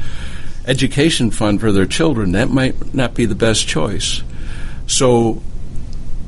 education 0.66 1.30
fund 1.30 1.60
for 1.60 1.74
their 1.74 1.86
children. 1.86 2.32
That 2.32 2.50
might 2.50 2.94
not 2.94 3.16
be 3.16 3.26
the 3.26 3.36
best 3.36 3.68
choice. 3.68 4.24
So, 4.88 5.44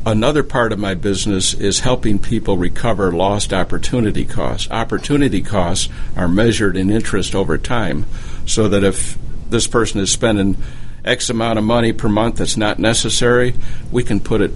another 0.06 0.44
part 0.44 0.72
of 0.72 0.80
my 0.80 0.94
business 0.94 1.54
is 1.54 1.80
helping 1.80 2.20
people 2.20 2.58
recover 2.58 3.12
lost 3.12 3.54
opportunity 3.54 4.26
costs. 4.26 4.70
Opportunity 4.72 5.42
costs 5.42 5.90
are 6.16 6.28
measured 6.28 6.76
in 6.76 6.90
interest 6.90 7.36
over 7.36 7.58
time, 7.58 8.06
so 8.46 8.68
that 8.68 8.84
if 8.84 9.18
this 9.50 9.68
person 9.68 10.00
is 10.00 10.12
spending 10.12 10.58
X 11.06 11.30
amount 11.30 11.60
of 11.60 11.66
money 11.66 11.94
per 11.94 12.10
month 12.10 12.38
that's 12.38 12.58
not 12.58 12.80
necessary, 12.80 13.56
we 13.92 14.04
can 14.04 14.20
put 14.20 14.42
it 14.42 14.52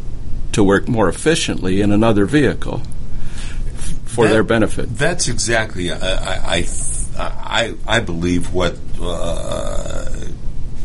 to 0.54 0.64
work 0.64 0.88
more 0.88 1.08
efficiently 1.10 1.82
in 1.82 1.92
another 1.92 2.26
vehicle 2.26 2.82
for 4.06 4.26
that, 4.26 4.34
their 4.34 4.44
benefit. 4.44 4.90
That's 4.98 5.28
exactly, 5.28 5.92
uh, 5.92 5.98
I, 6.00 6.66
I, 7.18 7.24
I, 7.24 7.74
I 7.86 8.00
believe 8.00 8.54
what 8.54 8.76
uh, 9.00 10.10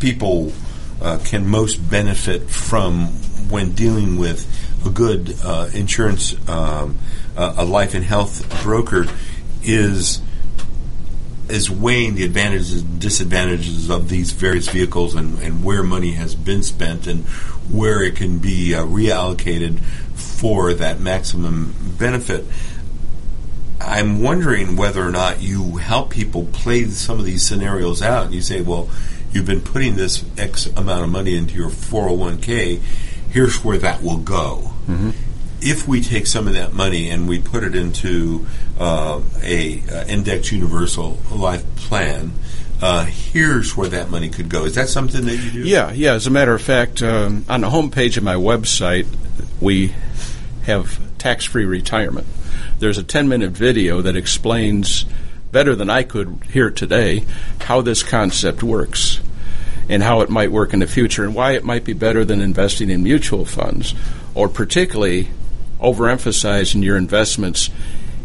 people 0.01 0.53
uh, 1.01 1.19
can 1.25 1.47
most 1.47 1.77
benefit 1.77 2.51
from 2.51 3.13
when 3.49 3.73
dealing 3.73 4.17
with 4.17 4.47
a 4.87 4.91
good 4.91 5.37
uh, 5.45 5.69
insurance, 5.73 6.35
um, 6.49 6.99
uh, 7.37 7.55
a 7.59 7.65
life 7.65 7.95
and 7.95 8.05
health 8.05 8.63
broker, 8.63 9.07
is 9.63 10.21
is 11.49 11.71
weighing 11.71 12.15
the 12.15 12.25
advantages 12.25 12.81
and 12.81 13.01
disadvantages 13.01 13.91
of 13.91 14.09
these 14.09 14.33
various 14.33 14.69
vehicles 14.69 15.15
and, 15.15 15.39
and 15.41 15.63
where 15.63 15.83
money 15.83 16.13
has 16.13 16.35
been 16.35 16.63
spent 16.63 17.07
and 17.07 17.25
where 17.69 18.03
it 18.03 18.17
can 18.17 18.39
be 18.39 18.75
uh, 18.75 18.83
reallocated 18.85 19.79
for 20.15 20.73
that 20.73 21.01
maximum 21.01 21.75
benefit. 21.99 22.45
I'm 23.81 24.23
wondering 24.23 24.77
whether 24.77 25.07
or 25.07 25.11
not 25.11 25.43
you 25.43 25.77
help 25.77 26.11
people 26.11 26.47
play 26.47 26.85
some 26.87 27.19
of 27.19 27.25
these 27.25 27.43
scenarios 27.45 28.01
out. 28.01 28.33
You 28.33 28.41
say, 28.41 28.61
well, 28.61 28.89
you've 29.33 29.47
been 29.47 29.61
putting 29.61 29.97
this 29.97 30.25
X 30.39 30.67
amount 30.67 31.05
of 31.05 31.11
money 31.11 31.37
into 31.37 31.55
your 31.55 31.71
401k, 31.71 32.81
here's 33.33 33.65
where 33.65 33.79
that 33.79 34.03
will 34.03 34.19
go. 34.19 34.73
Mm-hmm. 34.87 35.11
If 35.61 35.87
we 35.87 36.01
take 36.01 36.27
some 36.27 36.49
of 36.49 36.55
that 36.55 36.73
money 36.73 37.09
and 37.09 37.29
we 37.29 37.41
put 37.41 37.63
it 37.63 37.75
into 37.75 38.47
uh, 38.79 39.21
a 39.43 39.83
uh, 39.89 40.05
index 40.07 40.51
universal 40.51 41.19
life 41.31 41.65
plan, 41.77 42.33
uh, 42.81 43.05
here's 43.05 43.77
where 43.77 43.89
that 43.89 44.11
money 44.11 44.29
could 44.29 44.49
go. 44.49 44.65
Is 44.65 44.75
that 44.75 44.89
something 44.89 45.25
that 45.25 45.37
you 45.37 45.51
do? 45.51 45.61
Yeah, 45.61 45.93
yeah. 45.93 46.15
As 46.15 46.27
a 46.27 46.31
matter 46.31 46.53
of 46.53 46.61
fact, 46.61 47.01
um, 47.01 47.45
on 47.49 47.61
the 47.61 47.69
homepage 47.69 48.17
of 48.17 48.25
my 48.25 48.35
website, 48.35 49.07
we 49.61 49.95
have 50.65 50.99
tax-free 51.19 51.65
retirement. 51.65 52.27
There's 52.81 52.99
a 52.99 53.05
10-minute 53.05 53.53
video 53.53 54.03
that 54.03 54.17
explains 54.17 55.05
better 55.53 55.77
than 55.77 55.89
I 55.89 56.03
could 56.03 56.41
here 56.51 56.71
today 56.71 57.25
how 57.61 57.83
this 57.83 58.03
concept 58.03 58.65
works 58.65 59.21
and 59.89 60.03
how 60.03 60.21
it 60.21 60.31
might 60.31 60.53
work 60.53 60.73
in 60.73 60.81
the 60.81 60.87
future 60.87 61.25
and 61.25 61.35
why 61.35 61.53
it 61.53 61.65
might 61.65 61.85
be 61.85 61.93
better 61.93 62.25
than 62.25 62.41
investing 62.41 62.91
in 62.91 63.03
mutual 63.03 63.45
funds 63.45 63.95
or 64.35 64.49
particularly 64.49 65.29
overemphasizing 65.81 66.83
your 66.83 66.97
investments 66.97 67.71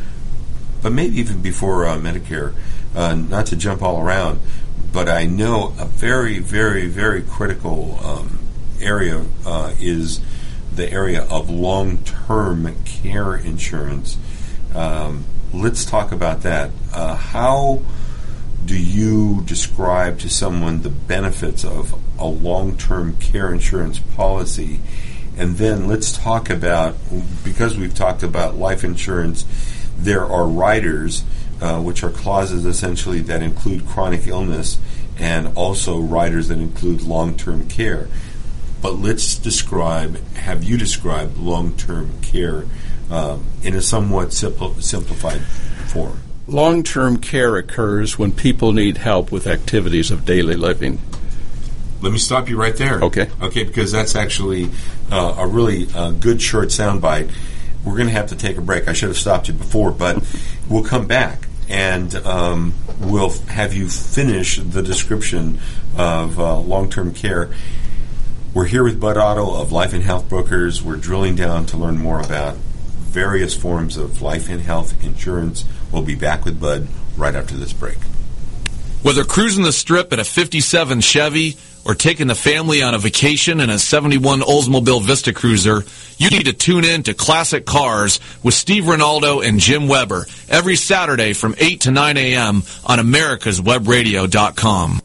but 0.82 0.92
maybe 0.92 1.18
even 1.18 1.42
before 1.42 1.86
uh, 1.86 1.96
Medicare, 1.96 2.54
uh, 2.94 3.14
not 3.14 3.46
to 3.46 3.56
jump 3.56 3.82
all 3.82 4.00
around, 4.00 4.40
but 4.92 5.08
I 5.08 5.26
know 5.26 5.74
a 5.78 5.84
very, 5.84 6.38
very, 6.38 6.86
very 6.86 7.22
critical 7.22 7.98
um, 8.02 8.38
area 8.80 9.24
uh, 9.44 9.74
is 9.80 10.20
the 10.74 10.90
area 10.90 11.24
of 11.24 11.50
long 11.50 11.98
term 11.98 12.74
care 12.84 13.36
insurance. 13.36 14.16
Um, 14.74 15.24
let's 15.52 15.84
talk 15.84 16.12
about 16.12 16.42
that. 16.42 16.70
Uh, 16.92 17.16
how 17.16 17.82
do 18.64 18.78
you 18.78 19.42
describe 19.44 20.18
to 20.20 20.28
someone 20.28 20.82
the 20.82 20.90
benefits 20.90 21.64
of 21.64 21.98
a 22.18 22.26
long 22.26 22.76
term 22.76 23.16
care 23.16 23.52
insurance 23.52 23.98
policy? 23.98 24.80
And 25.38 25.56
then 25.56 25.86
let's 25.86 26.18
talk 26.18 26.50
about, 26.50 26.96
because 27.44 27.76
we've 27.76 27.94
talked 27.94 28.24
about 28.24 28.56
life 28.56 28.82
insurance, 28.82 29.44
there 29.96 30.26
are 30.26 30.46
riders, 30.46 31.22
uh, 31.60 31.80
which 31.80 32.02
are 32.02 32.10
clauses 32.10 32.64
essentially 32.66 33.20
that 33.20 33.40
include 33.40 33.86
chronic 33.86 34.26
illness 34.26 34.78
and 35.16 35.56
also 35.56 36.00
riders 36.00 36.48
that 36.48 36.58
include 36.58 37.02
long 37.02 37.36
term 37.36 37.68
care. 37.68 38.08
But 38.82 38.94
let's 38.94 39.36
describe, 39.36 40.20
have 40.34 40.64
you 40.64 40.76
described 40.76 41.36
long 41.38 41.76
term 41.76 42.20
care 42.20 42.64
um, 43.10 43.46
in 43.62 43.74
a 43.74 43.82
somewhat 43.82 44.32
simple, 44.32 44.74
simplified 44.80 45.40
form? 45.86 46.20
Long 46.48 46.82
term 46.82 47.18
care 47.18 47.56
occurs 47.56 48.18
when 48.18 48.32
people 48.32 48.72
need 48.72 48.96
help 48.96 49.30
with 49.30 49.46
activities 49.46 50.10
of 50.10 50.24
daily 50.24 50.56
living. 50.56 51.00
Let 52.00 52.12
me 52.12 52.18
stop 52.18 52.48
you 52.48 52.60
right 52.60 52.76
there. 52.76 53.00
Okay. 53.02 53.28
Okay, 53.40 53.64
because 53.64 53.90
that's 53.90 54.14
actually 54.14 54.70
uh, 55.10 55.36
a 55.38 55.46
really 55.46 55.88
uh, 55.94 56.12
good 56.12 56.40
short 56.40 56.68
soundbite. 56.68 57.30
We're 57.84 57.96
going 57.96 58.06
to 58.06 58.12
have 58.12 58.28
to 58.28 58.36
take 58.36 58.56
a 58.56 58.60
break. 58.60 58.88
I 58.88 58.92
should 58.92 59.08
have 59.08 59.18
stopped 59.18 59.48
you 59.48 59.54
before, 59.54 59.90
but 59.90 60.22
we'll 60.68 60.84
come 60.84 61.06
back 61.06 61.48
and 61.68 62.14
um, 62.16 62.74
we'll 63.00 63.30
have 63.48 63.74
you 63.74 63.88
finish 63.88 64.58
the 64.58 64.82
description 64.82 65.58
of 65.96 66.38
uh, 66.38 66.60
long 66.60 66.90
term 66.90 67.12
care. 67.12 67.50
We're 68.54 68.66
here 68.66 68.82
with 68.82 68.98
Bud 68.98 69.16
Otto 69.16 69.54
of 69.60 69.72
Life 69.72 69.92
and 69.92 70.02
Health 70.02 70.28
Brokers. 70.28 70.82
We're 70.82 70.96
drilling 70.96 71.36
down 71.36 71.66
to 71.66 71.76
learn 71.76 71.98
more 71.98 72.20
about 72.20 72.56
various 72.56 73.54
forms 73.54 73.96
of 73.96 74.22
life 74.22 74.48
and 74.48 74.60
health 74.60 75.02
insurance. 75.04 75.64
We'll 75.92 76.02
be 76.02 76.14
back 76.14 76.44
with 76.44 76.60
Bud 76.60 76.88
right 77.16 77.34
after 77.34 77.56
this 77.56 77.72
break. 77.72 77.98
Whether 79.02 79.24
cruising 79.24 79.64
the 79.64 79.72
strip 79.72 80.12
in 80.12 80.18
a 80.18 80.24
57 80.24 81.00
Chevy 81.02 81.56
or 81.88 81.94
taking 81.94 82.26
the 82.26 82.34
family 82.34 82.82
on 82.82 82.94
a 82.94 82.98
vacation 82.98 83.60
in 83.60 83.70
a 83.70 83.78
71 83.78 84.40
Oldsmobile 84.40 85.02
Vista 85.02 85.32
Cruiser, 85.32 85.84
you 86.18 86.28
need 86.28 86.44
to 86.44 86.52
tune 86.52 86.84
in 86.84 87.02
to 87.04 87.14
Classic 87.14 87.64
Cars 87.64 88.20
with 88.42 88.52
Steve 88.52 88.84
Ronaldo 88.84 89.42
and 89.42 89.58
Jim 89.58 89.88
Weber 89.88 90.26
every 90.50 90.76
Saturday 90.76 91.32
from 91.32 91.54
8 91.56 91.80
to 91.80 91.90
9 91.90 92.18
a.m. 92.18 92.56
on 92.84 92.98
americaswebradio.com. 92.98 95.00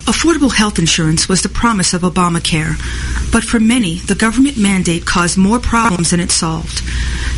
Affordable 0.00 0.52
health 0.52 0.78
insurance 0.78 1.26
was 1.26 1.42
the 1.42 1.48
promise 1.48 1.94
of 1.94 2.02
Obamacare, 2.02 2.76
but 3.32 3.42
for 3.42 3.58
many, 3.58 3.96
the 3.96 4.14
government 4.14 4.58
mandate 4.58 5.06
caused 5.06 5.38
more 5.38 5.58
problems 5.58 6.10
than 6.10 6.20
it 6.20 6.30
solved. 6.30 6.82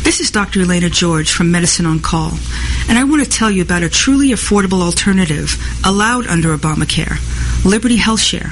This 0.03 0.19
is 0.19 0.29
Dr. 0.29 0.61
Elena 0.61 0.89
George 0.89 1.31
from 1.31 1.51
Medicine 1.51 1.85
on 1.85 1.99
Call, 1.99 2.33
and 2.89 2.97
I 2.97 3.05
want 3.05 3.23
to 3.23 3.29
tell 3.29 3.49
you 3.49 3.61
about 3.61 3.81
a 3.81 3.89
truly 3.89 4.31
affordable 4.31 4.81
alternative 4.81 5.55
allowed 5.85 6.27
under 6.27 6.55
Obamacare, 6.55 7.17
Liberty 7.65 7.95
Health 7.95 8.21
Share. 8.21 8.51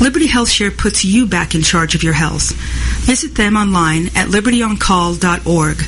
Liberty 0.00 0.26
HealthShare 0.26 0.76
puts 0.76 1.04
you 1.04 1.26
back 1.26 1.54
in 1.54 1.62
charge 1.62 1.94
of 1.94 2.02
your 2.02 2.12
health. 2.12 2.52
Visit 3.06 3.34
them 3.34 3.56
online 3.56 4.08
at 4.08 4.28
libertyoncall.org. 4.28 5.82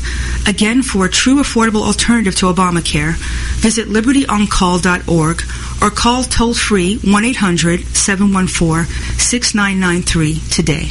Again, 0.48 0.82
for 0.82 1.04
a 1.04 1.10
true 1.10 1.40
affordable 1.40 1.82
alternative 1.82 2.34
to 2.36 2.46
Obamacare, 2.46 3.14
visit 3.60 3.88
libertyoncall.org 3.88 5.42
or 5.82 5.90
call 5.90 6.22
toll 6.24 6.54
free 6.54 6.98
1 6.98 7.24
800 7.24 7.80
714 7.80 8.84
6993 9.18 10.40
today. 10.50 10.90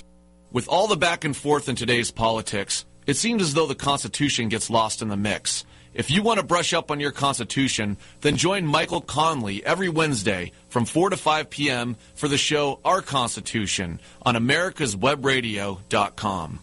With 0.51 0.67
all 0.67 0.87
the 0.87 0.97
back 0.97 1.23
and 1.25 1.35
forth 1.35 1.69
in 1.69 1.75
today's 1.75 2.11
politics, 2.11 2.85
it 3.05 3.17
seems 3.17 3.41
as 3.41 3.53
though 3.53 3.67
the 3.67 3.75
Constitution 3.75 4.49
gets 4.49 4.69
lost 4.69 5.01
in 5.01 5.07
the 5.07 5.17
mix. 5.17 5.65
If 5.97 6.09
you 6.11 6.21
want 6.21 6.39
to 6.39 6.45
brush 6.45 6.73
up 6.73 6.91
on 6.91 6.99
your 6.99 7.11
Constitution, 7.11 7.97
then 8.21 8.37
join 8.37 8.67
Michael 8.67 9.01
Conley 9.01 9.65
every 9.65 9.89
Wednesday 9.89 10.51
from 10.69 10.85
4 10.85 11.09
to 11.09 11.17
5 11.17 11.49
p.m. 11.49 11.97
for 12.13 12.27
the 12.27 12.37
show 12.37 12.79
Our 12.85 13.01
Constitution 13.01 13.99
on 14.21 14.35
americaswebradio.com. 14.35 16.59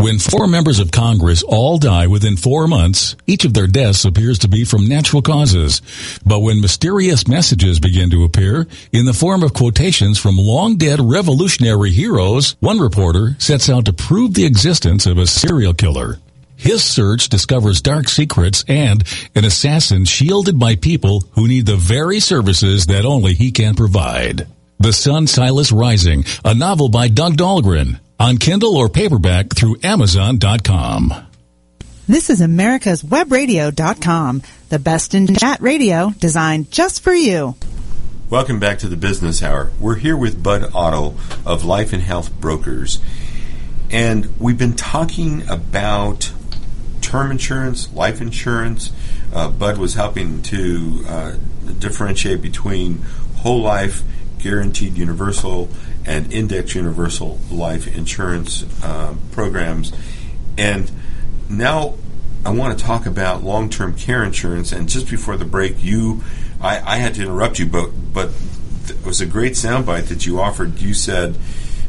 When 0.00 0.18
four 0.18 0.46
members 0.48 0.80
of 0.80 0.90
Congress 0.90 1.44
all 1.44 1.78
die 1.78 2.08
within 2.08 2.36
four 2.36 2.66
months, 2.66 3.14
each 3.26 3.44
of 3.44 3.54
their 3.54 3.68
deaths 3.68 4.04
appears 4.04 4.40
to 4.40 4.48
be 4.48 4.64
from 4.64 4.88
natural 4.88 5.22
causes. 5.22 5.80
But 6.24 6.40
when 6.40 6.60
mysterious 6.60 7.28
messages 7.28 7.78
begin 7.78 8.10
to 8.10 8.24
appear 8.24 8.66
in 8.92 9.06
the 9.06 9.12
form 9.12 9.44
of 9.44 9.54
quotations 9.54 10.18
from 10.18 10.36
long 10.36 10.76
dead 10.76 10.98
revolutionary 11.00 11.92
heroes, 11.92 12.56
one 12.58 12.80
reporter 12.80 13.36
sets 13.38 13.68
out 13.68 13.84
to 13.84 13.92
prove 13.92 14.34
the 14.34 14.46
existence 14.46 15.06
of 15.06 15.18
a 15.18 15.26
serial 15.26 15.74
killer. 15.74 16.18
His 16.58 16.82
search 16.82 17.28
discovers 17.28 17.80
dark 17.80 18.08
secrets 18.08 18.64
and 18.66 19.04
an 19.36 19.44
assassin 19.44 20.04
shielded 20.04 20.58
by 20.58 20.74
people 20.74 21.20
who 21.32 21.46
need 21.46 21.66
the 21.66 21.76
very 21.76 22.18
services 22.18 22.86
that 22.86 23.04
only 23.04 23.32
he 23.32 23.52
can 23.52 23.76
provide. 23.76 24.48
The 24.80 24.92
Sun 24.92 25.28
Silas 25.28 25.70
Rising, 25.70 26.24
a 26.44 26.54
novel 26.54 26.88
by 26.88 27.06
Doug 27.06 27.36
Dahlgren, 27.36 28.00
on 28.18 28.38
Kindle 28.38 28.76
or 28.76 28.88
paperback 28.88 29.54
through 29.54 29.76
Amazon.com. 29.84 31.14
This 32.08 32.28
is 32.28 32.40
America's 32.40 33.04
Webradio.com, 33.04 34.42
the 34.68 34.78
best 34.80 35.14
in 35.14 35.32
chat 35.36 35.60
radio 35.60 36.10
designed 36.18 36.72
just 36.72 37.04
for 37.04 37.14
you. 37.14 37.54
Welcome 38.30 38.58
back 38.58 38.80
to 38.80 38.88
the 38.88 38.96
Business 38.96 39.44
Hour. 39.44 39.70
We're 39.78 39.94
here 39.94 40.16
with 40.16 40.42
Bud 40.42 40.74
Otto 40.74 41.14
of 41.46 41.64
Life 41.64 41.92
and 41.92 42.02
Health 42.02 42.32
Brokers. 42.40 42.98
And 43.90 44.38
we've 44.40 44.58
been 44.58 44.74
talking 44.74 45.48
about 45.48 46.32
term 47.08 47.30
insurance, 47.30 47.90
life 47.94 48.20
insurance. 48.20 48.92
Uh, 49.32 49.50
Bud 49.50 49.78
was 49.78 49.94
helping 49.94 50.42
to 50.42 51.04
uh, 51.08 51.36
differentiate 51.78 52.42
between 52.42 52.98
whole 53.38 53.62
life, 53.62 54.02
guaranteed 54.38 54.98
universal, 54.98 55.70
and 56.04 56.30
index 56.30 56.74
universal 56.74 57.38
life 57.50 57.86
insurance 57.96 58.66
uh, 58.84 59.14
programs. 59.32 59.90
And 60.58 60.90
now 61.48 61.94
I 62.44 62.50
want 62.50 62.78
to 62.78 62.84
talk 62.84 63.06
about 63.06 63.42
long 63.42 63.70
term 63.70 63.94
care 63.94 64.22
insurance. 64.22 64.70
And 64.70 64.86
just 64.86 65.08
before 65.08 65.38
the 65.38 65.46
break, 65.46 65.82
you, 65.82 66.22
I, 66.60 66.78
I 66.80 66.96
had 66.96 67.14
to 67.14 67.22
interrupt 67.22 67.58
you, 67.58 67.64
but 67.64 67.90
but 68.12 68.32
it 68.86 69.06
was 69.06 69.22
a 69.22 69.26
great 69.26 69.52
soundbite 69.52 70.08
that 70.08 70.26
you 70.26 70.40
offered. 70.40 70.78
You 70.78 70.92
said, 70.92 71.38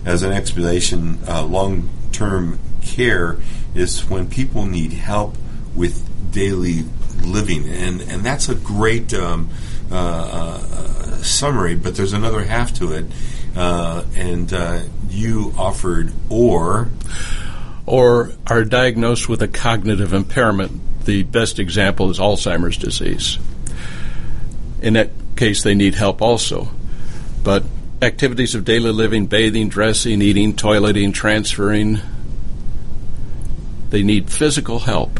as 0.06 0.24
an 0.24 0.32
explanation, 0.32 1.20
uh, 1.28 1.44
long 1.44 1.90
term 2.14 2.58
care 2.82 3.38
is 3.76 4.10
when 4.10 4.30
people 4.30 4.66
need 4.66 4.94
help 4.94 5.36
with 5.76 6.06
daily 6.32 6.84
living, 7.24 7.68
and 7.68 8.02
and 8.02 8.24
that's 8.24 8.50
a 8.50 8.56
great 8.56 9.14
um, 9.14 9.50
uh, 9.92 9.96
uh, 9.96 11.18
summary. 11.22 11.76
But 11.76 11.96
there's 11.96 12.14
another 12.14 12.44
half 12.44 12.74
to 12.76 12.94
it, 12.94 13.06
uh, 13.56 14.04
and 14.16 14.52
uh, 14.52 14.82
you 15.10 15.54
offered 15.58 16.12
or 16.30 16.90
or 17.86 18.32
are 18.48 18.64
diagnosed 18.64 19.28
with 19.28 19.42
a 19.42 19.48
cognitive 19.48 20.14
impairment. 20.14 21.06
The 21.06 21.24
best 21.24 21.60
example 21.60 22.10
is 22.12 22.20
Alzheimer's 22.20 22.78
disease. 22.78 23.40
In 24.82 24.94
that 24.94 25.10
case, 25.36 25.64
they 25.64 25.76
need 25.76 25.96
help 25.96 26.22
also. 26.22 26.70
But 27.44 27.64
activities 28.02 28.56
of 28.56 28.64
daily 28.64 28.92
living, 28.92 29.26
bathing, 29.26 29.70
dressing, 29.70 30.22
eating, 30.22 30.54
toileting, 30.54 31.14
transferring, 31.14 32.00
they 33.90 34.04
need 34.04 34.30
physical 34.30 34.80
help, 34.80 35.20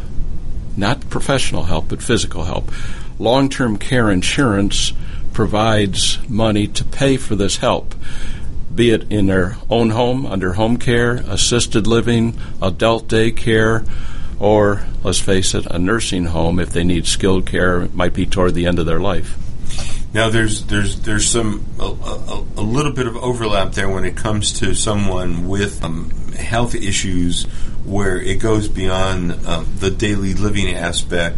not 0.78 1.10
professional 1.10 1.64
help, 1.64 1.90
but 1.90 2.02
physical 2.02 2.44
help. 2.44 2.72
Long 3.18 3.50
term 3.50 3.78
care 3.78 4.10
insurance 4.10 4.94
provides 5.34 6.18
money 6.30 6.68
to 6.68 6.84
pay 6.84 7.18
for 7.18 7.36
this 7.36 7.58
help, 7.58 7.96
be 8.74 8.92
it 8.92 9.12
in 9.12 9.28
their 9.28 9.58
own 9.70 9.90
home, 9.90 10.26
under 10.26 10.54
home 10.54 10.78
care, 10.78 11.16
assisted 11.28 11.88
living, 11.88 12.38
adult 12.62 13.08
day 13.08 13.32
care, 13.32 13.84
or, 14.40 14.86
let's 15.04 15.20
face 15.20 15.54
it, 15.54 15.66
a 15.66 15.78
nursing 15.78 16.26
home 16.26 16.60
if 16.60 16.70
they 16.70 16.84
need 16.84 17.06
skilled 17.06 17.46
care. 17.46 17.84
It 17.84 17.94
might 17.94 18.14
be 18.14 18.26
toward 18.26 18.54
the 18.54 18.68
end 18.68 18.80
of 18.80 18.86
their 18.86 19.00
life. 19.00 19.38
Now, 20.14 20.30
there's 20.30 20.66
there's 20.66 21.02
there's 21.02 21.30
some 21.30 21.66
a, 21.80 21.84
a, 21.84 22.46
a, 22.58 22.64
little 22.64 22.92
bit 22.92 23.06
of 23.06 23.16
overlap 23.18 23.74
there 23.74 23.88
when 23.88 24.06
it 24.06 24.16
comes 24.16 24.54
to 24.60 24.74
someone 24.74 25.48
with 25.48 25.84
um, 25.84 26.10
health 26.32 26.74
issues, 26.74 27.46
where 27.90 28.22
it 28.22 28.36
goes 28.36 28.68
beyond 28.68 29.32
um, 29.48 29.66
the 29.80 29.90
daily 29.90 30.36
living 30.36 30.76
aspect 30.76 31.38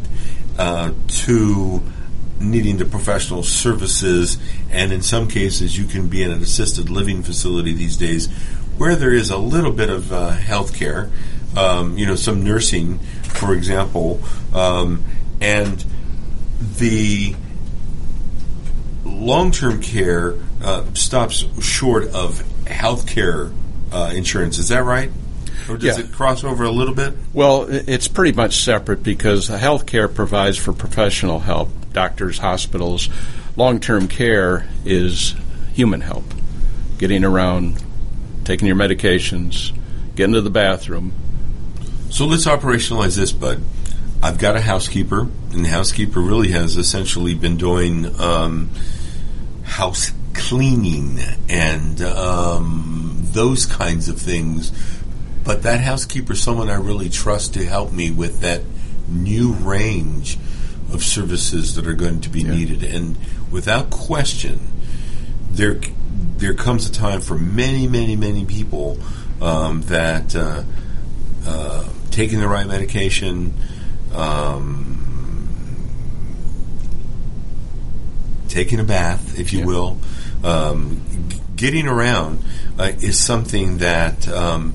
uh, 0.60 0.92
to 1.08 1.82
needing 2.42 2.78
the 2.78 2.86
professional 2.86 3.44
services, 3.44 4.38
and 4.70 4.92
in 4.92 5.02
some 5.02 5.28
cases, 5.28 5.78
you 5.78 5.86
can 5.86 6.08
be 6.08 6.24
in 6.24 6.32
an 6.32 6.42
assisted 6.42 6.90
living 6.90 7.24
facility 7.24 7.74
these 7.74 7.96
days, 7.96 8.28
where 8.78 8.96
there 8.96 9.14
is 9.14 9.30
a 9.30 9.38
little 9.38 9.72
bit 9.72 9.90
of 9.90 10.12
uh, 10.12 10.32
health 10.32 10.76
care, 10.76 11.10
um, 11.56 11.98
you 11.98 12.06
know, 12.06 12.16
some 12.16 12.44
nursing, 12.44 12.98
for 13.24 13.54
example, 13.54 14.20
um, 14.54 15.04
and 15.40 15.86
the 16.78 17.36
long 19.06 19.52
term 19.52 19.82
care 19.82 20.36
uh, 20.64 20.84
stops 20.94 21.46
short 21.64 22.08
of 22.10 22.42
health 22.68 23.08
care 23.08 23.52
uh, 23.92 24.12
insurance. 24.14 24.58
Is 24.58 24.70
that 24.70 24.84
right? 24.84 25.12
Or 25.70 25.78
does 25.78 25.98
Yeah. 25.98 26.04
it 26.06 26.12
cross 26.12 26.44
over 26.44 26.64
a 26.64 26.72
little 26.72 26.94
bit? 26.96 27.14
Well, 27.34 27.68
it's 27.70 28.08
pretty 28.08 28.36
much 28.36 28.64
separate 28.64 29.04
because 29.04 29.48
health 29.48 29.86
care 29.86 30.08
provides 30.08 30.58
for 30.58 30.74
professional 30.74 31.40
help, 31.40 31.70
doctors, 31.94 32.40
hospitals. 32.40 33.10
Long 33.56 33.80
term 33.80 34.08
care 34.08 34.68
is 34.86 35.36
human 35.74 36.02
help, 36.02 36.24
getting 36.98 37.24
around, 37.24 37.84
taking 38.44 38.68
your 38.68 38.78
medications, 38.78 39.72
getting 40.16 40.34
to 40.34 40.42
the 40.42 40.50
bathroom. 40.50 41.14
So 42.10 42.26
let's 42.26 42.46
operationalize 42.46 43.16
this, 43.16 43.32
Bud. 43.32 43.62
I've 44.24 44.38
got 44.38 44.56
a 44.56 44.62
housekeeper, 44.62 45.22
and 45.52 45.66
the 45.66 45.70
housekeeper 45.70 46.20
really 46.20 46.50
has 46.52 46.78
essentially 46.78 47.34
been 47.34 47.58
doing 47.58 48.20
um, 48.22 48.70
house 49.64 50.12
cleaning 50.34 51.20
and 51.50 52.02
um, 52.02 53.18
those 53.32 53.66
kinds 53.66 54.10
of 54.10 54.20
things. 54.20 54.72
But 55.44 55.64
that 55.64 55.80
housekeeper 55.80 56.34
is 56.34 56.42
someone 56.42 56.70
I 56.70 56.76
really 56.76 57.10
trust 57.10 57.56
to 57.56 57.66
help 57.66 57.92
me 57.92 58.12
with 58.12 58.42
that 58.42 58.62
new 59.08 59.54
range 59.54 60.38
of 60.94 61.04
services 61.04 61.76
that 61.76 61.88
are 61.88 61.94
going 61.94 62.22
to 62.22 62.30
be 62.30 62.44
needed. 62.44 62.84
And 62.84 63.18
without 63.52 63.90
question, 63.90 64.60
there 65.50 65.80
there 66.38 66.54
comes 66.54 66.88
a 66.90 66.92
time 66.92 67.22
for 67.22 67.38
many, 67.38 67.88
many, 67.88 68.16
many 68.16 68.46
people 68.46 68.98
um, 69.42 69.82
that 69.84 70.36
uh, 70.36 70.64
uh, 71.46 71.88
taking 72.10 72.40
the 72.40 72.48
right 72.48 72.66
medication, 72.68 73.54
um, 74.14 74.98
taking 78.48 78.80
a 78.80 78.84
bath, 78.84 79.40
if 79.40 79.54
you 79.54 79.66
will, 79.66 79.98
um, 80.44 81.02
g- 81.30 81.40
getting 81.56 81.88
around 81.88 82.44
uh, 82.80 82.92
is 83.02 83.18
something 83.20 83.78
that 83.78 84.28
um, 84.28 84.74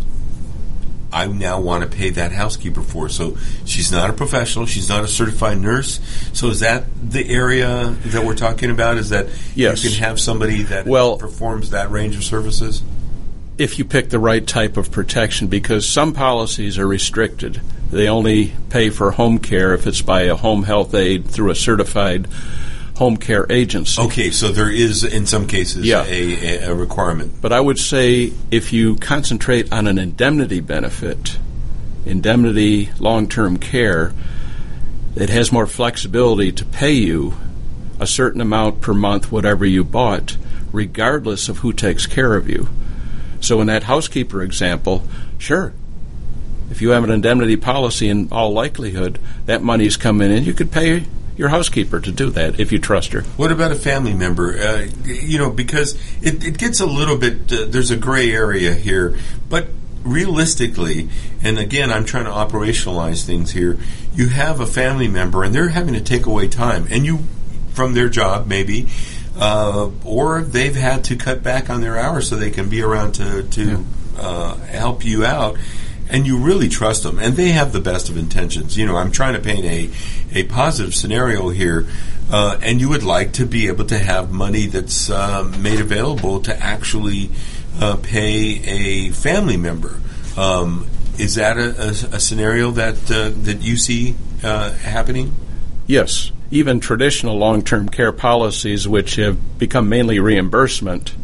I 1.16 1.26
now 1.28 1.58
want 1.60 1.82
to 1.82 1.96
pay 1.96 2.10
that 2.10 2.32
housekeeper 2.32 2.82
for. 2.82 3.08
So 3.08 3.38
she's 3.64 3.90
not 3.90 4.10
a 4.10 4.12
professional. 4.12 4.66
She's 4.66 4.90
not 4.90 5.02
a 5.02 5.08
certified 5.08 5.58
nurse. 5.58 5.98
So 6.34 6.48
is 6.48 6.60
that 6.60 6.84
the 7.02 7.26
area 7.30 7.96
that 8.06 8.22
we're 8.22 8.34
talking 8.36 8.70
about? 8.70 8.98
Is 8.98 9.08
that 9.08 9.28
Yes. 9.54 9.82
you 9.82 9.90
can 9.90 9.98
have 10.00 10.20
somebody 10.20 10.62
that 10.64 10.86
Well- 10.86 11.16
performs 11.16 11.70
that 11.70 11.90
range 11.90 12.16
of 12.16 12.24
services? 12.24 12.82
if 13.58 13.78
you 13.78 13.84
pick 13.86 14.10
the 14.10 14.18
right 14.18 14.46
type 14.46 14.76
of 14.76 14.90
protection 14.90 15.46
because 15.46 15.88
some 15.88 16.12
policies 16.12 16.76
are 16.76 16.86
restricted. 16.86 17.58
They 17.90 18.06
only 18.06 18.52
pay 18.68 18.90
for 18.90 19.12
home 19.12 19.38
care 19.38 19.72
if 19.72 19.86
it's 19.86 20.02
by 20.02 20.24
a 20.24 20.34
home 20.36 20.64
health 20.64 20.94
aide 20.94 21.26
through 21.26 21.50
a 21.50 21.54
certified 21.54 22.28
home 22.96 23.16
care 23.18 23.46
agency. 23.50 24.00
Okay, 24.00 24.30
so 24.30 24.50
there 24.50 24.70
is 24.70 25.04
in 25.04 25.26
some 25.26 25.46
cases 25.46 25.84
Yeah. 25.84 26.04
a, 26.06 26.64
a, 26.64 26.74
requirement. 26.74 27.34
But 27.42 27.52
I 27.52 27.60
would 27.60 27.78
say 27.78 28.32
if 28.50 28.72
you 28.72 28.96
concentrate 28.96 29.70
on 29.70 29.86
an 29.86 29.98
indemnity 29.98 30.60
benefit, 30.60 31.38
indemnity 32.06 32.90
long 32.98 33.28
term 33.28 33.58
care, 33.58 34.12
it 35.14 35.28
has 35.28 35.52
more 35.52 35.66
flexibility 35.66 36.52
to 36.52 36.64
pay 36.64 36.92
you 36.92 37.34
a 38.00 38.06
certain 38.06 38.40
amount 38.40 38.80
per 38.80 38.94
month, 38.94 39.30
whatever 39.30 39.66
you 39.66 39.84
bought, 39.84 40.36
regardless 40.72 41.50
of 41.50 41.58
who 41.58 41.72
takes 41.74 42.06
care 42.06 42.34
of 42.34 42.48
you. 42.48 42.68
So, 43.40 43.60
in 43.60 43.66
that 43.66 43.84
housekeeper 43.84 44.42
example, 44.42 45.06
sure, 45.38 45.74
if 46.70 46.80
you 46.80 46.90
have 46.90 47.04
an 47.04 47.10
indemnity 47.10 47.56
policy, 47.56 48.08
in 48.08 48.28
all 48.32 48.52
likelihood, 48.52 49.18
that 49.44 49.62
money's 49.62 49.96
coming 49.96 50.32
in. 50.32 50.44
You 50.44 50.54
could 50.54 50.72
pay 50.72 51.04
your 51.36 51.48
housekeeper 51.48 52.00
to 52.00 52.10
do 52.10 52.30
that 52.30 52.58
if 52.58 52.72
you 52.72 52.78
trust 52.78 53.12
her. 53.12 53.22
What 53.36 53.52
about 53.52 53.72
a 53.72 53.76
family 53.76 54.14
member? 54.14 54.58
Uh, 54.58 54.86
you 55.04 55.38
know, 55.38 55.50
because 55.50 55.94
it, 56.22 56.44
it 56.44 56.58
gets 56.58 56.80
a 56.80 56.86
little 56.86 57.16
bit, 57.16 57.52
uh, 57.52 57.66
there's 57.68 57.90
a 57.90 57.96
gray 57.96 58.30
area 58.32 58.72
here, 58.72 59.18
but 59.48 59.68
realistically, 60.02 61.08
and 61.42 61.58
again, 61.58 61.90
I'm 61.90 62.04
trying 62.04 62.24
to 62.24 62.30
operationalize 62.30 63.24
things 63.24 63.52
here, 63.52 63.78
you 64.14 64.28
have 64.28 64.60
a 64.60 64.66
family 64.66 65.08
member 65.08 65.44
and 65.44 65.54
they're 65.54 65.68
having 65.68 65.94
to 65.94 66.00
take 66.00 66.26
away 66.26 66.48
time, 66.48 66.86
and 66.90 67.04
you, 67.04 67.20
from 67.72 67.94
their 67.94 68.08
job 68.08 68.46
maybe, 68.46 68.88
uh, 69.38 69.90
or 70.04 70.42
they've 70.42 70.76
had 70.76 71.04
to 71.04 71.16
cut 71.16 71.42
back 71.42 71.68
on 71.68 71.80
their 71.80 71.98
hours 71.98 72.28
so 72.28 72.36
they 72.36 72.50
can 72.50 72.70
be 72.70 72.80
around 72.80 73.12
to, 73.12 73.42
to 73.42 73.64
yeah. 73.64 74.20
uh, 74.20 74.56
help 74.56 75.04
you 75.04 75.24
out. 75.24 75.58
And 76.08 76.26
you 76.26 76.38
really 76.38 76.68
trust 76.68 77.02
them, 77.02 77.18
and 77.18 77.34
they 77.34 77.48
have 77.48 77.72
the 77.72 77.80
best 77.80 78.08
of 78.08 78.16
intentions. 78.16 78.76
You 78.78 78.86
know, 78.86 78.96
I'm 78.96 79.10
trying 79.10 79.34
to 79.34 79.40
paint 79.40 79.64
a, 79.64 79.90
a 80.32 80.44
positive 80.44 80.94
scenario 80.94 81.48
here, 81.48 81.86
uh, 82.30 82.58
and 82.62 82.80
you 82.80 82.88
would 82.88 83.02
like 83.02 83.32
to 83.34 83.46
be 83.46 83.66
able 83.66 83.86
to 83.86 83.98
have 83.98 84.30
money 84.30 84.66
that's 84.66 85.10
uh, 85.10 85.52
made 85.58 85.80
available 85.80 86.40
to 86.42 86.56
actually 86.56 87.30
uh, 87.80 87.96
pay 87.96 89.08
a 89.08 89.10
family 89.10 89.56
member. 89.56 89.98
Um, 90.36 90.86
is 91.18 91.34
that 91.36 91.56
a, 91.56 91.88
a, 91.88 92.16
a 92.16 92.20
scenario 92.20 92.70
that 92.72 93.10
uh, 93.10 93.30
that 93.42 93.62
you 93.62 93.76
see 93.76 94.14
uh, 94.44 94.72
happening? 94.72 95.34
Yes, 95.86 96.30
even 96.50 96.80
traditional 96.80 97.36
long-term 97.36 97.88
care 97.88 98.12
policies, 98.12 98.86
which 98.86 99.16
have 99.16 99.58
become 99.58 99.88
mainly 99.88 100.20
reimbursement, 100.20 101.14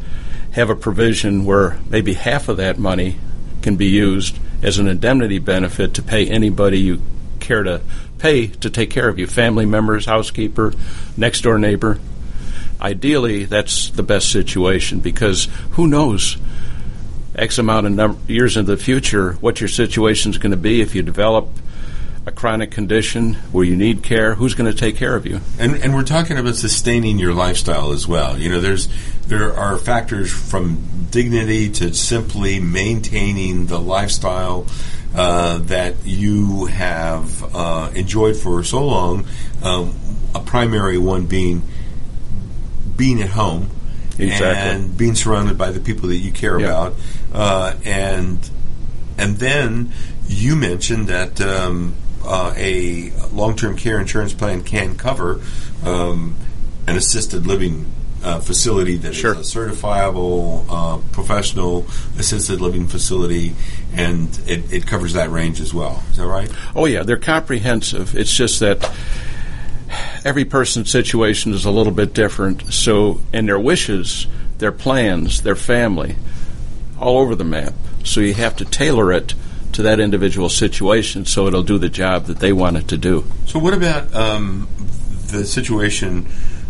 have 0.53 0.71
a 0.71 0.77
provision 0.77 1.45
where 1.45 1.79
maybe 1.89 2.15
half 2.15 2.49
of 2.49 2.57
that 2.57 2.79
money 2.79 3.19
can 3.61 3.77
be 3.77 3.87
used 3.87 4.39
as 4.63 4.79
an 4.79 4.87
indemnity 4.87 5.39
benefit 5.39 5.95
to 5.95 6.03
pay 6.03 6.27
anybody 6.29 6.79
you 6.79 7.03
care 7.41 7.63
to 7.63 7.81
pay 8.19 8.47
to 8.47 8.71
take 8.71 8.91
care 8.91 9.09
of 9.09 9.19
you 9.19 9.27
family 9.27 9.67
members, 9.67 10.07
housekeeper, 10.07 10.73
next 11.17 11.43
door 11.43 11.59
neighbor. 11.59 11.99
Ideally, 12.81 13.45
that's 13.45 13.91
the 13.91 14.03
best 14.03 14.31
situation 14.31 15.01
because 15.01 15.49
who 15.73 15.87
knows 15.87 16.37
X 17.35 17.59
amount 17.59 17.87
of 17.87 17.93
num- 17.93 18.19
years 18.29 18.57
into 18.57 18.75
the 18.75 18.83
future 18.83 19.35
what 19.35 19.61
your 19.61 19.69
situation 19.69 20.31
is 20.31 20.39
going 20.39 20.51
to 20.51 20.57
be 20.57 20.81
if 20.81 20.95
you 20.95 21.03
develop 21.03 21.49
a 22.25 22.31
chronic 22.31 22.71
condition 22.71 23.35
where 23.51 23.65
you 23.65 23.75
need 23.75 24.03
care, 24.03 24.35
who's 24.35 24.55
going 24.55 24.71
to 24.71 24.77
take 24.77 24.97
care 24.97 25.17
of 25.17 25.27
you? 25.27 25.41
And, 25.59 25.75
and 25.77 25.95
we're 25.95 26.05
talking 26.05 26.39
about 26.39 26.55
sustaining 26.55 27.19
your 27.19 27.35
lifestyle 27.35 27.93
as 27.93 28.07
well. 28.07 28.39
You 28.39 28.49
know, 28.49 28.61
there's 28.61 28.89
there 29.27 29.53
are 29.55 29.77
factors 29.77 30.31
from 30.31 31.07
dignity 31.11 31.71
to 31.71 31.95
simply 31.95 32.61
maintaining 32.61 33.67
the 33.67 33.81
lifestyle 33.81 34.67
uh, 35.15 35.59
that 35.59 35.97
you 36.05 36.67
have 36.67 37.55
uh, 37.55 37.91
enjoyed 37.95 38.37
for 38.37 38.63
so 38.63 38.85
long. 38.85 39.27
Um, 39.63 39.95
a 40.35 40.41
primary 40.41 40.99
one 40.99 41.27
being 41.27 41.63
being 42.97 43.21
at 43.21 43.31
home 43.31 43.71
exactly. 44.19 44.37
and 44.47 44.97
being 44.97 45.15
surrounded 45.15 45.59
by 45.59 45.71
the 45.71 45.81
people 45.81 46.09
that 46.09 46.17
you 46.17 46.31
care 46.31 46.59
yeah. 46.59 46.67
about, 46.67 46.95
uh, 47.33 47.75
and 47.85 48.51
and 49.19 49.37
then 49.37 49.93
you 50.29 50.57
mentioned 50.57 51.09
that 51.09 51.41
um, 51.41 51.95
uh, 52.25 52.55
a 52.57 53.11
long-term 53.33 53.77
care 53.77 54.01
insurance 54.01 54.33
plan 54.33 54.63
can 54.63 54.97
cover 54.97 55.41
um, 55.85 56.37
an 56.87 56.97
assisted 56.97 57.47
living 57.47 57.87
uh, 58.23 58.41
facility 58.41 58.97
that 58.99 59.15
sure. 59.15 59.35
is 59.35 59.55
a 59.55 59.59
certifiable 59.59 60.65
uh, 60.69 60.99
professional 61.13 61.87
assisted 62.19 62.61
living 62.61 62.87
facility, 62.87 63.55
and 63.95 64.39
it, 64.47 64.73
it, 64.73 64.87
covers 64.87 65.15
that 65.15 65.31
range 65.31 65.61
as 65.61 65.75
well. 65.75 66.03
Is 66.11 66.19
that 66.19 66.27
right? 66.27 66.51
Oh 66.77 66.87
yeah, 66.87 67.03
they're 67.03 67.17
comprehensive. 67.17 68.15
It's 68.15 68.35
just 68.35 68.61
that 68.61 68.95
every 70.25 70.45
person's 70.45 70.91
situation 70.91 71.53
is 71.53 71.65
a 71.65 71.71
little 71.71 71.93
bit 71.93 72.15
different. 72.15 72.73
So, 72.73 73.21
and 73.33 73.49
their 73.49 73.59
wishes, 73.59 74.27
their 74.59 74.73
plans, 74.73 75.43
their 75.43 75.57
family, 75.57 76.17
all 77.01 77.19
over 77.19 77.35
the 77.35 77.45
map. 77.45 77.75
So 78.05 78.21
you 78.21 78.35
have 78.35 78.57
to 78.57 78.65
tailor 78.65 79.13
it 79.13 79.35
to 79.73 79.83
that 79.83 80.01
individual 80.01 80.49
situation 80.49 81.25
so 81.25 81.47
it'll 81.47 81.63
do 81.63 81.79
the 81.79 81.89
job 81.89 82.27
that 82.27 82.39
they 82.39 82.53
want 82.53 82.77
it 82.77 82.89
to 82.89 82.97
do. 82.97 83.25
So, 83.47 83.59
what 83.59 83.75
about 83.75 84.15
um, 84.15 84.69
the 85.29 85.45
situation 85.45 86.29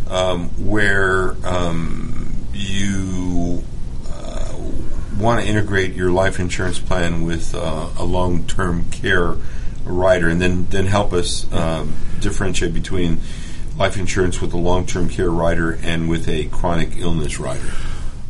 um, 0.09 0.48
where 0.68 1.34
um, 1.44 2.34
you 2.53 3.64
uh, 4.09 4.55
want 5.18 5.42
to 5.42 5.46
integrate 5.46 5.94
your 5.94 6.11
life 6.11 6.38
insurance 6.38 6.78
plan 6.78 7.22
with 7.22 7.55
uh, 7.55 7.88
a 7.98 8.05
long 8.05 8.46
term 8.46 8.90
care 8.90 9.36
rider, 9.84 10.28
and 10.28 10.40
then, 10.40 10.66
then 10.66 10.86
help 10.86 11.12
us 11.12 11.50
um, 11.53 11.94
differentiate 12.20 12.72
between 12.72 13.18
life 13.76 13.96
insurance 13.96 14.40
with 14.40 14.53
a 14.53 14.59
long 14.59 14.86
term 14.86 15.09
care 15.09 15.30
rider 15.30 15.78
and 15.82 16.09
with 16.09 16.28
a 16.28 16.44
chronic 16.46 16.96
illness 16.96 17.38
rider? 17.38 17.72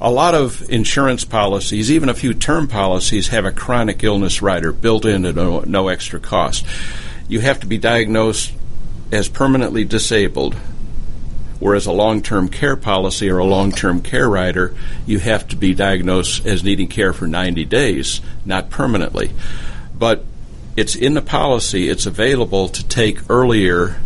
A 0.03 0.11
lot 0.11 0.35
of 0.35 0.69
insurance 0.69 1.25
policies, 1.25 1.89
even 1.89 2.09
a 2.09 2.15
few 2.15 2.35
term 2.35 2.67
policies, 2.67 3.29
have 3.29 3.45
a 3.45 3.53
chronic 3.53 4.03
illness 4.03 4.43
rider 4.43 4.73
built 4.73 5.05
in 5.05 5.25
at 5.25 5.37
no, 5.37 5.61
no 5.61 5.87
extra 5.87 6.19
cost. 6.19 6.67
You 7.29 7.39
have 7.39 7.61
to 7.61 7.69
be 7.69 7.79
diagnosed 7.79 8.53
as 9.13 9.29
permanently 9.29 9.85
disabled, 9.85 10.57
whereas 11.61 11.87
a 11.87 11.93
long 11.93 12.21
term 12.21 12.49
care 12.49 12.75
policy 12.75 13.31
or 13.31 13.39
a 13.39 13.45
long 13.45 13.71
term 13.71 14.03
care 14.03 14.29
rider, 14.29 14.75
you 15.07 15.21
have 15.21 15.47
to 15.49 15.57
be 15.57 15.73
diagnosed 15.73 16.45
as 16.45 16.65
needing 16.65 16.89
care 16.89 17.13
for 17.13 17.29
90 17.29 17.65
days, 17.67 18.21
not 18.45 18.71
permanently. 18.71 19.31
But 19.97 20.25
it's 20.77 20.97
in 20.97 21.15
the 21.15 21.23
policy, 21.23 21.89
it's 21.89 22.07
available 22.07 22.69
to 22.71 22.85
take 22.89 23.31
earlier 23.31 24.01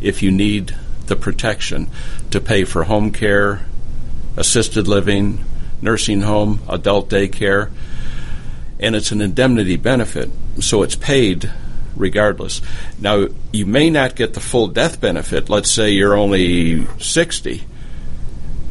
if 0.00 0.22
you 0.22 0.30
need 0.30 0.76
the 1.06 1.16
protection 1.16 1.90
to 2.30 2.40
pay 2.40 2.62
for 2.62 2.84
home 2.84 3.10
care, 3.10 3.62
assisted 4.40 4.88
living, 4.88 5.44
nursing 5.82 6.22
home, 6.22 6.60
adult 6.68 7.10
daycare, 7.10 7.70
and 8.78 8.96
it's 8.96 9.12
an 9.12 9.20
indemnity 9.20 9.76
benefit, 9.76 10.30
so 10.58 10.82
it's 10.82 10.96
paid 10.96 11.52
regardless. 11.94 12.62
Now, 12.98 13.28
you 13.52 13.66
may 13.66 13.90
not 13.90 14.16
get 14.16 14.32
the 14.32 14.40
full 14.40 14.68
death 14.68 14.98
benefit. 15.00 15.50
Let's 15.50 15.70
say 15.70 15.90
you're 15.90 16.16
only 16.16 16.86
60. 16.98 17.64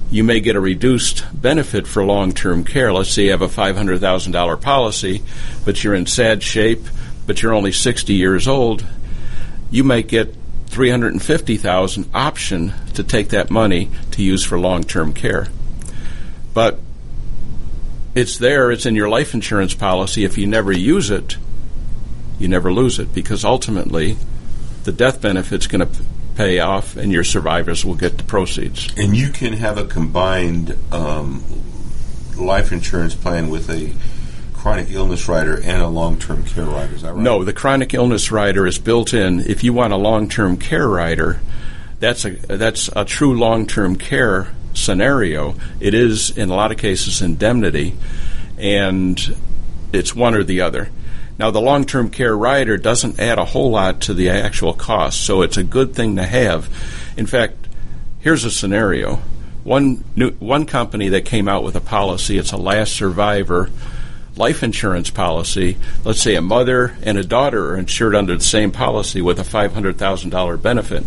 You 0.09 0.24
may 0.24 0.39
get 0.39 0.55
a 0.55 0.59
reduced 0.59 1.24
benefit 1.32 1.86
for 1.86 2.03
long 2.03 2.32
term 2.32 2.63
care. 2.63 2.91
Let's 2.91 3.11
say 3.11 3.26
you 3.26 3.32
have 3.32 3.43
a 3.43 3.47
$500,000 3.47 4.61
policy, 4.61 5.22
but 5.63 5.84
you're 5.84 5.93
in 5.93 6.07
sad 6.07 6.41
shape, 6.41 6.82
but 7.28 7.43
you're 7.43 7.53
only 7.53 7.72
60 7.72 8.11
years 8.13 8.47
old. 8.47 8.84
You 9.70 9.84
might 9.84 10.07
get 10.07 10.34
350,000 10.70 12.09
option 12.13 12.74
to 12.95 13.03
take 13.03 13.30
that 13.30 13.51
money 13.51 13.91
to 14.11 14.24
use 14.24 14.43
for 14.43 14.59
long-term 14.59 15.13
care. 15.13 15.47
But 16.60 16.78
it's 18.16 18.38
there, 18.38 18.70
it's 18.70 18.86
in 18.86 18.93
your 18.93 19.07
life 19.07 19.34
insurance 19.34 19.74
policy. 19.74 20.26
If 20.26 20.38
you 20.38 20.45
never 20.45 20.74
use 20.74 21.10
it, 21.10 21.38
you 22.38 22.49
never 22.49 22.74
lose 22.74 22.99
it 22.99 23.14
because 23.14 23.45
ultimately 23.45 24.18
the 24.84 24.91
death 24.91 25.22
benefit's 25.22 25.68
going 25.68 25.88
to 25.88 26.01
pay 26.36 26.60
off 26.60 26.97
and 26.97 27.14
your 27.14 27.24
survivors 27.24 27.86
will 27.86 27.95
get 27.95 28.18
the 28.18 28.26
proceeds. 28.26 28.93
And 28.97 29.16
you 29.16 29.30
can 29.30 29.53
have 29.53 29.78
a 29.78 29.86
combined 29.86 30.78
um, 30.91 31.45
life 32.36 32.74
insurance 32.74 33.16
plan 33.16 33.49
with 33.49 33.70
a 33.70 33.93
chronic 34.53 34.91
illness 34.91 35.30
rider 35.30 35.62
and 35.64 35.82
a 35.82 35.88
long 35.88 36.20
term 36.20 36.43
care 36.43 36.66
rider. 36.66 36.93
Is 36.93 37.03
that 37.03 37.14
right? 37.14 37.24
No, 37.24 37.45
the 37.45 37.53
chronic 37.53 37.93
illness 37.93 38.34
rider 38.34 38.68
is 38.68 38.78
built 38.78 39.14
in. 39.14 39.39
If 39.39 39.64
you 39.64 39.72
want 39.72 39.93
a 39.93 39.97
long 39.97 40.28
term 40.28 40.57
care 40.57 40.89
rider, 40.89 41.39
that's 42.01 42.26
a 42.26 42.32
that's 42.32 42.89
a 42.97 43.05
true 43.05 43.39
long 43.39 43.66
term 43.66 43.95
care 43.95 44.49
scenario. 44.80 45.56
It 45.80 45.94
is 45.94 46.36
in 46.38 46.50
a 46.50 46.56
lot 46.56 46.72
of 46.72 46.78
cases 46.78 47.22
indemnity, 47.22 47.96
and 48.58 49.36
it's 49.94 50.16
one 50.16 50.36
or 50.36 50.44
the 50.44 50.62
other. 50.62 50.90
Now, 51.38 51.52
the 51.52 51.62
long 51.62 51.86
term 51.86 52.10
care 52.10 52.36
rider 52.36 52.78
doesn't 52.78 53.20
add 53.20 53.38
a 53.38 53.46
whole 53.46 53.72
lot 53.72 54.02
to 54.02 54.14
the 54.14 54.30
actual 54.30 54.74
cost, 54.74 55.22
so 55.22 55.42
it's 55.42 55.58
a 55.58 55.64
good 55.64 55.96
thing 55.96 56.16
to 56.18 56.26
have. 56.26 56.70
In 57.16 57.26
fact, 57.26 57.56
here's 58.20 58.44
a 58.44 58.52
scenario. 58.52 59.22
One, 59.64 60.04
new, 60.16 60.32
one 60.32 60.66
company 60.66 61.10
that 61.10 61.26
came 61.26 61.48
out 61.48 61.64
with 61.64 61.76
a 61.76 61.82
policy, 61.82 62.38
it's 62.38 62.52
a 62.52 62.58
last 62.58 62.94
survivor 62.94 63.70
life 64.40 64.64
insurance 64.64 65.10
policy, 65.10 65.78
let's 66.06 66.22
say 66.22 66.36
a 66.36 66.42
mother 66.42 66.96
and 67.04 67.18
a 67.18 67.24
daughter 67.24 67.72
are 67.72 67.78
insured 67.78 68.16
under 68.16 68.38
the 68.38 68.44
same 68.44 68.72
policy 68.72 69.22
with 69.22 69.38
a 69.38 69.44
$500,000 69.44 70.62
benefit. 70.62 71.04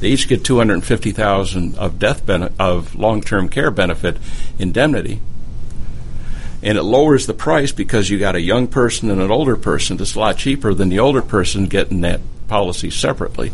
They 0.00 0.08
each 0.08 0.28
get 0.28 0.44
250,000 0.44 1.76
of 1.76 1.98
death 1.98 2.24
bene- 2.26 2.52
of 2.58 2.94
long-term 2.94 3.48
care 3.50 3.70
benefit 3.70 4.16
indemnity. 4.58 5.20
And 6.62 6.76
it 6.76 6.82
lowers 6.82 7.26
the 7.26 7.34
price 7.34 7.72
because 7.72 8.10
you 8.10 8.18
got 8.18 8.34
a 8.34 8.40
young 8.40 8.66
person 8.66 9.10
and 9.10 9.20
an 9.20 9.30
older 9.30 9.56
person. 9.56 10.00
It's 10.00 10.14
a 10.14 10.18
lot 10.18 10.36
cheaper 10.36 10.74
than 10.74 10.88
the 10.88 10.98
older 10.98 11.22
person 11.22 11.66
getting 11.66 12.00
that 12.02 12.20
policy 12.48 12.90
separately. 12.90 13.52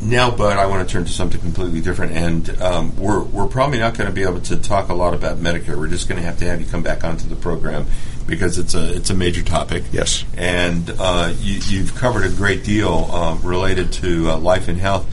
now, 0.00 0.30
Bud, 0.30 0.56
I 0.56 0.66
want 0.66 0.86
to 0.86 0.92
turn 0.92 1.04
to 1.04 1.12
something 1.12 1.40
completely 1.40 1.80
different, 1.80 2.12
and 2.12 2.62
um, 2.62 2.96
we're 2.96 3.22
we're 3.22 3.48
probably 3.48 3.78
not 3.78 3.96
going 3.96 4.08
to 4.08 4.14
be 4.14 4.22
able 4.22 4.40
to 4.42 4.56
talk 4.56 4.88
a 4.88 4.94
lot 4.94 5.14
about 5.14 5.38
Medicare. 5.38 5.76
We're 5.76 5.88
just 5.88 6.08
going 6.08 6.20
to 6.20 6.26
have 6.26 6.38
to 6.38 6.44
have 6.44 6.60
you 6.60 6.66
come 6.66 6.82
back 6.82 7.02
onto 7.02 7.28
the 7.28 7.36
program 7.36 7.86
because 8.26 8.58
it's 8.58 8.74
a 8.74 8.94
it's 8.94 9.10
a 9.10 9.14
major 9.14 9.42
topic. 9.42 9.84
Yes. 9.92 10.24
and 10.36 10.90
uh, 10.98 11.32
you, 11.38 11.60
you've 11.68 11.94
covered 11.94 12.24
a 12.24 12.30
great 12.30 12.64
deal 12.64 13.08
uh, 13.10 13.34
related 13.36 13.92
to 13.94 14.30
uh, 14.30 14.38
life 14.38 14.68
and 14.68 14.78
health. 14.78 15.06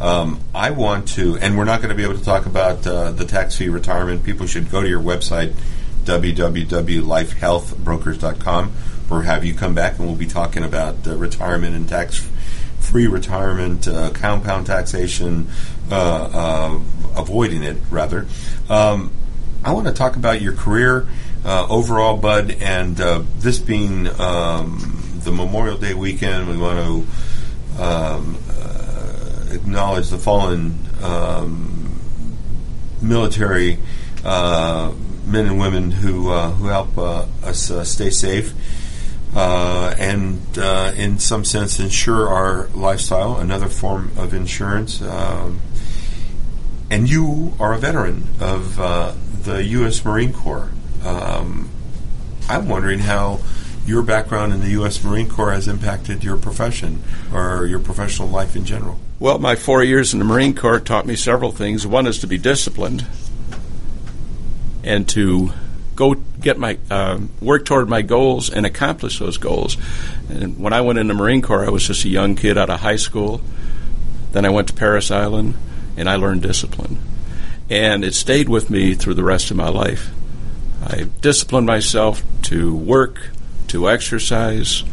Um, 0.00 0.40
I 0.54 0.70
want 0.70 1.08
to, 1.08 1.36
and 1.38 1.58
we're 1.58 1.64
not 1.64 1.82
going 1.82 1.90
to 1.90 1.96
be 1.96 2.04
able 2.04 2.16
to 2.16 2.24
talk 2.24 2.46
about 2.46 2.86
uh, 2.86 3.10
the 3.10 3.24
tax-free 3.24 3.68
retirement. 3.68 4.22
People 4.22 4.46
should 4.46 4.70
go 4.70 4.80
to 4.80 4.88
your 4.88 5.02
website, 5.02 5.54
www.lifehealthbrokers.com, 6.04 8.72
or 9.10 9.22
have 9.22 9.44
you 9.44 9.54
come 9.54 9.74
back, 9.74 9.98
and 9.98 10.06
we'll 10.06 10.14
be 10.14 10.26
talking 10.26 10.62
about 10.62 11.04
retirement 11.04 11.74
and 11.74 11.88
tax-free 11.88 13.08
retirement, 13.08 13.88
uh, 13.88 14.10
compound 14.10 14.66
taxation, 14.66 15.48
uh, 15.90 16.30
uh, 16.32 16.78
avoiding 17.16 17.64
it 17.64 17.78
rather. 17.90 18.28
Um, 18.68 19.10
I 19.64 19.72
want 19.72 19.88
to 19.88 19.92
talk 19.92 20.14
about 20.14 20.40
your 20.40 20.52
career 20.52 21.08
uh, 21.44 21.66
overall, 21.68 22.16
Bud, 22.16 22.50
and 22.60 23.00
uh, 23.00 23.22
this 23.38 23.58
being 23.58 24.08
um, 24.20 25.20
the 25.24 25.30
Memorial 25.32 25.76
Day 25.76 25.94
weekend, 25.94 26.48
we 26.48 26.56
want 26.56 26.78
to 26.78 27.82
um, 27.82 28.38
uh, 28.50 29.46
acknowledge 29.50 30.08
the 30.08 30.18
fallen 30.18 30.78
um, 31.02 31.98
military 33.00 33.78
uh, 34.24 34.92
men 35.26 35.46
and 35.46 35.60
women 35.60 35.90
who 35.90 36.30
uh, 36.30 36.50
who 36.50 36.66
help 36.66 36.98
uh, 36.98 37.26
us 37.44 37.70
stay 37.88 38.10
safe. 38.10 38.52
And 39.34 40.40
in 40.96 41.18
some 41.18 41.44
sense, 41.44 41.78
ensure 41.78 42.28
our 42.28 42.68
lifestyle, 42.68 43.36
another 43.36 43.68
form 43.68 44.10
of 44.16 44.34
insurance. 44.34 45.00
Um, 45.00 45.60
and 46.90 47.08
you 47.08 47.52
are 47.60 47.74
a 47.74 47.78
veteran 47.78 48.26
of 48.40 48.76
the 49.44 49.64
U.S. 49.64 50.04
Marine 50.04 50.32
Corps. 50.32 50.70
Um, 51.08 51.70
I'm 52.48 52.68
wondering 52.68 52.98
how 52.98 53.40
your 53.86 54.02
background 54.02 54.52
in 54.52 54.60
the 54.60 54.70
U.S. 54.70 55.02
Marine 55.02 55.28
Corps 55.28 55.52
has 55.52 55.66
impacted 55.66 56.22
your 56.22 56.36
profession 56.36 57.02
or 57.32 57.64
your 57.66 57.78
professional 57.78 58.28
life 58.28 58.54
in 58.54 58.66
general. 58.66 59.00
Well, 59.18 59.38
my 59.38 59.56
four 59.56 59.82
years 59.82 60.12
in 60.12 60.18
the 60.18 60.26
Marine 60.26 60.54
Corps 60.54 60.80
taught 60.80 61.06
me 61.06 61.16
several 61.16 61.50
things. 61.50 61.86
One 61.86 62.06
is 62.06 62.18
to 62.18 62.26
be 62.26 62.36
disciplined 62.36 63.06
and 64.84 65.08
to 65.08 65.52
go 65.96 66.14
get 66.14 66.58
my 66.58 66.78
uh, 66.90 67.18
work 67.40 67.64
toward 67.64 67.88
my 67.88 68.02
goals 68.02 68.50
and 68.50 68.66
accomplish 68.66 69.18
those 69.18 69.38
goals. 69.38 69.78
And 70.28 70.58
when 70.58 70.74
I 70.74 70.82
went 70.82 70.98
in 70.98 71.08
the 71.08 71.14
Marine 71.14 71.42
Corps, 71.42 71.66
I 71.66 71.70
was 71.70 71.86
just 71.86 72.04
a 72.04 72.08
young 72.08 72.36
kid 72.36 72.58
out 72.58 72.70
of 72.70 72.80
high 72.80 72.96
school. 72.96 73.40
Then 74.32 74.44
I 74.44 74.50
went 74.50 74.68
to 74.68 74.74
Parris 74.74 75.10
Island, 75.10 75.54
and 75.96 76.08
I 76.08 76.16
learned 76.16 76.42
discipline, 76.42 76.98
and 77.70 78.04
it 78.04 78.14
stayed 78.14 78.48
with 78.48 78.68
me 78.68 78.94
through 78.94 79.14
the 79.14 79.24
rest 79.24 79.50
of 79.50 79.56
my 79.56 79.68
life. 79.68 80.10
I 80.88 81.06
disciplined 81.20 81.66
myself 81.66 82.22
to 82.44 82.74
work, 82.74 83.30
to 83.68 83.90
exercise, 83.90 84.84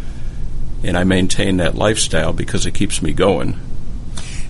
and 0.83 0.97
I 0.97 1.05
maintain 1.05 1.57
that 1.57 1.75
lifestyle 1.75 2.33
because 2.33 2.65
it 2.65 2.73
keeps 2.73 3.01
me 3.01 3.13
going. 3.13 3.57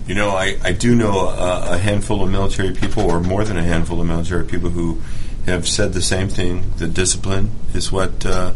You 0.08 0.14
know, 0.14 0.30
I, 0.30 0.56
I 0.62 0.72
do 0.72 0.94
know 0.94 1.28
a, 1.28 1.74
a 1.74 1.78
handful 1.78 2.22
of 2.22 2.30
military 2.30 2.74
people, 2.74 3.08
or 3.08 3.20
more 3.20 3.44
than 3.44 3.56
a 3.56 3.62
handful 3.62 4.00
of 4.00 4.06
military 4.06 4.44
people, 4.44 4.70
who 4.70 5.00
have 5.46 5.68
said 5.68 5.92
the 5.92 6.02
same 6.02 6.28
thing. 6.28 6.72
That 6.78 6.94
discipline 6.94 7.52
is 7.74 7.92
what 7.92 8.26
uh, 8.26 8.52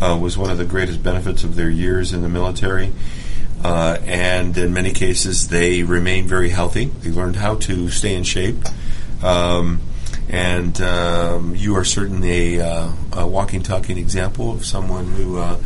uh, 0.00 0.18
was 0.20 0.36
one 0.36 0.50
of 0.50 0.58
the 0.58 0.64
greatest 0.64 1.02
benefits 1.02 1.42
of 1.42 1.54
their 1.54 1.70
years 1.70 2.12
in 2.12 2.20
the 2.20 2.28
military. 2.28 2.92
Uh, 3.64 3.98
and 4.04 4.56
in 4.58 4.72
many 4.72 4.92
cases, 4.92 5.48
they 5.48 5.82
remain 5.82 6.26
very 6.26 6.50
healthy. 6.50 6.84
They 6.84 7.10
learned 7.10 7.36
how 7.36 7.56
to 7.56 7.90
stay 7.90 8.14
in 8.14 8.22
shape. 8.22 8.56
Um, 9.22 9.80
and 10.28 10.80
um, 10.80 11.54
you 11.54 11.76
are 11.76 11.84
certainly 11.84 12.58
a, 12.58 12.66
uh, 12.66 12.92
a 13.12 13.26
walking, 13.26 13.62
talking 13.62 13.98
example 13.98 14.52
of 14.52 14.64
someone 14.64 15.06
who 15.12 15.38
uh, 15.38 15.58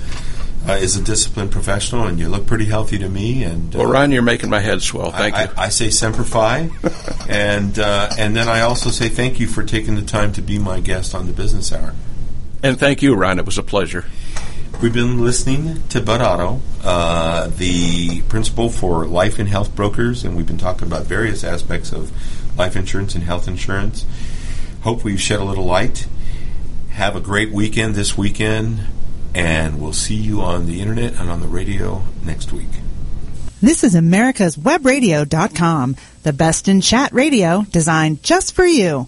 uh, 0.68 0.72
is 0.72 0.96
a 0.96 1.02
disciplined 1.02 1.50
professional, 1.50 2.06
and 2.06 2.18
you 2.18 2.28
look 2.28 2.46
pretty 2.46 2.66
healthy 2.66 2.98
to 2.98 3.08
me. 3.08 3.44
And 3.44 3.74
Well, 3.74 3.90
Ron, 3.90 4.12
you're 4.12 4.22
making 4.22 4.50
my 4.50 4.60
head 4.60 4.82
swell. 4.82 5.10
Thank 5.10 5.34
I, 5.34 5.44
you. 5.44 5.50
I, 5.56 5.64
I 5.64 5.68
say 5.70 5.90
semper 5.90 6.24
fi, 6.24 6.70
and 7.28 7.78
uh, 7.78 8.10
and 8.18 8.36
then 8.36 8.48
I 8.48 8.60
also 8.60 8.90
say 8.90 9.08
thank 9.08 9.40
you 9.40 9.46
for 9.46 9.62
taking 9.62 9.94
the 9.94 10.02
time 10.02 10.32
to 10.34 10.42
be 10.42 10.58
my 10.58 10.80
guest 10.80 11.14
on 11.14 11.26
the 11.26 11.32
Business 11.32 11.72
Hour. 11.72 11.94
and 12.62 12.78
thank 12.78 13.02
you, 13.02 13.14
Ron. 13.14 13.38
It 13.38 13.46
was 13.46 13.58
a 13.58 13.62
pleasure. 13.62 14.04
We've 14.82 14.94
been 14.94 15.22
listening 15.22 15.82
to 15.88 16.00
Bud 16.00 16.22
Otto, 16.22 16.62
uh, 16.82 17.48
the 17.48 18.22
principal 18.22 18.70
for 18.70 19.06
Life 19.06 19.38
and 19.38 19.46
Health 19.46 19.74
Brokers, 19.74 20.24
and 20.24 20.34
we've 20.38 20.46
been 20.46 20.56
talking 20.56 20.88
about 20.88 21.04
various 21.04 21.44
aspects 21.44 21.92
of 21.92 22.10
life 22.56 22.76
insurance 22.76 23.14
and 23.14 23.22
health 23.22 23.46
insurance. 23.46 24.06
Hope 24.82 25.04
we've 25.04 25.20
shed 25.20 25.40
a 25.40 25.44
little 25.44 25.64
light. 25.64 26.06
Have 26.90 27.14
a 27.16 27.20
great 27.20 27.52
weekend 27.52 27.94
this 27.94 28.16
weekend, 28.16 28.80
and 29.34 29.80
we'll 29.80 29.92
see 29.92 30.14
you 30.14 30.40
on 30.40 30.66
the 30.66 30.80
internet 30.80 31.14
and 31.14 31.30
on 31.30 31.40
the 31.40 31.46
radio 31.46 32.02
next 32.24 32.52
week. 32.52 32.68
This 33.60 33.84
is 33.84 33.94
America's 33.94 34.56
Webradio.com, 34.56 35.96
the 36.22 36.32
best 36.32 36.66
in 36.66 36.80
chat 36.80 37.12
radio 37.12 37.62
designed 37.70 38.22
just 38.22 38.54
for 38.54 38.64
you. 38.64 39.06